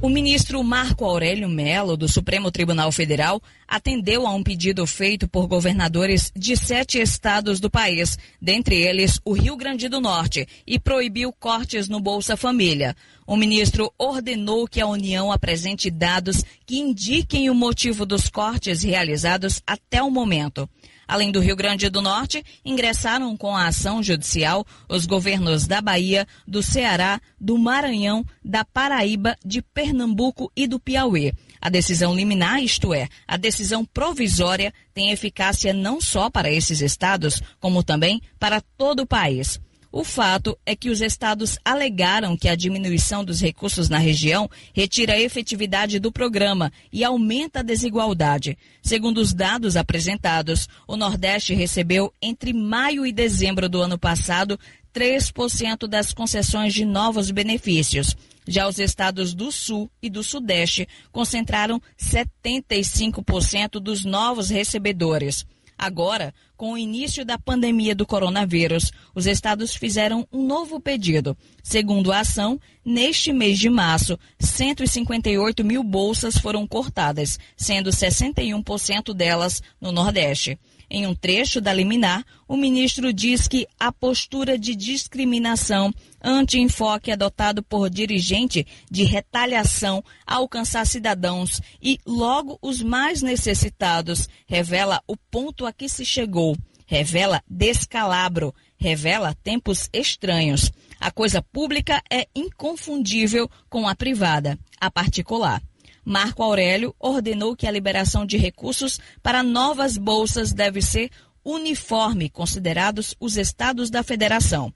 O 0.02 0.08
ministro 0.08 0.64
Marco 0.64 1.04
Aurélio 1.04 1.46
Melo, 1.46 1.94
do 1.94 2.08
Supremo 2.08 2.50
Tribunal 2.50 2.90
Federal, 2.90 3.38
atendeu 3.68 4.26
a 4.26 4.32
um 4.32 4.42
pedido 4.42 4.86
feito 4.86 5.28
por 5.28 5.46
governadores 5.46 6.32
de 6.34 6.56
sete 6.56 6.98
estados 6.98 7.60
do 7.60 7.68
país, 7.68 8.16
dentre 8.40 8.76
eles 8.76 9.20
o 9.26 9.34
Rio 9.34 9.56
Grande 9.56 9.90
do 9.90 10.00
Norte, 10.00 10.48
e 10.66 10.78
proibiu 10.78 11.30
cortes 11.34 11.86
no 11.86 12.00
Bolsa 12.00 12.34
Família. 12.34 12.96
O 13.26 13.36
ministro 13.36 13.92
ordenou 13.98 14.66
que 14.66 14.80
a 14.80 14.86
União 14.86 15.30
apresente 15.30 15.90
dados 15.90 16.42
que 16.64 16.78
indiquem 16.78 17.50
o 17.50 17.54
motivo 17.54 18.06
dos 18.06 18.30
cortes 18.30 18.82
realizados 18.82 19.62
até 19.66 20.02
o 20.02 20.10
momento. 20.10 20.66
Além 21.10 21.32
do 21.32 21.40
Rio 21.40 21.56
Grande 21.56 21.90
do 21.90 22.00
Norte, 22.00 22.44
ingressaram 22.64 23.36
com 23.36 23.56
a 23.56 23.66
ação 23.66 24.00
judicial 24.00 24.64
os 24.88 25.06
governos 25.06 25.66
da 25.66 25.80
Bahia, 25.80 26.24
do 26.46 26.62
Ceará, 26.62 27.20
do 27.40 27.58
Maranhão, 27.58 28.24
da 28.44 28.64
Paraíba, 28.64 29.36
de 29.44 29.60
Pernambuco 29.60 30.52
e 30.54 30.68
do 30.68 30.78
Piauí. 30.78 31.32
A 31.60 31.68
decisão 31.68 32.14
liminar, 32.14 32.62
isto 32.62 32.94
é, 32.94 33.08
a 33.26 33.36
decisão 33.36 33.84
provisória, 33.84 34.72
tem 34.94 35.10
eficácia 35.10 35.72
não 35.72 36.00
só 36.00 36.30
para 36.30 36.48
esses 36.48 36.80
estados, 36.80 37.42
como 37.58 37.82
também 37.82 38.22
para 38.38 38.60
todo 38.60 39.00
o 39.00 39.06
país. 39.06 39.60
O 39.92 40.04
fato 40.04 40.56
é 40.64 40.76
que 40.76 40.88
os 40.88 41.00
estados 41.00 41.58
alegaram 41.64 42.36
que 42.36 42.48
a 42.48 42.54
diminuição 42.54 43.24
dos 43.24 43.40
recursos 43.40 43.88
na 43.88 43.98
região 43.98 44.48
retira 44.72 45.14
a 45.14 45.20
efetividade 45.20 45.98
do 45.98 46.12
programa 46.12 46.72
e 46.92 47.02
aumenta 47.02 47.58
a 47.58 47.64
desigualdade. 47.64 48.56
Segundo 48.80 49.18
os 49.18 49.34
dados 49.34 49.76
apresentados, 49.76 50.68
o 50.86 50.96
Nordeste 50.96 51.54
recebeu 51.54 52.12
entre 52.22 52.52
maio 52.52 53.04
e 53.04 53.10
dezembro 53.10 53.68
do 53.68 53.82
ano 53.82 53.98
passado 53.98 54.58
3% 54.94 55.88
das 55.88 56.12
concessões 56.12 56.72
de 56.72 56.84
novos 56.84 57.32
benefícios. 57.32 58.16
Já 58.46 58.68
os 58.68 58.78
estados 58.78 59.34
do 59.34 59.50
Sul 59.50 59.90
e 60.00 60.08
do 60.08 60.22
Sudeste 60.22 60.88
concentraram 61.10 61.82
75% 61.98 63.80
dos 63.80 64.04
novos 64.04 64.50
recebedores. 64.50 65.44
Agora, 65.82 66.34
com 66.58 66.72
o 66.74 66.78
início 66.78 67.24
da 67.24 67.38
pandemia 67.38 67.94
do 67.94 68.04
coronavírus, 68.04 68.92
os 69.14 69.24
estados 69.24 69.74
fizeram 69.74 70.28
um 70.30 70.46
novo 70.46 70.78
pedido. 70.78 71.34
Segundo 71.62 72.12
a 72.12 72.20
ação, 72.20 72.60
neste 72.84 73.32
mês 73.32 73.58
de 73.58 73.70
março, 73.70 74.18
158 74.38 75.64
mil 75.64 75.82
bolsas 75.82 76.36
foram 76.36 76.66
cortadas, 76.66 77.38
sendo 77.56 77.88
61% 77.88 79.14
delas 79.14 79.62
no 79.80 79.90
Nordeste. 79.90 80.58
Em 80.92 81.06
um 81.06 81.14
trecho 81.14 81.60
da 81.60 81.72
liminar, 81.72 82.24
o 82.48 82.56
ministro 82.56 83.12
diz 83.12 83.46
que 83.46 83.64
a 83.78 83.92
postura 83.92 84.58
de 84.58 84.74
discriminação 84.74 85.94
anti-enfoque 86.20 87.12
adotado 87.12 87.62
por 87.62 87.88
dirigente 87.88 88.66
de 88.90 89.04
retaliação 89.04 90.02
a 90.26 90.34
alcançar 90.34 90.84
cidadãos 90.84 91.60
e 91.80 92.00
logo 92.04 92.58
os 92.60 92.82
mais 92.82 93.22
necessitados 93.22 94.28
revela 94.48 95.00
o 95.06 95.16
ponto 95.16 95.64
a 95.64 95.72
que 95.72 95.88
se 95.88 96.04
chegou, 96.04 96.56
revela 96.84 97.40
descalabro, 97.48 98.52
revela 98.76 99.32
tempos 99.44 99.88
estranhos. 99.92 100.72
A 100.98 101.12
coisa 101.12 101.40
pública 101.40 102.02
é 102.10 102.26
inconfundível 102.34 103.48
com 103.68 103.86
a 103.86 103.94
privada, 103.94 104.58
a 104.80 104.90
particular. 104.90 105.62
Marco 106.04 106.42
Aurélio 106.42 106.94
ordenou 106.98 107.54
que 107.54 107.66
a 107.66 107.70
liberação 107.70 108.24
de 108.24 108.36
recursos 108.36 108.98
para 109.22 109.42
novas 109.42 109.96
bolsas 109.96 110.52
deve 110.52 110.80
ser 110.80 111.10
uniforme, 111.44 112.28
considerados 112.28 113.14
os 113.20 113.36
estados 113.36 113.90
da 113.90 114.02
federação. 114.02 114.72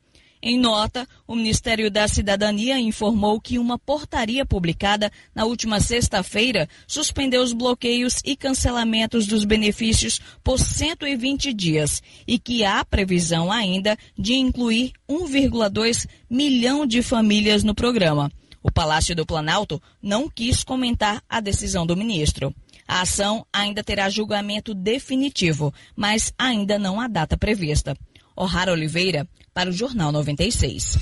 Em 0.46 0.58
nota, 0.58 1.08
o 1.26 1.34
Ministério 1.34 1.90
da 1.90 2.06
Cidadania 2.06 2.78
informou 2.78 3.40
que 3.40 3.58
uma 3.58 3.78
portaria 3.78 4.44
publicada 4.44 5.10
na 5.34 5.46
última 5.46 5.80
sexta-feira 5.80 6.68
suspendeu 6.86 7.42
os 7.42 7.54
bloqueios 7.54 8.20
e 8.22 8.36
cancelamentos 8.36 9.26
dos 9.26 9.46
benefícios 9.46 10.20
por 10.42 10.58
120 10.58 11.50
dias 11.54 12.02
e 12.28 12.38
que 12.38 12.62
há 12.62 12.84
previsão 12.84 13.50
ainda 13.50 13.96
de 14.18 14.34
incluir 14.34 14.92
1,2 15.08 16.06
milhão 16.28 16.84
de 16.84 17.00
famílias 17.00 17.64
no 17.64 17.74
programa. 17.74 18.30
O 18.66 18.72
Palácio 18.72 19.14
do 19.14 19.26
Planalto 19.26 19.80
não 20.02 20.26
quis 20.26 20.64
comentar 20.64 21.22
a 21.28 21.38
decisão 21.38 21.84
do 21.84 21.94
ministro. 21.94 22.52
A 22.88 23.02
ação 23.02 23.46
ainda 23.52 23.84
terá 23.84 24.08
julgamento 24.08 24.72
definitivo, 24.72 25.72
mas 25.94 26.32
ainda 26.38 26.78
não 26.78 26.98
há 26.98 27.06
data 27.06 27.36
prevista. 27.36 27.94
O'Hara 28.34 28.72
Oliveira, 28.72 29.28
para 29.52 29.68
o 29.68 29.72
Jornal 29.72 30.10
96. 30.10 30.96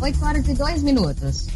8 0.00 0.24
horas 0.24 0.48
e 0.48 0.54
2 0.54 0.82
minutos. 0.82 1.46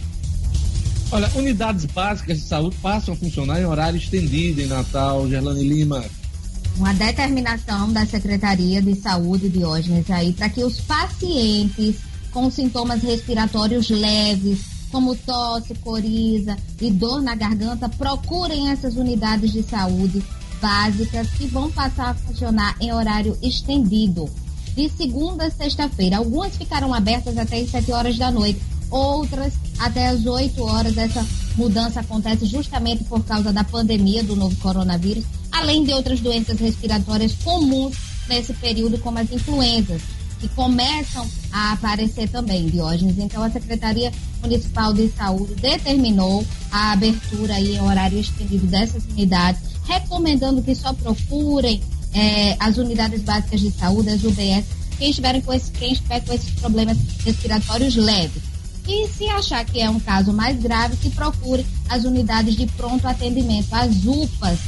Olha, 1.10 1.30
unidades 1.34 1.86
básicas 1.86 2.42
de 2.42 2.44
saúde 2.46 2.76
passam 2.82 3.14
a 3.14 3.16
funcionar 3.16 3.58
em 3.58 3.64
horário 3.64 3.96
estendido 3.96 4.60
em 4.60 4.66
Natal. 4.66 5.26
Gerlane 5.30 5.66
Lima. 5.66 6.04
Uma 6.76 6.92
determinação 6.92 7.90
da 7.90 8.04
Secretaria 8.04 8.82
de 8.82 8.94
Saúde, 8.94 9.48
Diógenes, 9.48 10.10
aí, 10.10 10.34
para 10.34 10.50
que 10.50 10.62
os 10.62 10.78
pacientes 10.82 11.96
com 12.32 12.50
sintomas 12.50 13.02
respiratórios 13.02 13.88
leves, 13.90 14.60
como 14.90 15.14
tosse, 15.14 15.74
coriza 15.76 16.56
e 16.80 16.90
dor 16.90 17.20
na 17.20 17.34
garganta, 17.34 17.88
procurem 17.88 18.70
essas 18.70 18.96
unidades 18.96 19.52
de 19.52 19.62
saúde 19.62 20.22
básicas 20.60 21.28
que 21.30 21.46
vão 21.46 21.70
passar 21.70 22.10
a 22.10 22.14
funcionar 22.14 22.76
em 22.80 22.92
horário 22.92 23.36
estendido, 23.42 24.28
de 24.74 24.88
segunda 24.88 25.46
a 25.46 25.50
sexta-feira. 25.50 26.16
Algumas 26.16 26.56
ficaram 26.56 26.92
abertas 26.92 27.36
até 27.36 27.60
as 27.60 27.70
7 27.70 27.92
horas 27.92 28.18
da 28.18 28.30
noite, 28.30 28.60
outras 28.90 29.54
até 29.78 30.08
as 30.08 30.26
8 30.26 30.62
horas. 30.62 30.96
Essa 30.96 31.24
mudança 31.56 32.00
acontece 32.00 32.46
justamente 32.46 33.04
por 33.04 33.22
causa 33.24 33.52
da 33.52 33.64
pandemia 33.64 34.22
do 34.22 34.36
novo 34.36 34.56
coronavírus, 34.56 35.24
além 35.52 35.84
de 35.84 35.92
outras 35.92 36.20
doenças 36.20 36.58
respiratórias 36.58 37.34
comuns 37.44 37.96
nesse 38.28 38.52
período, 38.54 38.98
como 38.98 39.18
as 39.18 39.30
influenzas 39.30 40.17
que 40.38 40.48
começam 40.48 41.26
a 41.52 41.72
aparecer 41.72 42.28
também, 42.28 42.66
Diógenes. 42.66 43.18
Então, 43.18 43.42
a 43.42 43.50
Secretaria 43.50 44.12
Municipal 44.42 44.92
de 44.92 45.08
Saúde 45.08 45.54
determinou 45.54 46.44
a 46.70 46.92
abertura 46.92 47.54
aí 47.54 47.76
em 47.76 47.80
horário 47.80 48.18
estendido 48.18 48.66
dessas 48.66 49.04
unidades, 49.04 49.60
recomendando 49.84 50.62
que 50.62 50.74
só 50.74 50.92
procurem 50.92 51.82
eh, 52.14 52.56
as 52.58 52.76
unidades 52.76 53.22
básicas 53.22 53.60
de 53.60 53.70
saúde, 53.70 54.10
as 54.10 54.22
UBS, 54.22 54.64
quem 54.98 55.10
estiver 55.10 55.40
com, 55.42 55.52
esse, 55.52 55.70
com 55.70 56.32
esses 56.32 56.50
problemas 56.60 56.98
respiratórios 57.24 57.96
leves. 57.96 58.42
E 58.86 59.06
se 59.08 59.26
achar 59.28 59.64
que 59.64 59.80
é 59.80 59.90
um 59.90 60.00
caso 60.00 60.32
mais 60.32 60.58
grave, 60.58 60.96
que 60.96 61.10
procure 61.10 61.64
as 61.88 62.04
unidades 62.04 62.56
de 62.56 62.66
pronto 62.68 63.06
atendimento, 63.06 63.72
as 63.72 64.04
UPAs, 64.04 64.58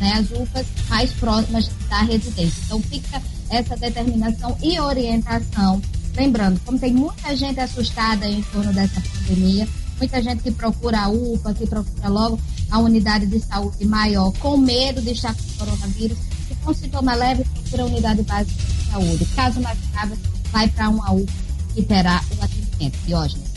né, 0.00 0.12
as 0.14 0.30
UPAs 0.30 0.66
mais 0.88 1.12
próximas 1.12 1.70
da 1.88 2.00
residência. 2.02 2.62
Então 2.64 2.80
fica 2.80 3.20
essa 3.50 3.76
determinação 3.76 4.56
e 4.62 4.78
orientação. 4.80 5.80
Lembrando, 6.16 6.60
como 6.64 6.78
tem 6.78 6.92
muita 6.92 7.36
gente 7.36 7.60
assustada 7.60 8.26
em 8.26 8.42
torno 8.42 8.72
dessa 8.72 9.00
pandemia, 9.00 9.68
muita 9.98 10.22
gente 10.22 10.42
que 10.42 10.50
procura 10.50 11.00
a 11.00 11.08
UPA, 11.08 11.54
que 11.54 11.66
procura 11.66 12.08
logo 12.08 12.40
a 12.70 12.78
unidade 12.78 13.26
de 13.26 13.38
saúde 13.38 13.84
maior, 13.84 14.32
com 14.38 14.56
medo 14.56 15.00
de 15.00 15.10
estar 15.10 15.34
com 15.34 15.64
coronavírus, 15.64 16.18
e 16.50 16.54
com 16.56 16.72
sintoma 16.72 17.14
leve, 17.14 17.44
procura 17.44 17.82
a 17.82 17.86
unidade 17.86 18.22
básica 18.22 18.62
de 18.62 18.90
saúde. 18.90 19.26
Caso 19.36 19.60
mais 19.60 19.78
grave, 19.92 20.14
vai 20.50 20.68
para 20.68 20.88
uma 20.88 21.12
UPA 21.12 21.32
que 21.74 21.82
terá 21.82 22.22
o 22.38 22.44
atendimento. 22.44 22.98
Diógenes. 23.06 23.56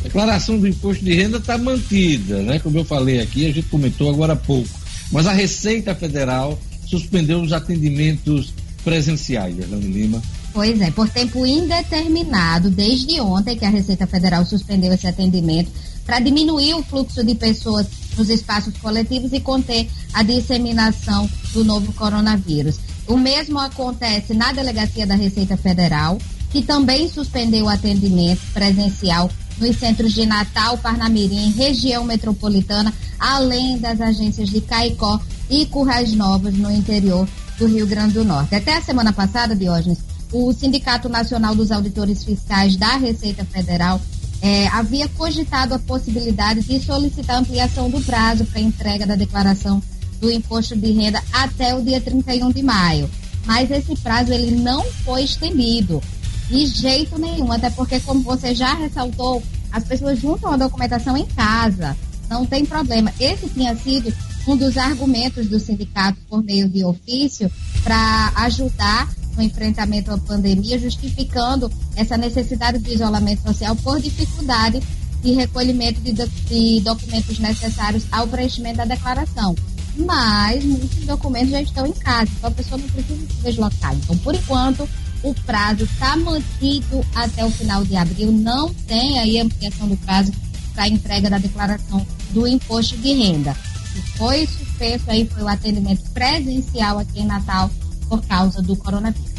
A 0.00 0.02
declaração 0.04 0.58
do 0.58 0.66
imposto 0.66 1.04
de 1.04 1.14
renda 1.14 1.38
está 1.38 1.58
mantida, 1.58 2.42
né? 2.42 2.58
Como 2.58 2.78
eu 2.78 2.84
falei 2.84 3.20
aqui, 3.20 3.46
a 3.46 3.52
gente 3.52 3.68
comentou 3.68 4.08
agora 4.08 4.32
há 4.32 4.36
pouco. 4.36 4.68
Mas 5.10 5.26
a 5.26 5.32
Receita 5.32 5.94
Federal 5.94 6.58
suspendeu 6.86 7.40
os 7.40 7.52
atendimentos 7.52 8.54
presenciais, 8.84 9.56
Fernando 9.56 9.84
Lima. 9.84 10.22
Pois 10.52 10.80
é, 10.80 10.90
por 10.90 11.08
tempo 11.08 11.46
indeterminado, 11.46 12.70
desde 12.70 13.20
ontem 13.20 13.56
que 13.56 13.64
a 13.64 13.70
Receita 13.70 14.06
Federal 14.06 14.44
suspendeu 14.44 14.92
esse 14.92 15.06
atendimento, 15.06 15.70
para 16.04 16.20
diminuir 16.20 16.74
o 16.74 16.82
fluxo 16.82 17.22
de 17.22 17.34
pessoas 17.34 17.86
nos 18.16 18.30
espaços 18.30 18.74
coletivos 18.78 19.32
e 19.32 19.40
conter 19.40 19.86
a 20.12 20.22
disseminação 20.22 21.28
do 21.52 21.62
novo 21.62 21.92
coronavírus. 21.92 22.80
O 23.06 23.16
mesmo 23.16 23.58
acontece 23.58 24.32
na 24.32 24.52
Delegacia 24.52 25.06
da 25.06 25.14
Receita 25.14 25.56
Federal, 25.56 26.18
que 26.50 26.62
também 26.62 27.08
suspendeu 27.08 27.66
o 27.66 27.68
atendimento 27.68 28.40
presencial 28.54 29.30
nos 29.60 29.76
centros 29.76 30.14
de 30.14 30.24
Natal, 30.24 30.78
Parnamirim, 30.78 31.52
região 31.52 32.04
metropolitana, 32.04 32.92
além 33.18 33.78
das 33.78 34.00
agências 34.00 34.48
de 34.48 34.60
Caicó 34.62 35.20
e 35.50 35.66
Currais 35.66 36.12
Novos 36.12 36.54
no 36.54 36.70
interior 36.70 37.28
do 37.58 37.66
Rio 37.66 37.86
Grande 37.86 38.14
do 38.14 38.24
Norte. 38.24 38.54
Até 38.54 38.76
a 38.76 38.82
semana 38.82 39.12
passada, 39.12 39.54
Diógenes, 39.54 39.98
o 40.32 40.52
Sindicato 40.52 41.08
Nacional 41.08 41.54
dos 41.54 41.72
Auditores 41.72 42.24
Fiscais 42.24 42.76
da 42.76 42.96
Receita 42.96 43.44
Federal 43.44 44.00
é, 44.40 44.68
havia 44.68 45.08
cogitado 45.08 45.74
a 45.74 45.78
possibilidade 45.78 46.62
de 46.62 46.80
solicitar 46.80 47.38
ampliação 47.38 47.90
do 47.90 48.00
prazo 48.00 48.44
para 48.44 48.60
entrega 48.60 49.06
da 49.06 49.16
declaração 49.16 49.82
do 50.20 50.30
imposto 50.30 50.76
de 50.76 50.92
renda 50.92 51.22
até 51.32 51.74
o 51.74 51.82
dia 51.82 52.00
31 52.00 52.50
de 52.52 52.62
maio. 52.62 53.10
Mas 53.44 53.70
esse 53.70 53.96
prazo 53.96 54.32
ele 54.32 54.50
não 54.50 54.84
foi 55.04 55.22
estendido 55.22 56.02
de 56.48 56.66
jeito 56.66 57.18
nenhum, 57.18 57.52
até 57.52 57.70
porque, 57.70 58.00
como 58.00 58.22
você 58.22 58.54
já 58.54 58.74
ressaltou, 58.74 59.42
as 59.70 59.84
pessoas 59.84 60.18
juntam 60.18 60.52
a 60.52 60.56
documentação 60.56 61.16
em 61.16 61.26
casa, 61.26 61.96
não 62.28 62.44
tem 62.46 62.64
problema. 62.64 63.12
Esse 63.18 63.48
tinha 63.48 63.76
sido 63.76 64.12
um 64.48 64.56
dos 64.56 64.78
argumentos 64.78 65.46
do 65.46 65.60
sindicato 65.60 66.18
por 66.28 66.42
meio 66.42 66.68
de 66.68 66.82
ofício 66.82 67.50
para 67.84 68.32
ajudar 68.36 69.08
no 69.36 69.42
enfrentamento 69.42 70.10
à 70.10 70.18
pandemia, 70.18 70.78
justificando 70.78 71.70
essa 71.94 72.16
necessidade 72.16 72.78
de 72.78 72.94
isolamento 72.94 73.42
social 73.42 73.76
por 73.76 74.00
dificuldade 74.00 74.82
de 75.22 75.32
recolhimento 75.32 76.00
de, 76.00 76.12
de 76.12 76.80
documentos 76.80 77.38
necessários 77.38 78.06
ao 78.10 78.26
preenchimento 78.26 78.78
da 78.78 78.84
declaração. 78.84 79.54
Mas 79.96 80.64
muitos 80.64 81.04
documentos 81.04 81.50
já 81.50 81.60
estão 81.60 81.86
em 81.86 81.92
casa, 81.92 82.30
então 82.36 82.48
a 82.48 82.52
pessoa 82.52 82.80
não 82.80 82.88
precisa 82.88 83.26
se 83.26 83.42
deslocar. 83.42 83.94
Então, 83.94 84.16
por 84.18 84.34
enquanto, 84.34 84.88
o 85.22 85.34
prazo 85.34 85.84
está 85.84 86.16
mantido 86.16 87.04
até 87.14 87.44
o 87.44 87.50
final 87.50 87.84
de 87.84 87.96
abril, 87.96 88.32
não 88.32 88.72
tem 88.72 89.18
aí 89.18 89.38
ampliação 89.38 89.88
do 89.88 89.96
prazo 89.98 90.32
para 90.74 90.88
entrega 90.88 91.28
da 91.28 91.38
declaração 91.38 92.06
do 92.30 92.46
imposto 92.46 92.96
de 92.98 93.12
renda. 93.12 93.56
Que 94.02 94.18
foi 94.18 94.46
suspenso 94.46 95.04
aí 95.08 95.28
foi 95.32 95.42
o 95.42 95.48
atendimento 95.48 96.02
presencial 96.10 96.98
aqui 96.98 97.20
em 97.20 97.26
Natal 97.26 97.70
por 98.08 98.24
causa 98.26 98.62
do 98.62 98.74
coronavírus. 98.76 99.38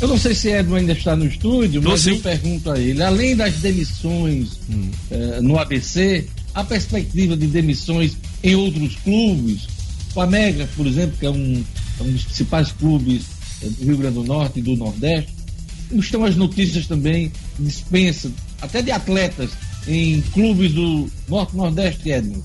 Eu 0.00 0.08
não 0.08 0.18
sei 0.18 0.34
se 0.34 0.50
Edson 0.50 0.74
ainda 0.74 0.92
está 0.92 1.14
no 1.16 1.24
estúdio, 1.26 1.80
Tô 1.80 1.90
mas 1.90 2.00
sim. 2.00 2.10
eu 2.10 2.18
pergunto 2.18 2.70
a 2.70 2.78
ele, 2.78 3.02
além 3.02 3.36
das 3.36 3.54
demissões 3.54 4.58
hum. 4.68 4.90
eh, 5.10 5.40
no 5.40 5.58
ABC, 5.58 6.26
a 6.54 6.64
perspectiva 6.64 7.36
de 7.36 7.46
demissões 7.46 8.16
em 8.42 8.54
outros 8.54 8.96
clubes, 8.96 9.66
o 10.14 10.20
América, 10.20 10.68
por 10.76 10.86
exemplo, 10.86 11.16
que 11.18 11.26
é 11.26 11.30
um, 11.30 11.64
é 12.00 12.02
um 12.02 12.12
dos 12.12 12.24
principais 12.24 12.72
clubes 12.72 13.24
eh, 13.62 13.68
do 13.68 13.84
Rio 13.84 13.96
Grande 13.98 14.14
do 14.14 14.24
Norte 14.24 14.58
e 14.58 14.62
do 14.62 14.76
Nordeste, 14.76 15.32
estão 15.92 16.24
as 16.24 16.36
notícias 16.36 16.86
também 16.86 17.32
dispensa, 17.58 18.30
até 18.60 18.82
de 18.82 18.90
atletas 18.90 19.50
em 19.86 20.20
clubes 20.32 20.72
do 20.72 21.10
Norte 21.28 21.56
Nordeste, 21.56 22.10
Edson. 22.10 22.42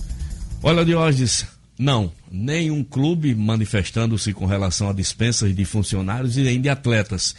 Olha, 0.62 0.84
Diógenes, 0.84 1.48
não, 1.78 2.12
nenhum 2.30 2.84
clube 2.84 3.34
manifestando-se 3.34 4.34
com 4.34 4.46
relação 4.46 4.90
a 4.90 4.94
dispensas 4.94 5.56
de 5.56 5.64
funcionários 5.64 6.36
e 6.36 6.42
nem 6.42 6.60
de 6.60 6.68
atletas. 6.68 7.34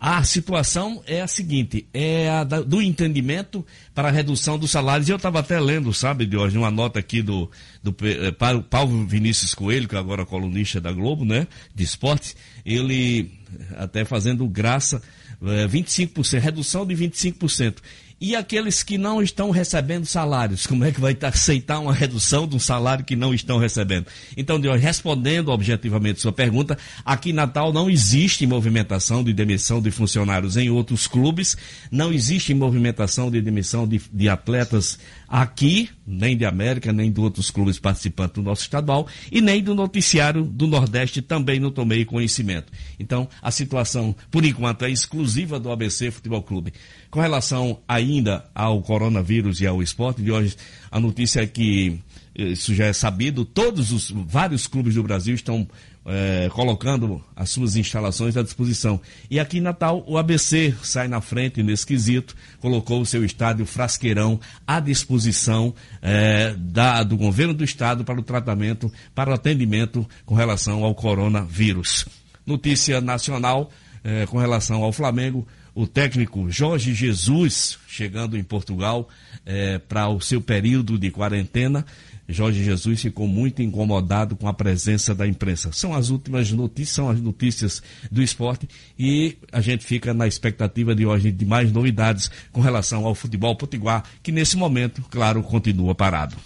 A 0.00 0.24
situação 0.24 1.02
é 1.06 1.20
a 1.20 1.26
seguinte: 1.26 1.86
é 1.92 2.30
a 2.30 2.42
do 2.42 2.80
entendimento 2.80 3.64
para 3.94 4.08
a 4.08 4.10
redução 4.10 4.58
dos 4.58 4.70
salários. 4.70 5.08
Eu 5.08 5.16
estava 5.16 5.40
até 5.40 5.60
lendo, 5.60 5.92
sabe, 5.92 6.24
de 6.24 6.34
hoje, 6.34 6.56
uma 6.56 6.70
nota 6.70 6.98
aqui 6.98 7.20
do, 7.20 7.50
do 7.82 7.94
é, 8.04 8.32
Paulo 8.62 9.06
Vinícius 9.06 9.54
Coelho, 9.54 9.86
que 9.86 9.94
é 9.94 9.98
agora 9.98 10.24
colunista 10.24 10.80
da 10.80 10.90
Globo, 10.90 11.26
né, 11.26 11.46
de 11.74 11.84
esporte, 11.84 12.34
ele 12.64 13.30
até 13.76 14.02
fazendo 14.02 14.48
graça, 14.48 15.02
é, 15.42 15.68
25%, 15.68 16.40
redução 16.40 16.86
de 16.86 16.94
25%. 16.94 17.76
E 18.24 18.36
aqueles 18.36 18.84
que 18.84 18.96
não 18.96 19.20
estão 19.20 19.50
recebendo 19.50 20.06
salários, 20.06 20.64
como 20.64 20.84
é 20.84 20.92
que 20.92 21.00
vai 21.00 21.18
aceitar 21.22 21.80
uma 21.80 21.92
redução 21.92 22.46
de 22.46 22.54
um 22.54 22.58
salário 22.60 23.04
que 23.04 23.16
não 23.16 23.34
estão 23.34 23.58
recebendo? 23.58 24.06
Então, 24.36 24.60
Deus, 24.60 24.80
respondendo 24.80 25.48
objetivamente 25.48 26.20
sua 26.20 26.30
pergunta, 26.30 26.78
aqui 27.04 27.30
em 27.30 27.32
Natal 27.32 27.72
não 27.72 27.90
existe 27.90 28.46
movimentação 28.46 29.24
de 29.24 29.32
demissão 29.32 29.82
de 29.82 29.90
funcionários 29.90 30.56
em 30.56 30.70
outros 30.70 31.08
clubes, 31.08 31.56
não 31.90 32.12
existe 32.12 32.54
movimentação 32.54 33.28
de 33.28 33.42
demissão 33.42 33.88
de, 33.88 34.00
de 34.12 34.28
atletas 34.28 35.00
aqui, 35.32 35.88
nem 36.06 36.36
de 36.36 36.44
América, 36.44 36.92
nem 36.92 37.10
de 37.10 37.18
outros 37.18 37.50
clubes 37.50 37.78
participantes 37.78 38.34
do 38.34 38.42
nosso 38.42 38.60
estadual, 38.60 39.06
e 39.30 39.40
nem 39.40 39.62
do 39.62 39.74
noticiário 39.74 40.44
do 40.44 40.66
Nordeste 40.66 41.22
também 41.22 41.58
não 41.58 41.70
tomei 41.70 42.04
conhecimento. 42.04 42.70
Então, 43.00 43.26
a 43.40 43.50
situação, 43.50 44.14
por 44.30 44.44
enquanto, 44.44 44.84
é 44.84 44.90
exclusiva 44.90 45.58
do 45.58 45.72
ABC 45.72 46.10
Futebol 46.10 46.42
Clube. 46.42 46.74
Com 47.10 47.18
relação 47.18 47.80
ainda 47.88 48.44
ao 48.54 48.82
coronavírus 48.82 49.62
e 49.62 49.66
ao 49.66 49.82
esporte 49.82 50.20
de 50.20 50.30
hoje, 50.30 50.54
a 50.90 51.00
notícia 51.00 51.40
é 51.40 51.46
que 51.46 51.98
eh, 52.34 52.48
isso 52.48 52.74
já 52.74 52.84
é 52.84 52.92
sabido, 52.92 53.46
todos 53.46 53.90
os 53.90 54.10
vários 54.10 54.66
clubes 54.66 54.96
do 54.96 55.02
Brasil 55.02 55.34
estão 55.34 55.66
é, 56.06 56.48
colocando 56.52 57.22
as 57.34 57.50
suas 57.50 57.76
instalações 57.76 58.36
à 58.36 58.42
disposição. 58.42 59.00
E 59.30 59.38
aqui 59.38 59.58
em 59.58 59.60
Natal, 59.60 60.04
o 60.06 60.18
ABC 60.18 60.74
sai 60.82 61.08
na 61.08 61.20
frente 61.20 61.62
nesse 61.62 61.86
quesito, 61.86 62.36
colocou 62.60 63.00
o 63.00 63.06
seu 63.06 63.24
estádio 63.24 63.66
Frasqueirão 63.66 64.40
à 64.66 64.80
disposição 64.80 65.74
é, 66.00 66.54
da, 66.58 67.02
do 67.02 67.16
governo 67.16 67.54
do 67.54 67.64
estado 67.64 68.04
para 68.04 68.18
o 68.18 68.22
tratamento, 68.22 68.92
para 69.14 69.30
o 69.30 69.34
atendimento 69.34 70.06
com 70.26 70.34
relação 70.34 70.84
ao 70.84 70.94
coronavírus. 70.94 72.06
Notícia 72.44 73.00
nacional 73.00 73.70
é, 74.04 74.26
com 74.26 74.38
relação 74.38 74.82
ao 74.82 74.92
Flamengo 74.92 75.46
o 75.74 75.86
técnico 75.86 76.50
Jorge 76.50 76.94
Jesus, 76.94 77.78
chegando 77.88 78.36
em 78.36 78.42
Portugal 78.42 79.08
é, 79.44 79.78
para 79.78 80.08
o 80.08 80.20
seu 80.20 80.40
período 80.40 80.98
de 80.98 81.10
quarentena, 81.10 81.84
Jorge 82.28 82.64
Jesus 82.64 83.02
ficou 83.02 83.26
muito 83.26 83.62
incomodado 83.62 84.36
com 84.36 84.48
a 84.48 84.54
presença 84.54 85.14
da 85.14 85.26
imprensa. 85.26 85.70
São 85.72 85.94
as 85.94 86.08
últimas 86.08 86.50
notícias, 86.50 86.94
são 86.94 87.10
as 87.10 87.20
notícias 87.20 87.82
do 88.10 88.22
esporte 88.22 88.68
e 88.98 89.36
a 89.50 89.60
gente 89.60 89.84
fica 89.84 90.14
na 90.14 90.26
expectativa 90.26 90.94
de 90.94 91.04
hoje 91.04 91.30
de 91.30 91.44
mais 91.44 91.70
novidades 91.72 92.30
com 92.50 92.60
relação 92.60 93.04
ao 93.04 93.14
futebol 93.14 93.56
potiguar, 93.56 94.04
que 94.22 94.32
nesse 94.32 94.56
momento, 94.56 95.02
claro, 95.10 95.42
continua 95.42 95.94
parado. 95.94 96.36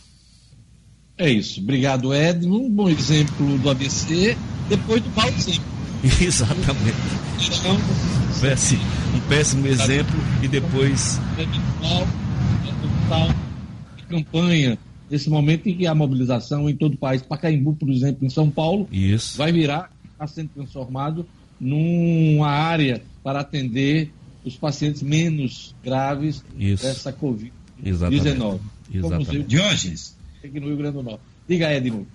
É 1.19 1.31
isso. 1.31 1.61
Obrigado, 1.61 2.15
Ed. 2.15 2.47
Um 2.47 2.69
bom 2.69 2.89
exemplo 2.89 3.59
do 3.59 3.71
ABC, 3.71 4.37
depois 4.69 5.03
do 5.03 5.11
mau 5.11 5.29
exemplo. 5.29 5.65
Exatamente. 6.21 6.97
Então, 7.61 7.77
péssimo, 8.41 8.83
um 9.15 9.21
péssimo 9.29 9.67
exemplo 9.67 10.17
e 10.43 10.49
depois. 10.49 11.21
Campanha 14.09 14.79
nesse 15.11 15.29
momento 15.31 15.69
em 15.69 15.77
que 15.77 15.87
a 15.87 15.95
mobilização 15.95 16.69
em 16.69 16.77
todo 16.77 16.95
o 16.95 16.97
país, 16.97 17.23
Pacaembu, 17.23 17.75
por 17.75 17.91
exemplo, 17.91 18.27
em 18.27 18.31
São 18.31 18.51
Paulo, 18.51 18.89
Isso. 18.91 19.39
vai 19.39 19.53
virar, 19.53 19.91
está 20.13 20.27
sendo 20.27 20.51
transformado 20.51 21.27
numa 21.61 22.49
área 22.49 23.03
para 23.23 23.41
atender 23.41 24.13
os 24.45 24.57
pacientes 24.57 25.03
menos 25.03 25.75
graves 25.83 26.45
Isso. 26.59 26.85
dessa 26.85 27.13
Covid-19. 27.13 28.61
Exatamente. 28.93 29.43
Diógenes. 29.45 30.17
Aqui 30.45 30.61
no 30.61 30.67
Rio 30.69 30.77
Grande 30.77 30.97
do 30.97 31.03
Norte. 31.03 31.21
Diga, 31.49 31.73
Edmundo. 31.75 32.07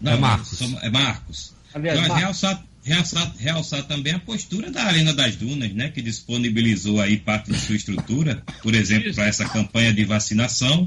Não, 0.00 0.12
é 0.12 0.16
Marcos. 0.16 0.60
É 0.82 0.90
Marcos. 0.90 1.54
Aliás, 1.74 2.00
Marcos. 2.00 2.16
realçar, 2.16 2.64
realçar 2.88 3.84
também 3.86 4.14
a 4.14 4.18
postura 4.18 4.70
da 4.70 4.84
Arena 4.84 5.12
das 5.12 5.36
Dunas, 5.36 5.72
né, 5.72 5.90
que 5.90 6.02
disponibilizou 6.02 7.00
aí 7.00 7.16
parte 7.16 7.50
de 7.50 7.58
sua 7.58 7.76
estrutura, 7.76 8.42
por 8.62 8.74
exemplo, 8.74 9.12
para 9.14 9.26
essa 9.26 9.48
campanha 9.48 9.92
de 9.92 10.04
vacinação, 10.04 10.86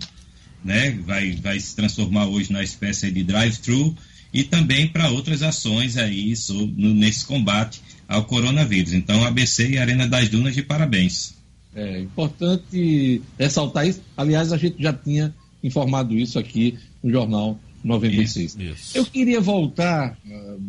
né, 0.64 0.92
vai, 1.06 1.32
vai 1.34 1.60
se 1.60 1.76
transformar 1.76 2.28
hoje 2.28 2.52
na 2.52 2.64
espécie 2.64 3.12
de 3.12 3.24
drive-thru 3.24 3.96
e 4.34 4.44
também 4.44 4.88
para 4.88 5.10
outras 5.10 5.42
ações 5.42 5.98
aí 5.98 6.36
sobre, 6.36 6.74
no, 6.82 6.94
nesse 6.94 7.26
combate 7.26 7.82
ao 8.08 8.26
coronavírus. 8.26 8.94
Então, 8.94 9.24
ABC 9.24 9.70
e 9.70 9.78
Arena 9.78 10.08
das 10.08 10.30
Dunas 10.30 10.54
de 10.56 10.64
parabéns. 10.64 11.34
É 11.74 12.00
importante 12.00 13.22
ressaltar 13.40 13.88
isso. 13.88 14.02
Aliás, 14.16 14.52
a 14.52 14.58
gente 14.58 14.82
já 14.82 14.92
tinha 14.92 15.34
informado 15.64 16.18
isso 16.18 16.38
aqui 16.38 16.78
no 17.02 17.10
Jornal 17.10 17.58
96. 17.84 18.56
Isso, 18.56 18.62
isso. 18.62 18.98
Eu 18.98 19.06
queria 19.06 19.40
voltar, 19.40 20.18
uh, 20.26 20.62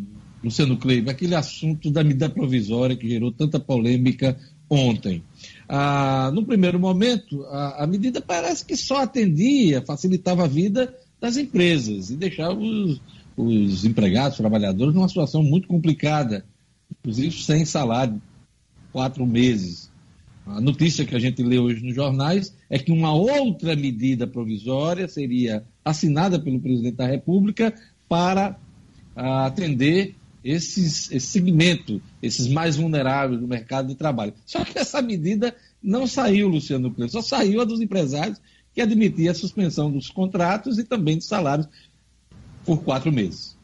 Luciano 0.43 0.77
Kleber, 0.77 1.13
aquele 1.13 1.35
assunto 1.35 1.89
da 1.89 2.03
medida 2.03 2.29
provisória 2.29 2.97
que 2.97 3.07
gerou 3.07 3.31
tanta 3.31 3.59
polêmica 3.59 4.37
ontem. 4.69 5.23
Ah, 5.69 6.31
no 6.33 6.45
primeiro 6.45 6.79
momento, 6.79 7.43
a, 7.45 7.83
a, 7.83 7.87
medida 7.87 8.19
parece 8.19 8.65
que 8.65 8.75
só 8.75 9.03
atendia, 9.03 9.81
facilitava 9.81 10.43
a 10.43 10.47
vida 10.47 10.93
das 11.21 11.37
empresas 11.37 12.09
e 12.09 12.17
deixava 12.17 12.59
os, 12.59 12.99
os 13.37 13.85
empregados, 13.85 14.37
trabalhadores, 14.37 14.93
numa 14.93 15.07
situação 15.07 15.41
muito 15.41 15.67
complicada, 15.67 16.45
inclusive 16.91 17.31
sem 17.41 17.63
salário, 17.63 18.21
quatro 18.91 19.25
meses. 19.25 19.91
A 20.45 20.59
notícia 20.59 21.05
que 21.05 21.15
a 21.15 21.19
gente 21.19 21.41
lê 21.41 21.57
hoje 21.57 21.81
nos 21.81 21.95
jornais 21.95 22.53
é 22.69 22.77
que 22.77 22.91
uma 22.91 23.13
outra 23.13 23.77
medida 23.77 24.27
provisória 24.27 25.07
seria 25.07 25.63
assinada 25.85 26.37
pelo 26.37 26.59
presidente 26.59 26.97
da 26.97 27.07
República 27.07 27.73
para 28.09 28.59
ah, 29.15 29.45
atender 29.45 30.15
esses, 30.43 31.11
esse 31.11 31.27
segmento, 31.27 32.01
esses 32.21 32.47
mais 32.47 32.75
vulneráveis 32.75 33.39
do 33.39 33.47
mercado 33.47 33.87
de 33.87 33.95
trabalho. 33.95 34.33
Só 34.45 34.63
que 34.63 34.77
essa 34.77 35.01
medida 35.01 35.55
não 35.81 36.05
saiu, 36.05 36.47
Luciano 36.47 36.91
Cleber, 36.91 37.11
só 37.11 37.21
saiu 37.21 37.61
a 37.61 37.65
dos 37.65 37.81
empresários 37.81 38.39
que 38.73 38.81
admitia 38.81 39.31
a 39.31 39.35
suspensão 39.35 39.91
dos 39.91 40.09
contratos 40.09 40.77
e 40.79 40.83
também 40.83 41.17
dos 41.17 41.27
salários 41.27 41.67
por 42.65 42.83
quatro 42.83 43.11
meses. 43.11 43.55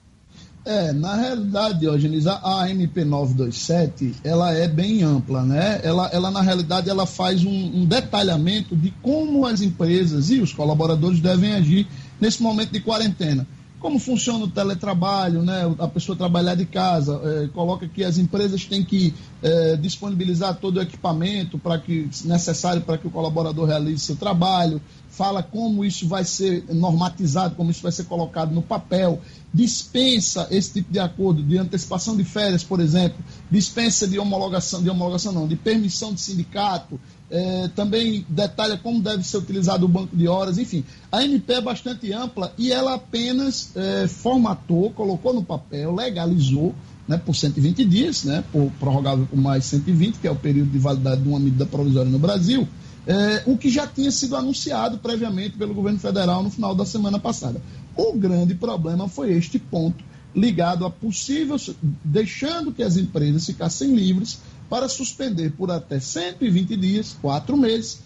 É, 0.66 0.92
na 0.92 1.16
realidade, 1.16 1.80
Diogenes, 1.80 2.28
a 2.28 2.70
MP 2.70 3.06
927, 3.06 4.16
ela 4.24 4.54
é 4.54 4.68
bem 4.68 5.02
ampla, 5.04 5.44
né? 5.44 5.80
Ela, 5.84 6.10
ela 6.14 6.30
na 6.30 6.42
realidade, 6.42 6.90
ela 6.90 7.06
faz 7.06 7.44
um, 7.44 7.50
um, 7.50 7.86
detalhamento 7.86 8.76
de 8.76 8.92
como 9.02 9.46
as 9.46 9.62
empresas 9.62 10.30
e 10.30 10.40
os 10.40 10.54
colaboradores 10.54 11.22
devem 11.22 11.54
agir 11.54 11.88
nesse 12.20 12.44
momento 12.44 12.72
de 12.72 12.82
quarentena. 12.82 13.48
Como 13.80 13.98
funciona 13.98 14.44
o 14.44 14.48
teletrabalho, 14.48 15.42
né? 15.42 15.74
A 15.80 15.88
pessoa 15.88 16.18
trabalhar 16.18 16.56
de 16.56 16.66
casa, 16.66 17.22
é, 17.24 17.48
coloca 17.48 17.88
que 17.88 18.04
as 18.04 18.18
empresas 18.18 18.66
têm 18.66 18.84
que 18.84 19.14
é, 19.42 19.78
disponibilizar 19.78 20.56
todo 20.56 20.78
o 20.78 20.82
equipamento 20.82 21.58
para 21.58 21.80
que 21.80 22.10
necessário 22.26 22.82
para 22.82 22.98
que 22.98 23.08
o 23.08 23.12
colaborador 23.12 23.66
realize 23.68 24.04
seu 24.04 24.18
trabalho, 24.18 24.82
fala 25.10 25.42
como 25.42 25.86
isso 25.86 26.08
vai 26.08 26.24
ser 26.24 26.66
normatizado, 26.70 27.56
como 27.56 27.72
isso 27.72 27.82
vai 27.82 27.92
ser 27.92 28.04
colocado 28.04 28.54
no 28.54 28.62
papel, 28.62 29.22
dispensa 29.54 30.48
esse 30.52 30.74
tipo 30.74 30.92
de 30.92 31.00
acordo 31.00 31.42
de 31.42 31.58
antecipação 31.58 32.16
de 32.16 32.24
férias, 32.24 32.64
por 32.64 32.80
exemplo, 32.80 33.18
dispensa 33.50 34.08
de 34.08 34.20
homologação, 34.20 34.84
de 34.84 34.90
homologação 34.90 35.32
não, 35.32 35.48
de 35.48 35.56
permissão 35.56 36.14
de 36.14 36.22
sindicato, 36.22 37.00
é, 37.32 37.68
também 37.76 38.26
detalha 38.28 38.78
como 38.78 39.02
deve 39.02 39.24
ser 39.24 39.38
utilizado 39.38 39.86
o 39.86 39.90
banco 39.90 40.16
de 40.16 40.28
horas, 40.28 40.58
enfim. 40.58 40.84
A 41.12 41.24
MP 41.24 41.54
é 41.54 41.62
bastante 41.62 42.12
ampla 42.12 42.54
e 42.58 42.72
ela 42.72 42.96
apenas 42.96 43.72
é, 43.76 44.08
formatou, 44.08 44.92
colocou 44.92 45.34
no 45.34 45.44
papel, 45.44 45.94
legalizou 45.94 46.74
né, 47.08 47.18
por 47.18 47.36
120 47.36 47.86
dias, 47.86 48.24
né, 48.24 48.44
por 48.52 48.72
prorrogável 48.80 49.26
por 49.26 49.40
mais 49.40 49.66
120, 49.66 50.20
que 50.20 50.28
é 50.28 50.32
o 50.32 50.36
período 50.36 50.72
de 50.72 50.80
validade 50.80 51.22
de 51.22 51.28
uma 51.28 51.40
medida 51.40 51.66
provisória 51.66 52.10
no 52.10 52.20
Brasil, 52.20 52.68
é, 53.08 53.44
o 53.48 53.58
que 53.58 53.70
já 53.70 53.88
tinha 53.88 54.12
sido 54.12 54.36
anunciado 54.36 55.00
previamente 55.00 55.58
pelo 55.58 55.74
governo 55.74 56.00
federal 56.00 56.44
no 56.44 56.52
final 56.52 56.76
da 56.76 56.86
semana 56.86 57.18
passada. 57.18 57.62
O 57.96 58.14
grande 58.14 58.54
problema 58.54 59.08
foi 59.08 59.34
este 59.34 59.58
ponto 59.58 60.04
ligado 60.36 60.86
a 60.86 60.92
possível, 60.92 61.58
deixando 62.04 62.72
que 62.72 62.84
as 62.84 62.98
empresas 62.98 63.46
ficassem 63.46 63.96
livres 63.96 64.40
para 64.70 64.88
suspender 64.88 65.52
por 65.52 65.72
até 65.72 66.00
120 66.00 66.78
dias, 66.78 67.18
quatro 67.20 67.58
meses, 67.58 68.02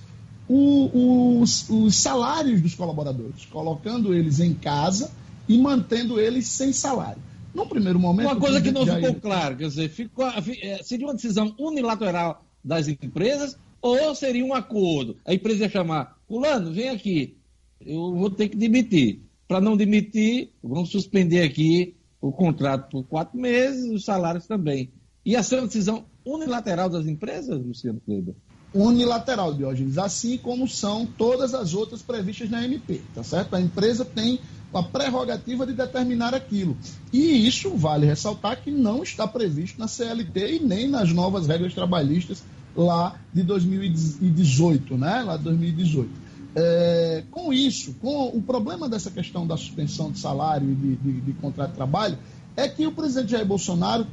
o, 0.48 1.42
os, 1.42 1.70
os 1.70 1.96
salários 1.96 2.62
dos 2.62 2.74
colaboradores, 2.74 3.46
colocando 3.46 4.14
eles 4.14 4.40
em 4.40 4.54
casa 4.54 5.12
e 5.48 5.58
mantendo 5.58 6.20
eles 6.20 6.48
sem 6.48 6.72
salário. 6.72 7.22
No 7.54 7.68
primeiro 7.68 8.00
momento. 8.00 8.28
Uma 8.28 8.40
coisa 8.40 8.62
que 8.62 8.72
não 8.72 8.86
ficou 8.86 9.16
clara, 9.16 9.56
quer 9.56 9.68
dizer, 9.68 9.90
ficou, 9.90 10.26
é, 10.26 10.82
seria 10.82 11.06
uma 11.06 11.14
decisão 11.14 11.54
unilateral 11.60 12.44
das 12.64 12.88
empresas 12.88 13.58
ou 13.82 14.16
seria 14.16 14.44
um 14.44 14.54
acordo? 14.54 15.18
A 15.26 15.34
empresa 15.34 15.66
ia 15.66 15.70
chamar, 15.70 16.18
Fulano, 16.28 16.74
vem 16.74 16.90
aqui, 16.90 17.38
eu 17.82 18.16
vou 18.16 18.30
ter 18.30 18.50
que 18.50 18.58
demitir. 18.58 19.22
Para 19.48 19.60
não 19.60 19.78
demitir, 19.78 20.50
vamos 20.64 20.90
suspender 20.90 21.42
aqui 21.42 21.96
o 22.20 22.32
contrato 22.32 22.90
por 22.90 23.04
quatro 23.04 23.38
meses, 23.38 23.92
os 23.92 24.06
salários 24.06 24.48
também. 24.48 24.90
Ia 25.26 25.44
ser 25.44 25.58
uma 25.60 25.68
decisão 25.68 26.06
unilateral 26.26 26.90
das 26.90 27.06
empresas, 27.06 27.64
Luciano 27.64 28.02
Kleber? 28.06 28.36
Unilateral, 28.74 29.54
Diógenes, 29.54 29.98
assim 29.98 30.38
como 30.38 30.68
são 30.68 31.06
todas 31.06 31.54
as 31.54 31.74
outras 31.74 32.02
previstas 32.02 32.50
na 32.50 32.64
MP, 32.66 33.02
tá 33.14 33.24
certo? 33.24 33.56
A 33.56 33.62
empresa 33.62 34.04
tem 34.04 34.40
a 34.74 34.82
prerrogativa 34.82 35.66
de 35.68 35.74
determinar 35.74 36.34
aquilo. 36.34 36.76
E 37.12 37.48
isso 37.48 37.78
vale 37.78 38.08
ressaltar 38.08 38.62
que 38.62 38.72
não 38.72 39.04
está 39.04 39.28
previsto 39.28 39.80
na 39.80 39.88
CLT 39.88 40.56
e 40.56 40.60
nem 40.60 40.88
nas 40.88 41.12
novas 41.12 41.46
regras 41.46 41.76
trabalhistas 41.76 42.44
lá 42.76 43.16
de 43.32 43.44
2018, 43.44 44.98
né? 44.98 45.22
Lá 45.22 45.38
de 45.38 45.44
2018. 45.44 46.10
É, 46.56 47.24
com 47.30 47.54
isso, 47.54 47.96
com 48.02 48.28
o 48.28 48.42
problema 48.42 48.90
dessa 48.90 49.12
questão 49.12 49.46
da 49.46 49.58
suspensão 49.58 50.12
de 50.12 50.20
salário 50.20 50.72
e 50.72 50.76
de, 50.76 50.96
de, 50.96 51.22
de 51.22 51.34
contrato 51.34 51.70
de 51.70 51.76
trabalho, 51.76 52.18
é 52.56 52.68
que 52.68 52.86
o 52.86 52.92
presidente 52.92 53.32
Jair 53.32 53.46
Bolsonaro 53.46 54.08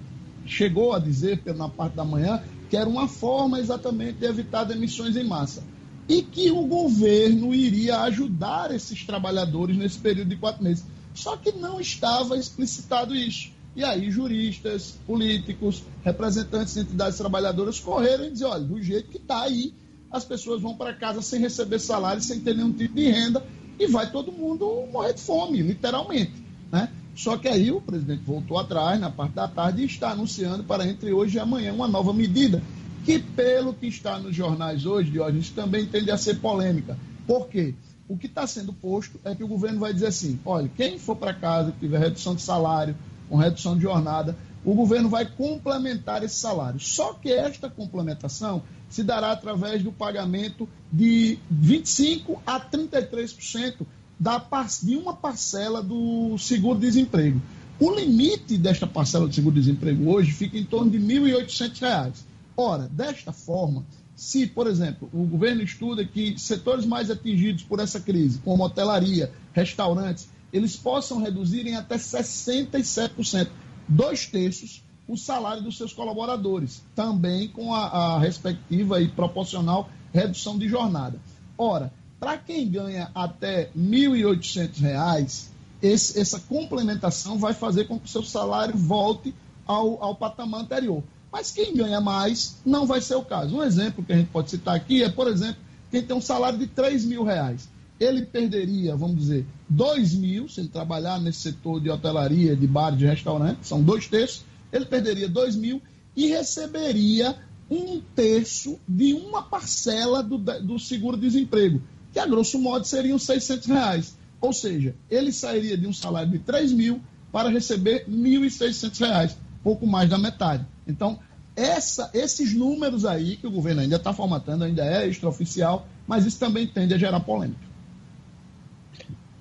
chegou 0.47 0.93
a 0.93 0.99
dizer, 0.99 1.43
na 1.55 1.69
parte 1.69 1.95
da 1.95 2.05
manhã, 2.05 2.43
que 2.69 2.77
era 2.77 2.89
uma 2.89 3.09
forma 3.09 3.59
exatamente 3.59 4.19
de 4.19 4.27
evitar 4.27 4.65
demissões 4.65 5.17
em 5.17 5.25
massa. 5.25 5.63
E 6.09 6.23
que 6.23 6.51
o 6.51 6.67
governo 6.67 7.55
iria 7.55 8.01
ajudar 8.01 8.75
esses 8.75 9.05
trabalhadores 9.05 9.77
nesse 9.77 9.99
período 9.99 10.29
de 10.29 10.37
quatro 10.37 10.63
meses. 10.63 10.85
Só 11.15 11.37
que 11.37 11.53
não 11.53 11.81
estava 11.81 12.37
explicitado 12.37 13.15
isso. 13.15 13.51
E 13.77 13.85
aí 13.85 14.11
juristas, 14.11 14.99
políticos, 15.07 15.85
representantes 16.03 16.75
de 16.75 16.81
entidades 16.81 17.17
trabalhadoras 17.17 17.79
correram 17.79 18.25
e 18.25 18.31
dizer, 18.31 18.47
olha, 18.47 18.65
do 18.65 18.83
jeito 18.83 19.11
que 19.11 19.19
está 19.19 19.43
aí, 19.43 19.73
as 20.11 20.25
pessoas 20.25 20.61
vão 20.61 20.75
para 20.75 20.93
casa 20.93 21.23
sem 21.23 21.41
receber 21.41 21.79
salário, 21.79 22.21
sem 22.21 22.41
ter 22.41 22.57
nenhum 22.57 22.73
tipo 22.73 22.95
de 22.95 23.09
renda, 23.09 23.45
e 23.79 23.87
vai 23.87 24.11
todo 24.11 24.33
mundo 24.33 24.87
morrer 24.93 25.15
de 25.15 25.21
fome, 25.21 25.63
literalmente. 25.63 26.33
Né? 26.71 26.89
Só 27.21 27.37
que 27.37 27.49
aí 27.49 27.71
o 27.71 27.83
presidente 27.83 28.23
voltou 28.25 28.59
atrás, 28.59 28.99
na 28.99 29.11
parte 29.11 29.35
da 29.35 29.47
tarde, 29.47 29.83
e 29.83 29.85
está 29.85 30.13
anunciando 30.13 30.65
para 30.65 30.89
entre 30.89 31.13
hoje 31.13 31.37
e 31.37 31.39
amanhã 31.39 31.71
uma 31.71 31.87
nova 31.87 32.15
medida, 32.15 32.63
que 33.05 33.19
pelo 33.19 33.75
que 33.75 33.89
está 33.89 34.19
nos 34.19 34.35
jornais 34.35 34.87
hoje, 34.87 35.11
Diógenes, 35.11 35.51
também 35.51 35.85
tende 35.85 36.11
a 36.11 36.17
ser 36.17 36.41
polêmica. 36.41 36.97
Por 37.27 37.47
quê? 37.49 37.75
O 38.09 38.17
que 38.17 38.27
está 38.27 38.47
sendo 38.47 38.73
posto 38.73 39.21
é 39.23 39.35
que 39.35 39.45
o 39.45 39.49
governo 39.49 39.81
vai 39.81 39.93
dizer 39.93 40.07
assim, 40.07 40.41
olha, 40.47 40.71
quem 40.75 40.99
for 40.99 41.15
para 41.15 41.35
casa, 41.35 41.75
tiver 41.79 41.99
redução 41.99 42.35
de 42.35 42.41
salário, 42.41 42.97
com 43.29 43.37
redução 43.37 43.77
de 43.77 43.83
jornada, 43.83 44.35
o 44.65 44.73
governo 44.73 45.11
vai 45.11 45.27
complementar 45.27 46.23
esse 46.23 46.37
salário. 46.37 46.81
Só 46.81 47.13
que 47.13 47.31
esta 47.31 47.69
complementação 47.69 48.63
se 48.89 49.03
dará 49.03 49.33
através 49.33 49.83
do 49.83 49.93
pagamento 49.93 50.67
de 50.91 51.39
25% 51.53 52.39
a 52.47 52.59
33% 52.59 53.87
da, 54.21 54.47
de 54.83 54.97
uma 54.97 55.15
parcela 55.15 55.83
do 55.83 56.37
seguro-desemprego. 56.37 57.41
O 57.81 57.91
limite 57.91 58.59
desta 58.59 58.87
parcela 58.87 59.27
do 59.27 59.35
seguro-desemprego 59.35 60.11
hoje 60.11 60.33
fica 60.33 60.59
em 60.59 60.65
torno 60.65 60.91
de 60.91 60.99
R$ 60.99 61.21
1.800. 61.21 62.13
Ora, 62.55 62.87
desta 62.89 63.33
forma, 63.33 63.87
se, 64.15 64.47
por 64.47 64.67
exemplo, 64.67 65.09
o 65.15 65.25
governo 65.25 65.63
estuda 65.63 66.05
que 66.05 66.39
setores 66.39 66.85
mais 66.85 67.11
atingidos 67.11 67.63
por 67.63 67.81
essa 67.81 67.99
crise, 67.99 68.39
como 68.45 68.63
hotelaria, 68.63 69.33
restaurantes, 69.55 70.29
eles 70.53 70.77
possam 70.77 71.23
reduzir 71.23 71.67
em 71.67 71.77
até 71.77 71.97
67%, 71.97 73.49
dois 73.89 74.27
terços, 74.27 74.85
o 75.09 75.17
salário 75.17 75.63
dos 75.63 75.79
seus 75.79 75.95
colaboradores, 75.95 76.83
também 76.95 77.49
com 77.49 77.75
a, 77.75 77.87
a 77.87 78.19
respectiva 78.19 79.01
e 79.01 79.09
proporcional 79.09 79.89
redução 80.13 80.59
de 80.59 80.69
jornada. 80.69 81.19
Ora, 81.57 81.91
para 82.21 82.37
quem 82.37 82.69
ganha 82.69 83.11
até 83.15 83.71
R$ 83.75 83.81
1.800, 83.81 85.47
esse, 85.83 86.21
essa 86.21 86.39
complementação 86.39 87.39
vai 87.39 87.55
fazer 87.55 87.85
com 87.87 87.99
que 87.99 88.05
o 88.05 88.09
seu 88.09 88.23
salário 88.23 88.77
volte 88.77 89.35
ao, 89.67 90.03
ao 90.05 90.15
patamar 90.15 90.61
anterior. 90.61 91.03
Mas 91.33 91.51
quem 91.51 91.75
ganha 91.75 92.01
mais 92.01 92.59
não 92.65 92.87
vai 92.87 93.01
ser 93.01 93.15
o 93.15 93.25
caso. 93.25 93.57
Um 93.57 93.63
exemplo 93.63 94.05
que 94.05 94.13
a 94.13 94.17
gente 94.17 94.29
pode 94.29 94.51
citar 94.51 94.77
aqui 94.77 95.03
é, 95.03 95.09
por 95.09 95.27
exemplo, 95.27 95.61
quem 95.91 96.03
tem 96.03 96.15
um 96.15 96.21
salário 96.21 96.59
de 96.59 96.67
R$ 96.67 97.07
mil 97.07 97.25
reais 97.25 97.69
ele 98.01 98.25
perderia, 98.25 98.97
vamos 98.97 99.19
dizer, 99.19 99.47
2 99.69 100.15
mil 100.15 100.49
se 100.49 100.61
ele 100.61 100.71
trabalhar 100.71 101.21
nesse 101.21 101.41
setor 101.41 101.81
de 101.81 101.91
hotelaria, 101.91 102.57
de 102.57 102.67
bar, 102.67 102.97
de 102.97 103.05
restaurante, 103.05 103.59
são 103.67 103.83
dois 103.83 104.09
terços, 104.09 104.43
ele 104.73 104.87
perderia 104.87 105.29
2 105.29 105.55
mil 105.55 105.83
e 106.17 106.29
receberia 106.29 107.37
um 107.71 108.01
terço 108.17 108.81
de 108.89 109.13
uma 109.13 109.43
parcela 109.43 110.23
do, 110.23 110.39
do 110.39 110.79
seguro-desemprego, 110.79 111.83
que 112.13 112.19
a 112.19 112.27
grosso 112.27 112.59
modo 112.59 112.87
seriam 112.87 113.19
600 113.19 113.67
reais. 113.67 114.17
Ou 114.41 114.53
seja, 114.53 114.95
ele 115.11 115.33
sairia 115.33 115.77
de 115.77 115.87
um 115.87 115.93
salário 115.93 116.31
de 116.31 116.39
3 116.39 116.73
mil 116.73 117.01
para 117.31 117.49
receber 117.49 118.07
1.600 118.09 118.99
reais, 119.01 119.37
pouco 119.63 119.87
mais 119.87 120.09
da 120.09 120.19
metade. 120.19 120.65
Então, 120.87 121.19
essa, 121.55 122.11
esses 122.15 122.55
números 122.55 123.05
aí 123.05 123.37
que 123.37 123.47
o 123.47 123.51
governo 123.51 123.83
ainda 123.83 123.97
está 123.97 124.13
formatando, 124.13 124.65
ainda 124.65 124.85
é 124.85 125.07
extraoficial, 125.07 125.87
mas 126.07 126.25
isso 126.25 126.39
também 126.39 126.67
tende 126.67 126.95
a 126.95 126.99
gerar 126.99 127.21
polêmica. 127.21 127.71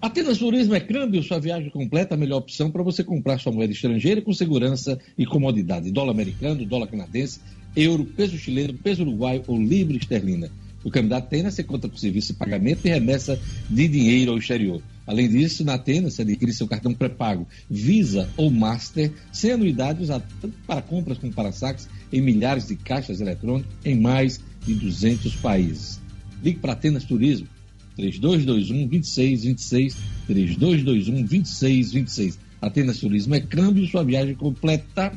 Atenas 0.02 0.38
Turismo 0.38 0.74
é 0.76 0.80
câmbio, 0.80 1.22
sua 1.22 1.40
viagem 1.40 1.70
completa, 1.70 2.16
a 2.16 2.18
melhor 2.18 2.38
opção 2.38 2.72
para 2.72 2.82
você 2.82 3.04
comprar 3.04 3.38
sua 3.38 3.52
moeda 3.52 3.74
estrangeira 3.74 4.22
com 4.22 4.32
segurança 4.34 4.98
e 5.18 5.26
comodidade. 5.26 5.92
Dólar 5.92 6.12
americano, 6.12 6.66
dólar 6.66 6.88
canadense, 6.88 7.42
euro, 7.76 8.06
peso 8.06 8.38
chileno, 8.38 8.74
peso 8.76 9.02
uruguaio 9.02 9.44
ou 9.48 9.58
livre 9.58 9.98
esterlina. 9.98 10.50
O 10.84 10.90
candidato 10.90 11.26
Atenas 11.26 11.54
você 11.54 11.64
conta 11.64 11.90
com 11.90 11.98
serviço 11.98 12.34
pagamento 12.36 12.86
e 12.86 12.90
remessa 12.90 13.40
de 13.70 13.88
dinheiro 13.88 14.32
ao 14.32 14.38
exterior. 14.38 14.82
Além 15.06 15.28
disso, 15.28 15.64
na 15.64 15.74
Atenas 15.74 16.14
você 16.14 16.22
adquire 16.22 16.54
seu 16.54 16.68
cartão 16.68 16.94
pré-pago 16.94 17.48
Visa 17.70 18.30
ou 18.38 18.50
Master, 18.50 19.12
sem 19.32 19.52
anuidade, 19.52 20.04
usado 20.04 20.24
tanto 20.40 20.56
para 20.66 20.82
compras 20.82 21.18
como 21.18 21.34
para 21.34 21.52
saques 21.52 21.90
em 22.14 22.22
milhares 22.22 22.68
de 22.68 22.76
caixas 22.76 23.20
eletrônicas 23.20 23.72
em 23.84 24.00
mais 24.00 24.40
de 24.66 24.74
200 24.74 25.36
países. 25.38 26.00
Ligue 26.44 26.60
para 26.60 26.74
Atenas 26.74 27.04
Turismo 27.04 27.48
3221 27.96 28.88
2626 28.88 29.98
3221 30.28 31.26
2626. 31.26 32.40
Atenas 32.62 33.00
Turismo 33.00 33.36
é 33.36 33.42
câmbio, 33.42 33.88
sua 33.88 34.04
viagem 34.04 34.36
completa. 34.36 35.12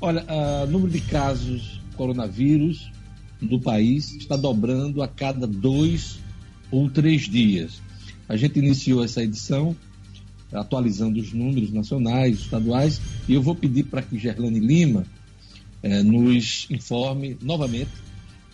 Olha, 0.00 0.24
o 0.64 0.66
número 0.66 0.90
de 0.90 1.00
casos 1.00 1.80
coronavírus 1.96 2.90
do 3.40 3.60
país 3.60 4.14
está 4.14 4.36
dobrando 4.36 5.02
a 5.02 5.08
cada 5.08 5.46
dois 5.46 6.18
ou 6.70 6.88
três 6.90 7.22
dias. 7.22 7.82
A 8.28 8.36
gente 8.36 8.58
iniciou 8.58 9.04
essa 9.04 9.22
edição 9.22 9.76
atualizando 10.52 11.20
os 11.20 11.32
números 11.32 11.72
nacionais, 11.72 12.38
estaduais, 12.38 13.00
e 13.28 13.34
eu 13.34 13.42
vou 13.42 13.54
pedir 13.54 13.84
para 13.84 14.02
que 14.02 14.18
Gerlane 14.18 14.60
Lima 14.60 15.04
eh, 15.82 16.02
nos 16.02 16.66
informe 16.70 17.36
novamente 17.42 17.90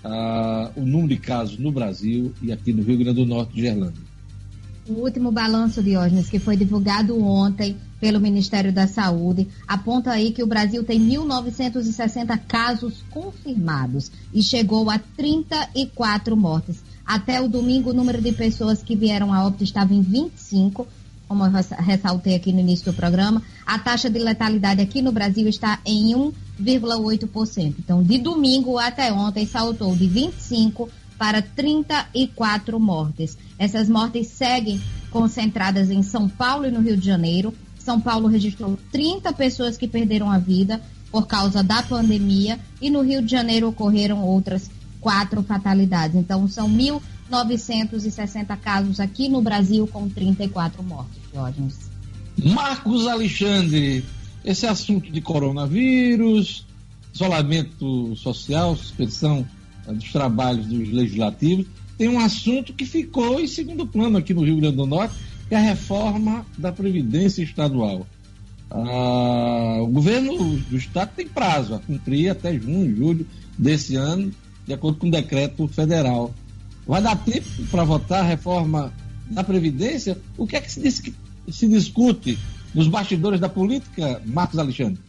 ah, 0.03 0.71
o 0.77 0.85
número 0.85 1.09
de 1.09 1.17
casos 1.19 1.59
no 1.59 1.71
Brasil 1.71 2.33
e 2.43 2.53
aqui 2.53 2.73
no 2.73 2.83
Rio 2.83 2.99
Grande 2.99 3.21
do 3.21 3.27
Norte 3.27 3.61
Gerlândia. 3.61 4.10
O 4.89 4.93
último 4.95 5.31
balanço, 5.31 5.83
Diógenes, 5.83 6.29
que 6.29 6.39
foi 6.39 6.57
divulgado 6.57 7.23
ontem 7.23 7.77
pelo 8.01 8.19
Ministério 8.19 8.73
da 8.73 8.87
Saúde, 8.87 9.47
aponta 9.69 10.11
aí 10.11 10.33
que 10.33 10.43
o 10.43 10.47
Brasil 10.47 10.83
tem 10.83 10.99
1.960 11.01 12.41
casos 12.49 13.05
confirmados 13.11 14.11
e 14.33 14.43
chegou 14.43 14.89
a 14.89 14.99
34 14.99 16.37
mortes. 16.37 16.83
Até 17.05 17.41
o 17.41 17.49
domingo, 17.49 17.91
o 17.91 17.95
número 17.95 18.23
de 18.23 18.33
pessoas 18.33 18.83
que 18.83 18.97
vieram 18.97 19.33
a 19.35 19.45
óbito 19.45 19.65
estava 19.65 19.93
em 19.93 20.01
25, 20.01 20.89
como 21.29 21.45
eu 21.45 21.51
ressaltei 21.79 22.35
aqui 22.35 22.53
no 22.53 22.61
início 22.61 22.91
do 22.91 22.97
programa. 22.97 23.43
A 23.67 23.79
taxa 23.79 24.09
de 24.09 24.19
letalidade 24.19 24.81
aqui 24.81 25.03
no 25.03 25.13
Brasil 25.13 25.47
está 25.47 25.79
em 25.85 26.15
1,8%. 26.61 27.75
Então, 27.79 28.03
de 28.03 28.19
domingo 28.19 28.79
até 28.79 29.13
ontem, 29.13 29.47
saltou 29.47 29.95
de 29.95 30.09
25 30.09 30.89
para 31.21 31.43
34 31.43 32.81
mortes. 32.81 33.37
Essas 33.59 33.91
mortes 33.91 34.29
seguem 34.29 34.81
concentradas 35.11 35.91
em 35.91 36.03
São 36.03 36.27
Paulo 36.27 36.65
e 36.65 36.71
no 36.71 36.81
Rio 36.81 36.97
de 36.97 37.05
Janeiro. 37.05 37.53
São 37.79 38.01
Paulo 38.01 38.27
registrou 38.27 38.79
30 38.91 39.31
pessoas 39.35 39.77
que 39.77 39.87
perderam 39.87 40.31
a 40.31 40.39
vida 40.39 40.81
por 41.13 41.27
causa 41.27 41.63
da 41.63 41.83
pandemia 41.83 42.59
e 42.81 42.89
no 42.89 43.03
Rio 43.03 43.21
de 43.21 43.31
Janeiro 43.31 43.69
ocorreram 43.69 44.25
outras 44.25 44.71
quatro 44.99 45.43
fatalidades. 45.43 46.17
Então, 46.17 46.49
são 46.49 46.67
1.960 46.71 48.57
casos 48.57 48.99
aqui 48.99 49.29
no 49.29 49.43
Brasil 49.43 49.87
com 49.87 50.09
34 50.09 50.83
mortes. 50.83 51.21
Marcos 52.43 53.07
Alexandre, 53.07 54.03
esse 54.43 54.67
assunto 54.67 55.13
de 55.13 55.21
coronavírus, 55.21 56.65
isolamento 57.13 58.17
social, 58.17 58.75
suspensão 58.75 59.47
dos 59.93 60.13
trabalhos 60.13 60.67
dos 60.67 60.91
legislativos, 60.91 61.67
tem 61.97 62.09
um 62.09 62.19
assunto 62.19 62.73
que 62.73 62.87
ficou 62.87 63.41
em 63.41 63.47
segundo 63.47 63.87
plano 63.87 64.19
aqui 64.19 64.33
no 64.33 64.43
Rio 64.43 64.57
Grande 64.57 64.77
do 64.77 64.87
Norte, 64.87 65.15
que 65.49 65.55
é 65.55 65.59
a 65.59 65.61
reforma 65.61 66.47
da 66.57 66.73
Previdência 66.73 67.43
Estadual. 67.43 68.07
Ah, 68.71 69.79
o 69.83 69.89
governo 69.89 70.57
do 70.57 70.77
Estado 70.77 71.11
tem 71.17 71.27
prazo 71.27 71.75
a 71.75 71.79
cumprir 71.79 72.31
até 72.31 72.57
junho, 72.57 72.97
julho 72.97 73.27
desse 73.59 73.97
ano, 73.97 74.33
de 74.67 74.73
acordo 74.73 74.99
com 74.99 75.09
o 75.09 75.11
decreto 75.11 75.67
federal. 75.69 76.33
Vai 76.87 77.03
dar 77.03 77.17
tempo 77.17 77.47
para 77.71 77.85
votar 77.85 78.21
a 78.21 78.27
reforma 78.27 78.93
da 79.29 79.45
Previdência? 79.45 80.17
O 80.39 80.47
que 80.47 80.57
é 80.57 80.61
que 80.61 80.71
se, 80.71 80.81
diz, 80.81 81.03
se 81.49 81.69
discute 81.69 82.39
nos 82.75 82.89
bastidores 82.89 83.41
da 83.41 83.49
política, 83.49 84.23
Marcos 84.25 84.59
Alexandre? 84.59 85.01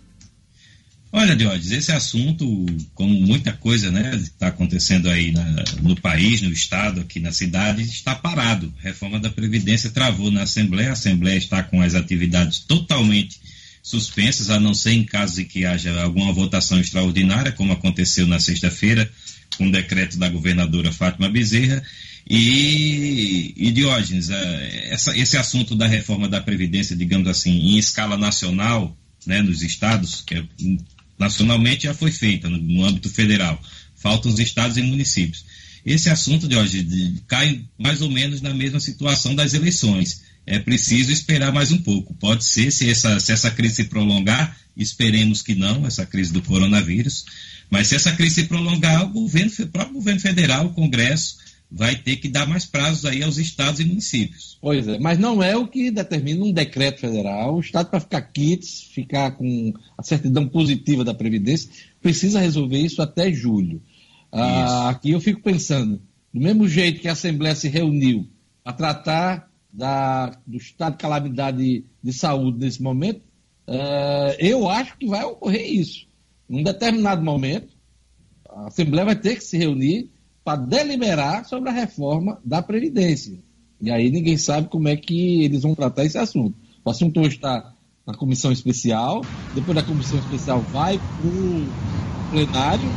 Olha, 1.14 1.36
Diógenes, 1.36 1.72
esse 1.72 1.92
assunto, 1.92 2.66
como 2.96 3.14
muita 3.14 3.52
coisa 3.52 3.92
né, 3.92 4.16
está 4.16 4.48
acontecendo 4.48 5.10
aí 5.10 5.34
na, 5.34 5.44
no 5.82 6.00
país, 6.00 6.42
no 6.42 6.50
Estado, 6.52 7.02
aqui 7.02 7.20
na 7.20 7.34
cidade, 7.34 7.82
está 7.82 8.16
parado. 8.16 8.74
A 8.80 8.84
reforma 8.84 9.20
da 9.20 9.30
Previdência 9.30 9.90
travou 9.90 10.32
na 10.32 10.44
Assembleia, 10.44 10.92
a 10.92 10.94
Assembleia 10.94 11.38
está 11.38 11.62
com 11.64 11.82
as 11.82 11.96
atividades 11.96 12.60
totalmente 12.60 13.42
suspensas, 13.84 14.50
a 14.50 14.58
não 14.58 14.74
ser 14.74 14.92
em 14.94 15.04
caso 15.04 15.36
de 15.36 15.46
que 15.46 15.66
haja 15.66 16.02
alguma 16.02 16.32
votação 16.32 16.80
extraordinária, 16.80 17.52
como 17.52 17.74
aconteceu 17.74 18.26
na 18.26 18.40
sexta-feira, 18.40 19.12
com 19.58 19.68
o 19.68 19.72
decreto 19.72 20.18
da 20.18 20.30
governadora 20.30 20.94
Fátima 20.94 21.30
Bezerra. 21.30 21.84
E, 22.30 23.54
e 23.58 23.72
Diógenes, 23.72 24.30
é, 24.30 24.94
essa, 24.94 25.18
esse 25.18 25.36
assunto 25.36 25.76
da 25.76 25.88
reforma 25.88 26.30
da 26.30 26.40
Previdência, 26.40 26.96
digamos 26.96 27.28
assim, 27.28 27.52
em 27.52 27.78
escala 27.78 28.16
nacional, 28.16 28.96
né, 29.26 29.42
nos 29.42 29.62
estados, 29.62 30.22
que 30.22 30.36
é 30.36 30.44
nacionalmente 31.22 31.84
já 31.84 31.94
foi 31.94 32.12
feita 32.12 32.50
no, 32.50 32.58
no 32.58 32.84
âmbito 32.84 33.10
federal. 33.10 33.62
Faltam 33.96 34.32
os 34.32 34.40
estados 34.40 34.78
e 34.78 34.82
municípios. 34.82 35.46
Esse 35.86 36.10
assunto 36.10 36.48
de 36.48 36.56
hoje 36.56 36.84
de, 36.84 37.22
cai 37.28 37.62
mais 37.78 38.02
ou 38.02 38.10
menos 38.10 38.42
na 38.42 38.54
mesma 38.54 38.80
situação 38.80 39.36
das 39.36 39.54
eleições. 39.54 40.24
É 40.46 40.58
preciso 40.58 41.12
esperar 41.12 41.54
mais 41.54 41.72
um 41.72 41.78
pouco. 41.78 42.16
Pode 42.16 42.44
ser, 42.44 42.72
se 42.72 42.90
essa, 42.90 43.20
se 43.20 43.32
essa 43.32 43.52
crise 43.52 43.76
se 43.76 43.84
prolongar, 43.86 44.58
esperemos 44.76 45.42
que 45.44 45.54
não, 45.54 45.86
essa 45.86 46.06
crise 46.06 46.34
do 46.34 46.42
coronavírus, 46.42 47.26
mas 47.70 47.88
se 47.88 47.96
essa 47.96 48.12
crise 48.12 48.36
se 48.36 48.44
prolongar, 48.46 49.04
o, 49.06 49.10
governo, 49.10 49.52
o 49.60 49.68
próprio 49.68 49.94
governo 49.94 50.20
federal, 50.20 50.66
o 50.66 50.74
Congresso, 50.74 51.38
vai 51.72 51.96
ter 51.96 52.18
que 52.18 52.28
dar 52.28 52.46
mais 52.46 52.66
prazos 52.66 53.06
aí 53.06 53.24
aos 53.24 53.38
estados 53.38 53.80
e 53.80 53.86
municípios. 53.86 54.58
Pois 54.62 54.88
é, 54.88 55.00
mas 55.00 55.18
não 55.18 55.42
é 55.42 55.56
o 55.56 55.68
que 55.68 55.90
determina 55.90 56.44
um 56.44 56.52
decreto 56.52 57.00
federal. 57.00 57.56
O 57.56 57.62
estado, 57.62 57.90
para 57.90 58.02
ficar 58.02 58.22
kits, 58.22 58.90
ficar 58.94 59.32
com 59.32 59.74
a 59.98 60.04
certidão 60.04 60.48
positiva 60.48 61.06
da 61.06 61.14
Previdência, 61.14 61.72
precisa 62.02 62.42
resolver 62.42 62.78
isso 62.78 63.02
até 63.02 63.32
julho. 63.32 63.82
Ah, 64.32 64.90
aqui 64.90 65.12
eu 65.12 65.22
fico 65.22 65.42
pensando, 65.42 66.02
do 66.34 66.42
mesmo 66.42 66.68
jeito 66.68 67.00
que 67.00 67.08
a 67.08 67.14
Assembleia 67.14 67.56
se 67.56 67.70
reuniu 67.70 68.28
para 68.64 68.74
tratar 68.74 69.50
da, 69.72 70.38
do 70.46 70.58
estado 70.58 70.94
de 70.94 71.00
calamidade 71.00 71.86
de 72.04 72.14
saúde 72.14 72.60
nesse 72.60 72.82
momento, 72.82 73.22
uh, 73.68 74.36
eu 74.40 74.70
acho 74.70 74.98
que 74.98 75.08
vai 75.08 75.24
ocorrer 75.24 75.70
isso. 75.70 76.06
Num 76.48 76.64
determinado 76.64 77.24
momento, 77.24 77.74
a 78.50 78.68
Assembleia 78.68 79.06
vai 79.06 79.16
ter 79.16 79.36
que 79.36 79.44
se 79.44 79.58
reunir 79.58 80.10
para 80.44 80.62
deliberar 80.62 81.46
sobre 81.46 81.70
a 81.70 81.74
reforma 81.74 82.40
da 82.44 82.62
Previdência. 82.62 83.40
E 83.80 83.92
aí 83.92 84.10
ninguém 84.10 84.38
sabe 84.38 84.70
como 84.70 84.88
é 84.88 84.96
que 84.96 85.44
eles 85.44 85.64
vão 85.64 85.76
tratar 85.76 86.06
esse 86.06 86.18
assunto. 86.18 86.56
O 86.84 86.90
assunto 86.90 87.20
hoje 87.20 87.36
está 87.36 87.74
na 88.06 88.14
comissão 88.16 88.52
especial, 88.52 89.22
depois 89.54 89.76
da 89.76 89.84
comissão 89.84 90.20
especial 90.20 90.60
vai 90.60 90.98
para 90.98 91.28
o 91.28 91.68
plenário. 92.32 92.90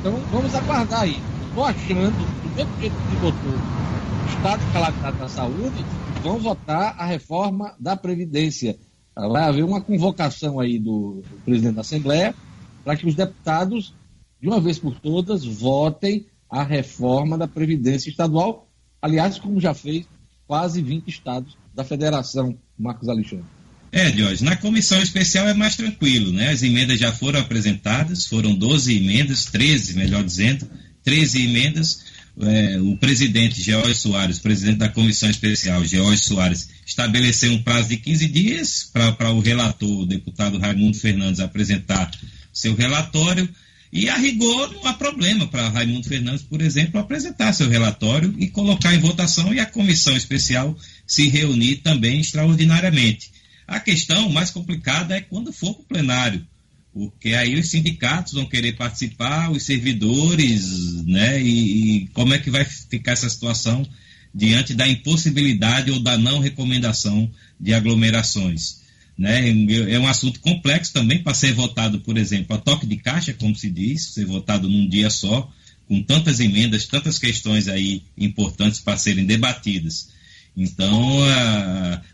Então 0.00 0.12
vamos 0.30 0.54
aguardar 0.54 1.02
aí. 1.02 1.16
Estou 1.48 1.64
achando, 1.64 2.42
do 2.42 2.56
mesmo 2.56 2.80
jeito 2.80 2.94
que 2.94 3.16
votou 3.16 3.52
o 3.52 4.28
Estado 4.28 5.12
de 5.12 5.18
da 5.18 5.28
saúde, 5.28 5.84
vão 6.22 6.38
votar 6.38 6.94
a 6.98 7.04
reforma 7.04 7.74
da 7.78 7.96
Previdência. 7.96 8.78
Vai 9.14 9.44
haver 9.44 9.64
uma 9.64 9.80
convocação 9.80 10.58
aí 10.58 10.78
do 10.78 11.22
presidente 11.44 11.74
da 11.74 11.82
Assembleia 11.82 12.34
para 12.82 12.96
que 12.96 13.06
os 13.06 13.14
deputados, 13.14 13.94
de 14.40 14.48
uma 14.48 14.60
vez 14.60 14.78
por 14.78 14.98
todas, 14.98 15.44
votem 15.44 16.26
a 16.52 16.62
reforma 16.62 17.38
da 17.38 17.48
Previdência 17.48 18.10
Estadual, 18.10 18.68
aliás, 19.00 19.38
como 19.38 19.58
já 19.58 19.72
fez 19.72 20.04
quase 20.46 20.82
20 20.82 21.08
estados 21.08 21.56
da 21.74 21.82
federação, 21.82 22.58
Marcos 22.78 23.08
Alexandre. 23.08 23.46
É, 23.90 24.10
Jorge, 24.12 24.44
na 24.44 24.54
comissão 24.54 25.02
especial 25.02 25.48
é 25.48 25.54
mais 25.54 25.76
tranquilo, 25.76 26.30
né? 26.30 26.50
As 26.50 26.62
emendas 26.62 26.98
já 26.98 27.10
foram 27.10 27.40
apresentadas, 27.40 28.26
foram 28.26 28.54
12 28.54 28.98
emendas, 28.98 29.46
13, 29.46 29.94
melhor 29.94 30.22
dizendo, 30.22 30.68
13 31.02 31.46
emendas. 31.46 32.12
é, 32.40 32.78
o 32.80 32.96
presidente 32.98 33.60
George 33.60 33.94
Soares, 33.94 34.38
presidente 34.38 34.78
da 34.78 34.88
comissão 34.90 35.30
especial, 35.30 35.82
George 35.84 36.22
Soares, 36.22 36.68
estabeleceu 36.86 37.52
um 37.52 37.62
prazo 37.62 37.88
de 37.88 37.96
15 37.96 38.28
dias 38.28 38.90
para 38.92 39.30
o 39.30 39.40
relator, 39.40 40.00
o 40.00 40.06
deputado 40.06 40.58
Raimundo 40.58 40.98
Fernandes, 40.98 41.40
apresentar 41.40 42.10
seu 42.52 42.74
relatório. 42.74 43.48
E 43.92 44.08
a 44.08 44.16
rigor 44.16 44.72
não 44.72 44.86
há 44.86 44.94
problema 44.94 45.46
para 45.46 45.68
Raimundo 45.68 46.08
Fernandes, 46.08 46.42
por 46.42 46.62
exemplo, 46.62 46.98
apresentar 46.98 47.52
seu 47.52 47.68
relatório 47.68 48.34
e 48.38 48.48
colocar 48.48 48.94
em 48.94 48.98
votação 48.98 49.52
e 49.52 49.60
a 49.60 49.66
comissão 49.66 50.16
especial 50.16 50.76
se 51.06 51.28
reunir 51.28 51.76
também 51.76 52.20
extraordinariamente. 52.20 53.30
A 53.66 53.78
questão 53.78 54.30
mais 54.30 54.50
complicada 54.50 55.14
é 55.14 55.20
quando 55.20 55.52
for 55.52 55.74
para 55.74 55.82
o 55.82 55.86
plenário 55.86 56.46
porque 56.92 57.32
aí 57.32 57.58
os 57.58 57.70
sindicatos 57.70 58.34
vão 58.34 58.44
querer 58.44 58.74
participar, 58.74 59.50
os 59.50 59.62
servidores, 59.62 61.02
né? 61.04 61.40
E, 61.42 62.02
e, 62.02 62.06
como 62.08 62.34
é 62.34 62.38
que 62.38 62.50
vai 62.50 62.64
ficar 62.64 63.12
essa 63.12 63.28
situação 63.28 63.86
diante 64.34 64.74
da 64.74 64.86
impossibilidade 64.86 65.90
ou 65.90 65.98
da 65.98 66.18
não 66.18 66.38
recomendação 66.38 67.30
de 67.58 67.72
aglomerações? 67.72 68.81
Né? 69.16 69.50
É 69.90 69.98
um 69.98 70.06
assunto 70.06 70.40
complexo 70.40 70.92
também 70.92 71.22
para 71.22 71.34
ser 71.34 71.52
votado, 71.52 72.00
por 72.00 72.16
exemplo, 72.16 72.56
a 72.56 72.58
toque 72.58 72.86
de 72.86 72.96
caixa, 72.96 73.32
como 73.34 73.54
se 73.54 73.70
diz, 73.70 74.14
ser 74.14 74.24
votado 74.24 74.68
num 74.68 74.88
dia 74.88 75.10
só, 75.10 75.50
com 75.86 76.02
tantas 76.02 76.40
emendas, 76.40 76.86
tantas 76.86 77.18
questões 77.18 77.68
aí 77.68 78.02
importantes 78.16 78.80
para 78.80 78.96
serem 78.96 79.26
debatidas. 79.26 80.08
Então, 80.56 81.20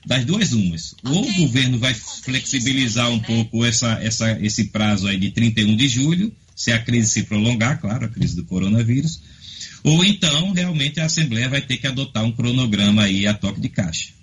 das 0.06 0.24
duas 0.24 0.52
umas. 0.52 0.94
Ou 1.04 1.28
o 1.28 1.34
governo 1.38 1.78
vai 1.78 1.94
flexibilizar 1.94 3.10
um 3.10 3.18
pouco 3.18 3.64
essa, 3.64 3.92
essa, 4.00 4.38
esse 4.40 4.64
prazo 4.66 5.08
aí 5.08 5.18
de 5.18 5.30
31 5.30 5.76
de 5.76 5.88
julho, 5.88 6.32
se 6.54 6.72
a 6.72 6.78
crise 6.78 7.10
se 7.10 7.22
prolongar, 7.24 7.80
claro, 7.80 8.06
a 8.06 8.08
crise 8.08 8.36
do 8.36 8.44
coronavírus, 8.44 9.20
ou 9.82 10.04
então 10.04 10.52
realmente 10.52 11.00
a 11.00 11.06
Assembleia 11.06 11.48
vai 11.48 11.60
ter 11.60 11.76
que 11.76 11.86
adotar 11.86 12.24
um 12.24 12.32
cronograma 12.32 13.02
aí 13.02 13.26
a 13.26 13.34
toque 13.34 13.60
de 13.60 13.68
caixa. 13.68 14.17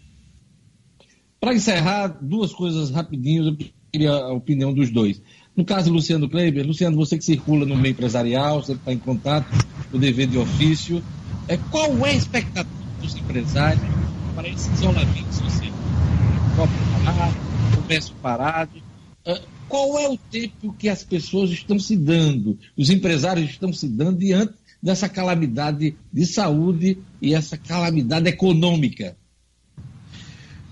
Para 1.46 1.54
encerrar, 1.54 2.08
duas 2.20 2.52
coisas 2.52 2.90
rapidinho, 2.90 3.50
eu 3.50 3.58
queria 3.92 4.10
a 4.10 4.34
opinião 4.34 4.74
dos 4.74 4.90
dois. 4.90 5.22
No 5.56 5.64
caso 5.64 5.90
do 5.90 5.94
Luciano 5.94 6.28
Kleiber, 6.28 6.66
Luciano, 6.66 6.98
você 6.98 7.20
que 7.20 7.24
circula 7.24 7.68
no 7.68 7.78
meio 7.78 7.92
empresarial, 7.92 8.64
você 8.64 8.72
está 8.72 8.92
em 8.92 8.98
contato 8.98 9.46
o 9.94 10.00
dever 10.00 10.26
de 10.26 10.40
ofício, 10.40 11.04
é, 11.48 11.56
qual 11.70 12.04
é 12.04 12.10
a 12.10 12.16
expectativa 12.16 12.68
dos 13.00 13.16
empresários 13.16 13.80
para 14.34 14.50
esse 14.50 14.72
isolamento 14.72 15.32
social. 15.36 15.72
Copo 16.56 16.74
parado, 17.06 17.36
comércio 17.76 18.16
parado. 18.24 18.78
Uh, 19.28 19.48
qual 19.70 20.00
é 20.00 20.10
o 20.10 20.18
tempo 20.18 20.74
que 20.74 20.90
as 20.90 21.04
pessoas 21.04 21.52
estão 21.52 21.78
se 21.78 21.96
dando, 21.96 22.58
os 22.76 22.90
empresários 22.90 23.52
estão 23.52 23.72
se 23.72 23.88
dando 23.88 24.18
diante 24.18 24.56
dessa 24.82 25.08
calamidade 25.08 25.96
de 26.12 26.26
saúde 26.26 26.98
e 27.22 27.36
essa 27.36 27.56
calamidade 27.56 28.28
econômica? 28.28 29.16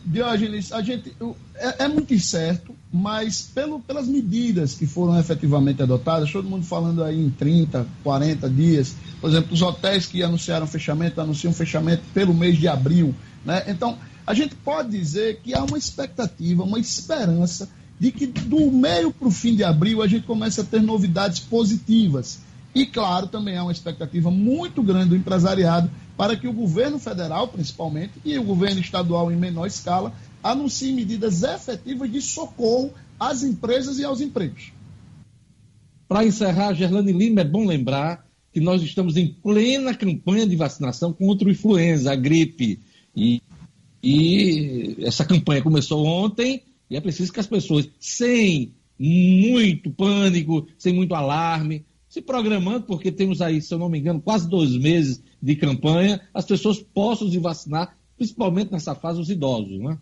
Diógenes, 0.06 0.72
a 0.72 0.82
gente 0.82 1.16
é, 1.56 1.86
é, 1.86 1.88
muito 1.88 2.14
incerto, 2.14 2.76
mas 2.92 3.42
pelo, 3.42 3.80
pelas 3.80 4.08
medidas 4.08 4.74
que 4.74 4.86
foram 4.86 5.18
efetivamente 5.18 5.82
adotadas, 5.82 6.32
todo 6.32 6.50
mundo 6.50 6.66
falando 6.66 7.04
aí 7.04 7.20
em 7.20 7.30
30, 7.30 7.88
40 8.04 8.50
dias, 8.50 8.96
por 9.22 9.30
exemplo, 9.30 9.54
os 9.54 9.62
hotéis 9.62 10.06
que 10.06 10.22
anunciaram 10.22 10.68
fechamento, 10.68 11.22
anunciam 11.22 11.54
fechamento 11.54 12.04
pelo 12.14 12.34
mês 12.34 12.58
de 12.58 12.68
abril, 12.68 13.16
né? 13.46 13.64
Então, 13.68 13.98
a 14.28 14.34
gente 14.34 14.56
pode 14.56 14.90
dizer 14.90 15.40
que 15.42 15.54
há 15.54 15.64
uma 15.64 15.78
expectativa, 15.78 16.64
uma 16.64 16.80
esperança 16.80 17.70
de 18.00 18.12
que 18.12 18.28
do 18.28 18.72
meio 18.72 19.12
para 19.12 19.28
o 19.28 19.32
fim 19.32 19.56
de 19.56 19.64
abril 19.64 20.02
a 20.02 20.08
gente 20.08 20.26
comece 20.26 20.60
a 20.60 20.64
ter 20.64 20.82
novidades 20.82 21.40
positivas. 21.40 22.40
E, 22.76 22.86
claro, 22.86 23.28
também 23.28 23.56
há 23.56 23.64
uma 23.64 23.72
expectativa 23.72 24.32
muito 24.32 24.82
grande 24.82 25.10
do 25.10 25.16
empresariado 25.16 25.90
para 26.18 26.36
que 26.36 26.48
o 26.48 26.54
governo 26.54 27.00
federal, 27.00 27.48
principalmente, 27.48 28.14
e 28.24 28.38
o 28.38 28.44
governo 28.44 28.80
estadual 28.80 29.32
em 29.32 29.36
menor 29.36 29.66
escala, 29.66 30.14
anunciem 30.44 30.94
medidas 30.94 31.44
efetivas 31.44 32.12
de 32.12 32.22
socorro 32.22 32.94
às 33.20 33.44
empresas 33.44 33.98
e 34.00 34.04
aos 34.04 34.22
empregos. 34.22 34.72
Para 36.08 36.26
encerrar, 36.26 36.74
Gerlane 36.74 37.12
Lima, 37.12 37.42
é 37.42 37.46
bom 37.46 37.66
lembrar 37.66 38.28
que 38.52 38.60
nós 38.60 38.84
estamos 38.84 39.18
em 39.18 39.28
plena 39.28 39.96
campanha 39.96 40.46
de 40.46 40.56
vacinação 40.56 41.12
contra 41.12 41.48
o 41.48 41.52
influenza, 41.52 42.12
a 42.12 42.16
gripe. 42.16 42.80
E, 43.16 43.42
e 44.04 44.98
essa 45.00 45.26
campanha 45.26 45.64
começou 45.64 46.06
ontem 46.06 46.62
e 46.90 46.96
é 46.96 47.02
preciso 47.02 47.34
que 47.34 47.40
as 47.40 47.48
pessoas, 47.48 47.90
sem 48.00 48.74
muito 49.00 49.90
pânico, 49.90 50.68
sem 50.78 50.94
muito 50.94 51.16
alarme, 51.16 51.84
se 52.14 52.22
programando, 52.22 52.86
porque 52.86 53.12
temos 53.12 53.42
aí, 53.42 53.60
se 53.60 53.74
eu 53.74 53.80
não 53.80 53.90
me 53.90 53.98
engano, 53.98 54.22
quase 54.22 54.48
dois 54.48 54.78
meses 54.78 55.20
de 55.42 55.56
campanha, 55.56 56.22
as 56.32 56.46
pessoas 56.46 56.78
possam 56.80 57.28
se 57.28 57.40
vacinar, 57.40 57.98
principalmente 58.16 58.72
nessa 58.72 58.94
fase 58.94 59.20
os 59.20 59.32
idosos, 59.32 59.80
né? 59.80 59.98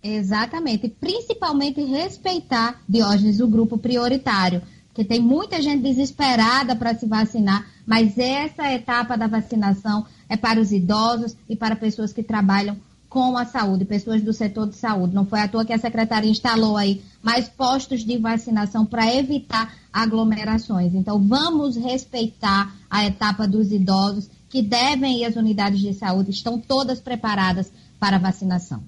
Exatamente, 0.00 0.88
principalmente 0.88 1.82
respeitar, 1.82 2.80
Diógenes, 2.88 3.40
o 3.40 3.48
grupo 3.48 3.76
prioritário, 3.76 4.62
porque 4.86 5.04
tem 5.04 5.18
muita 5.18 5.60
gente 5.60 5.82
desesperada 5.82 6.76
para 6.76 6.94
se 6.94 7.06
vacinar, 7.06 7.68
mas 7.84 8.16
essa 8.16 8.72
etapa 8.72 9.16
da 9.16 9.26
vacinação 9.26 10.06
é 10.28 10.36
para 10.36 10.60
os 10.60 10.70
idosos 10.70 11.36
e 11.48 11.56
para 11.56 11.74
pessoas 11.74 12.12
que 12.12 12.22
trabalham 12.22 12.76
com 13.12 13.36
a 13.36 13.44
saúde, 13.44 13.84
pessoas 13.84 14.22
do 14.22 14.32
setor 14.32 14.70
de 14.70 14.74
saúde. 14.74 15.14
Não 15.14 15.26
foi 15.26 15.40
à 15.40 15.46
toa 15.46 15.66
que 15.66 15.72
a 15.72 15.78
secretaria 15.78 16.30
instalou 16.30 16.78
aí 16.78 17.02
mais 17.22 17.46
postos 17.46 18.06
de 18.06 18.16
vacinação 18.16 18.86
para 18.86 19.14
evitar 19.14 19.74
aglomerações. 19.92 20.94
Então, 20.94 21.20
vamos 21.20 21.76
respeitar 21.76 22.74
a 22.88 23.04
etapa 23.04 23.46
dos 23.46 23.70
idosos 23.70 24.30
que 24.48 24.62
devem 24.62 25.20
ir 25.20 25.26
às 25.26 25.36
unidades 25.36 25.80
de 25.80 25.92
saúde, 25.92 26.30
estão 26.30 26.58
todas 26.58 27.00
preparadas 27.00 27.70
para 28.00 28.16
a 28.16 28.18
vacinação. 28.18 28.82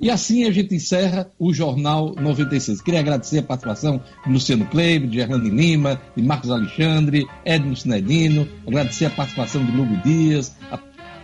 E 0.00 0.10
assim 0.10 0.44
a 0.44 0.50
gente 0.50 0.74
encerra 0.74 1.30
o 1.38 1.52
Jornal 1.52 2.14
96. 2.14 2.80
Queria 2.80 3.00
agradecer 3.00 3.38
a 3.38 3.42
participação 3.42 4.02
de 4.24 4.32
Luciano 4.32 4.66
Kleber, 4.66 5.08
de 5.08 5.18
Hernani 5.18 5.50
Lima, 5.50 6.00
de 6.14 6.22
Marcos 6.22 6.50
Alexandre, 6.50 7.26
Edno 7.44 7.76
Sinedino, 7.76 8.48
agradecer 8.66 9.06
a 9.06 9.10
participação 9.10 9.64
de 9.64 9.72
Lugo 9.72 9.96
Dias, 10.02 10.54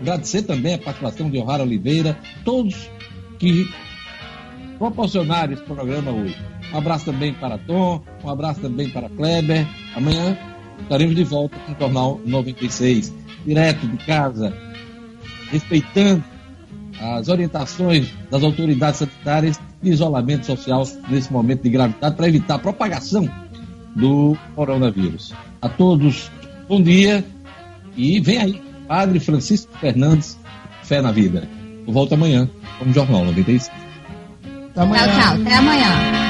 agradecer 0.03 0.43
também 0.43 0.75
a 0.75 0.79
participação 0.79 1.31
de 1.31 1.39
O'Hara 1.39 1.63
Oliveira, 1.63 2.19
todos 2.45 2.91
que 3.39 3.71
proporcionaram 4.79 5.53
esse 5.53 5.63
programa 5.63 6.11
hoje. 6.11 6.37
Um 6.73 6.79
abraço 6.79 7.05
também 7.05 7.33
para 7.33 7.57
Tom, 7.59 8.03
um 8.25 8.29
abraço 8.29 8.61
também 8.61 8.91
para 8.91 9.09
Kleber. 9.09 9.67
Amanhã 9.95 10.37
estaremos 10.81 11.15
de 11.15 11.23
volta 11.23 11.57
com 11.61 11.73
o 11.73 11.77
Jornal 11.79 12.21
96, 12.27 13.15
direto 13.47 13.87
de 13.87 13.97
casa, 14.05 14.53
respeitando 15.51 16.25
as 17.01 17.29
orientações 17.29 18.13
das 18.31 18.43
autoridades 18.43 18.99
sanitárias 18.99 19.61
de 19.81 19.91
isolamento 19.91 20.47
social 20.47 20.85
nesse 21.09 21.33
momento 21.33 21.63
de 21.63 21.71
gravidade 21.71 22.17
para 22.17 22.29
evitar 22.29 22.57
a 22.57 22.59
propagação 22.59 23.29
do 23.95 24.37
coronavírus. 24.55 25.33
A 25.61 25.69
todos, 25.69 26.31
bom 26.69 26.83
dia 26.83 27.25
e 27.97 28.21
vem 28.21 28.39
aí, 28.39 28.72
Padre 28.87 29.21
Francisco 29.21 29.73
Fernandes, 29.79 30.39
Fé 30.83 31.01
na 31.01 31.13
Vida. 31.13 31.49
Eu 31.87 31.93
volto 31.93 32.15
amanhã 32.15 32.49
com 32.79 32.91
o 32.91 32.93
Jornal 32.93 33.25
96. 33.25 33.71
Até 34.71 34.81
amanhã. 34.81 35.05
Tchau, 35.05 35.21
tchau. 35.21 35.41
Até 35.43 35.55
amanhã. 35.55 36.22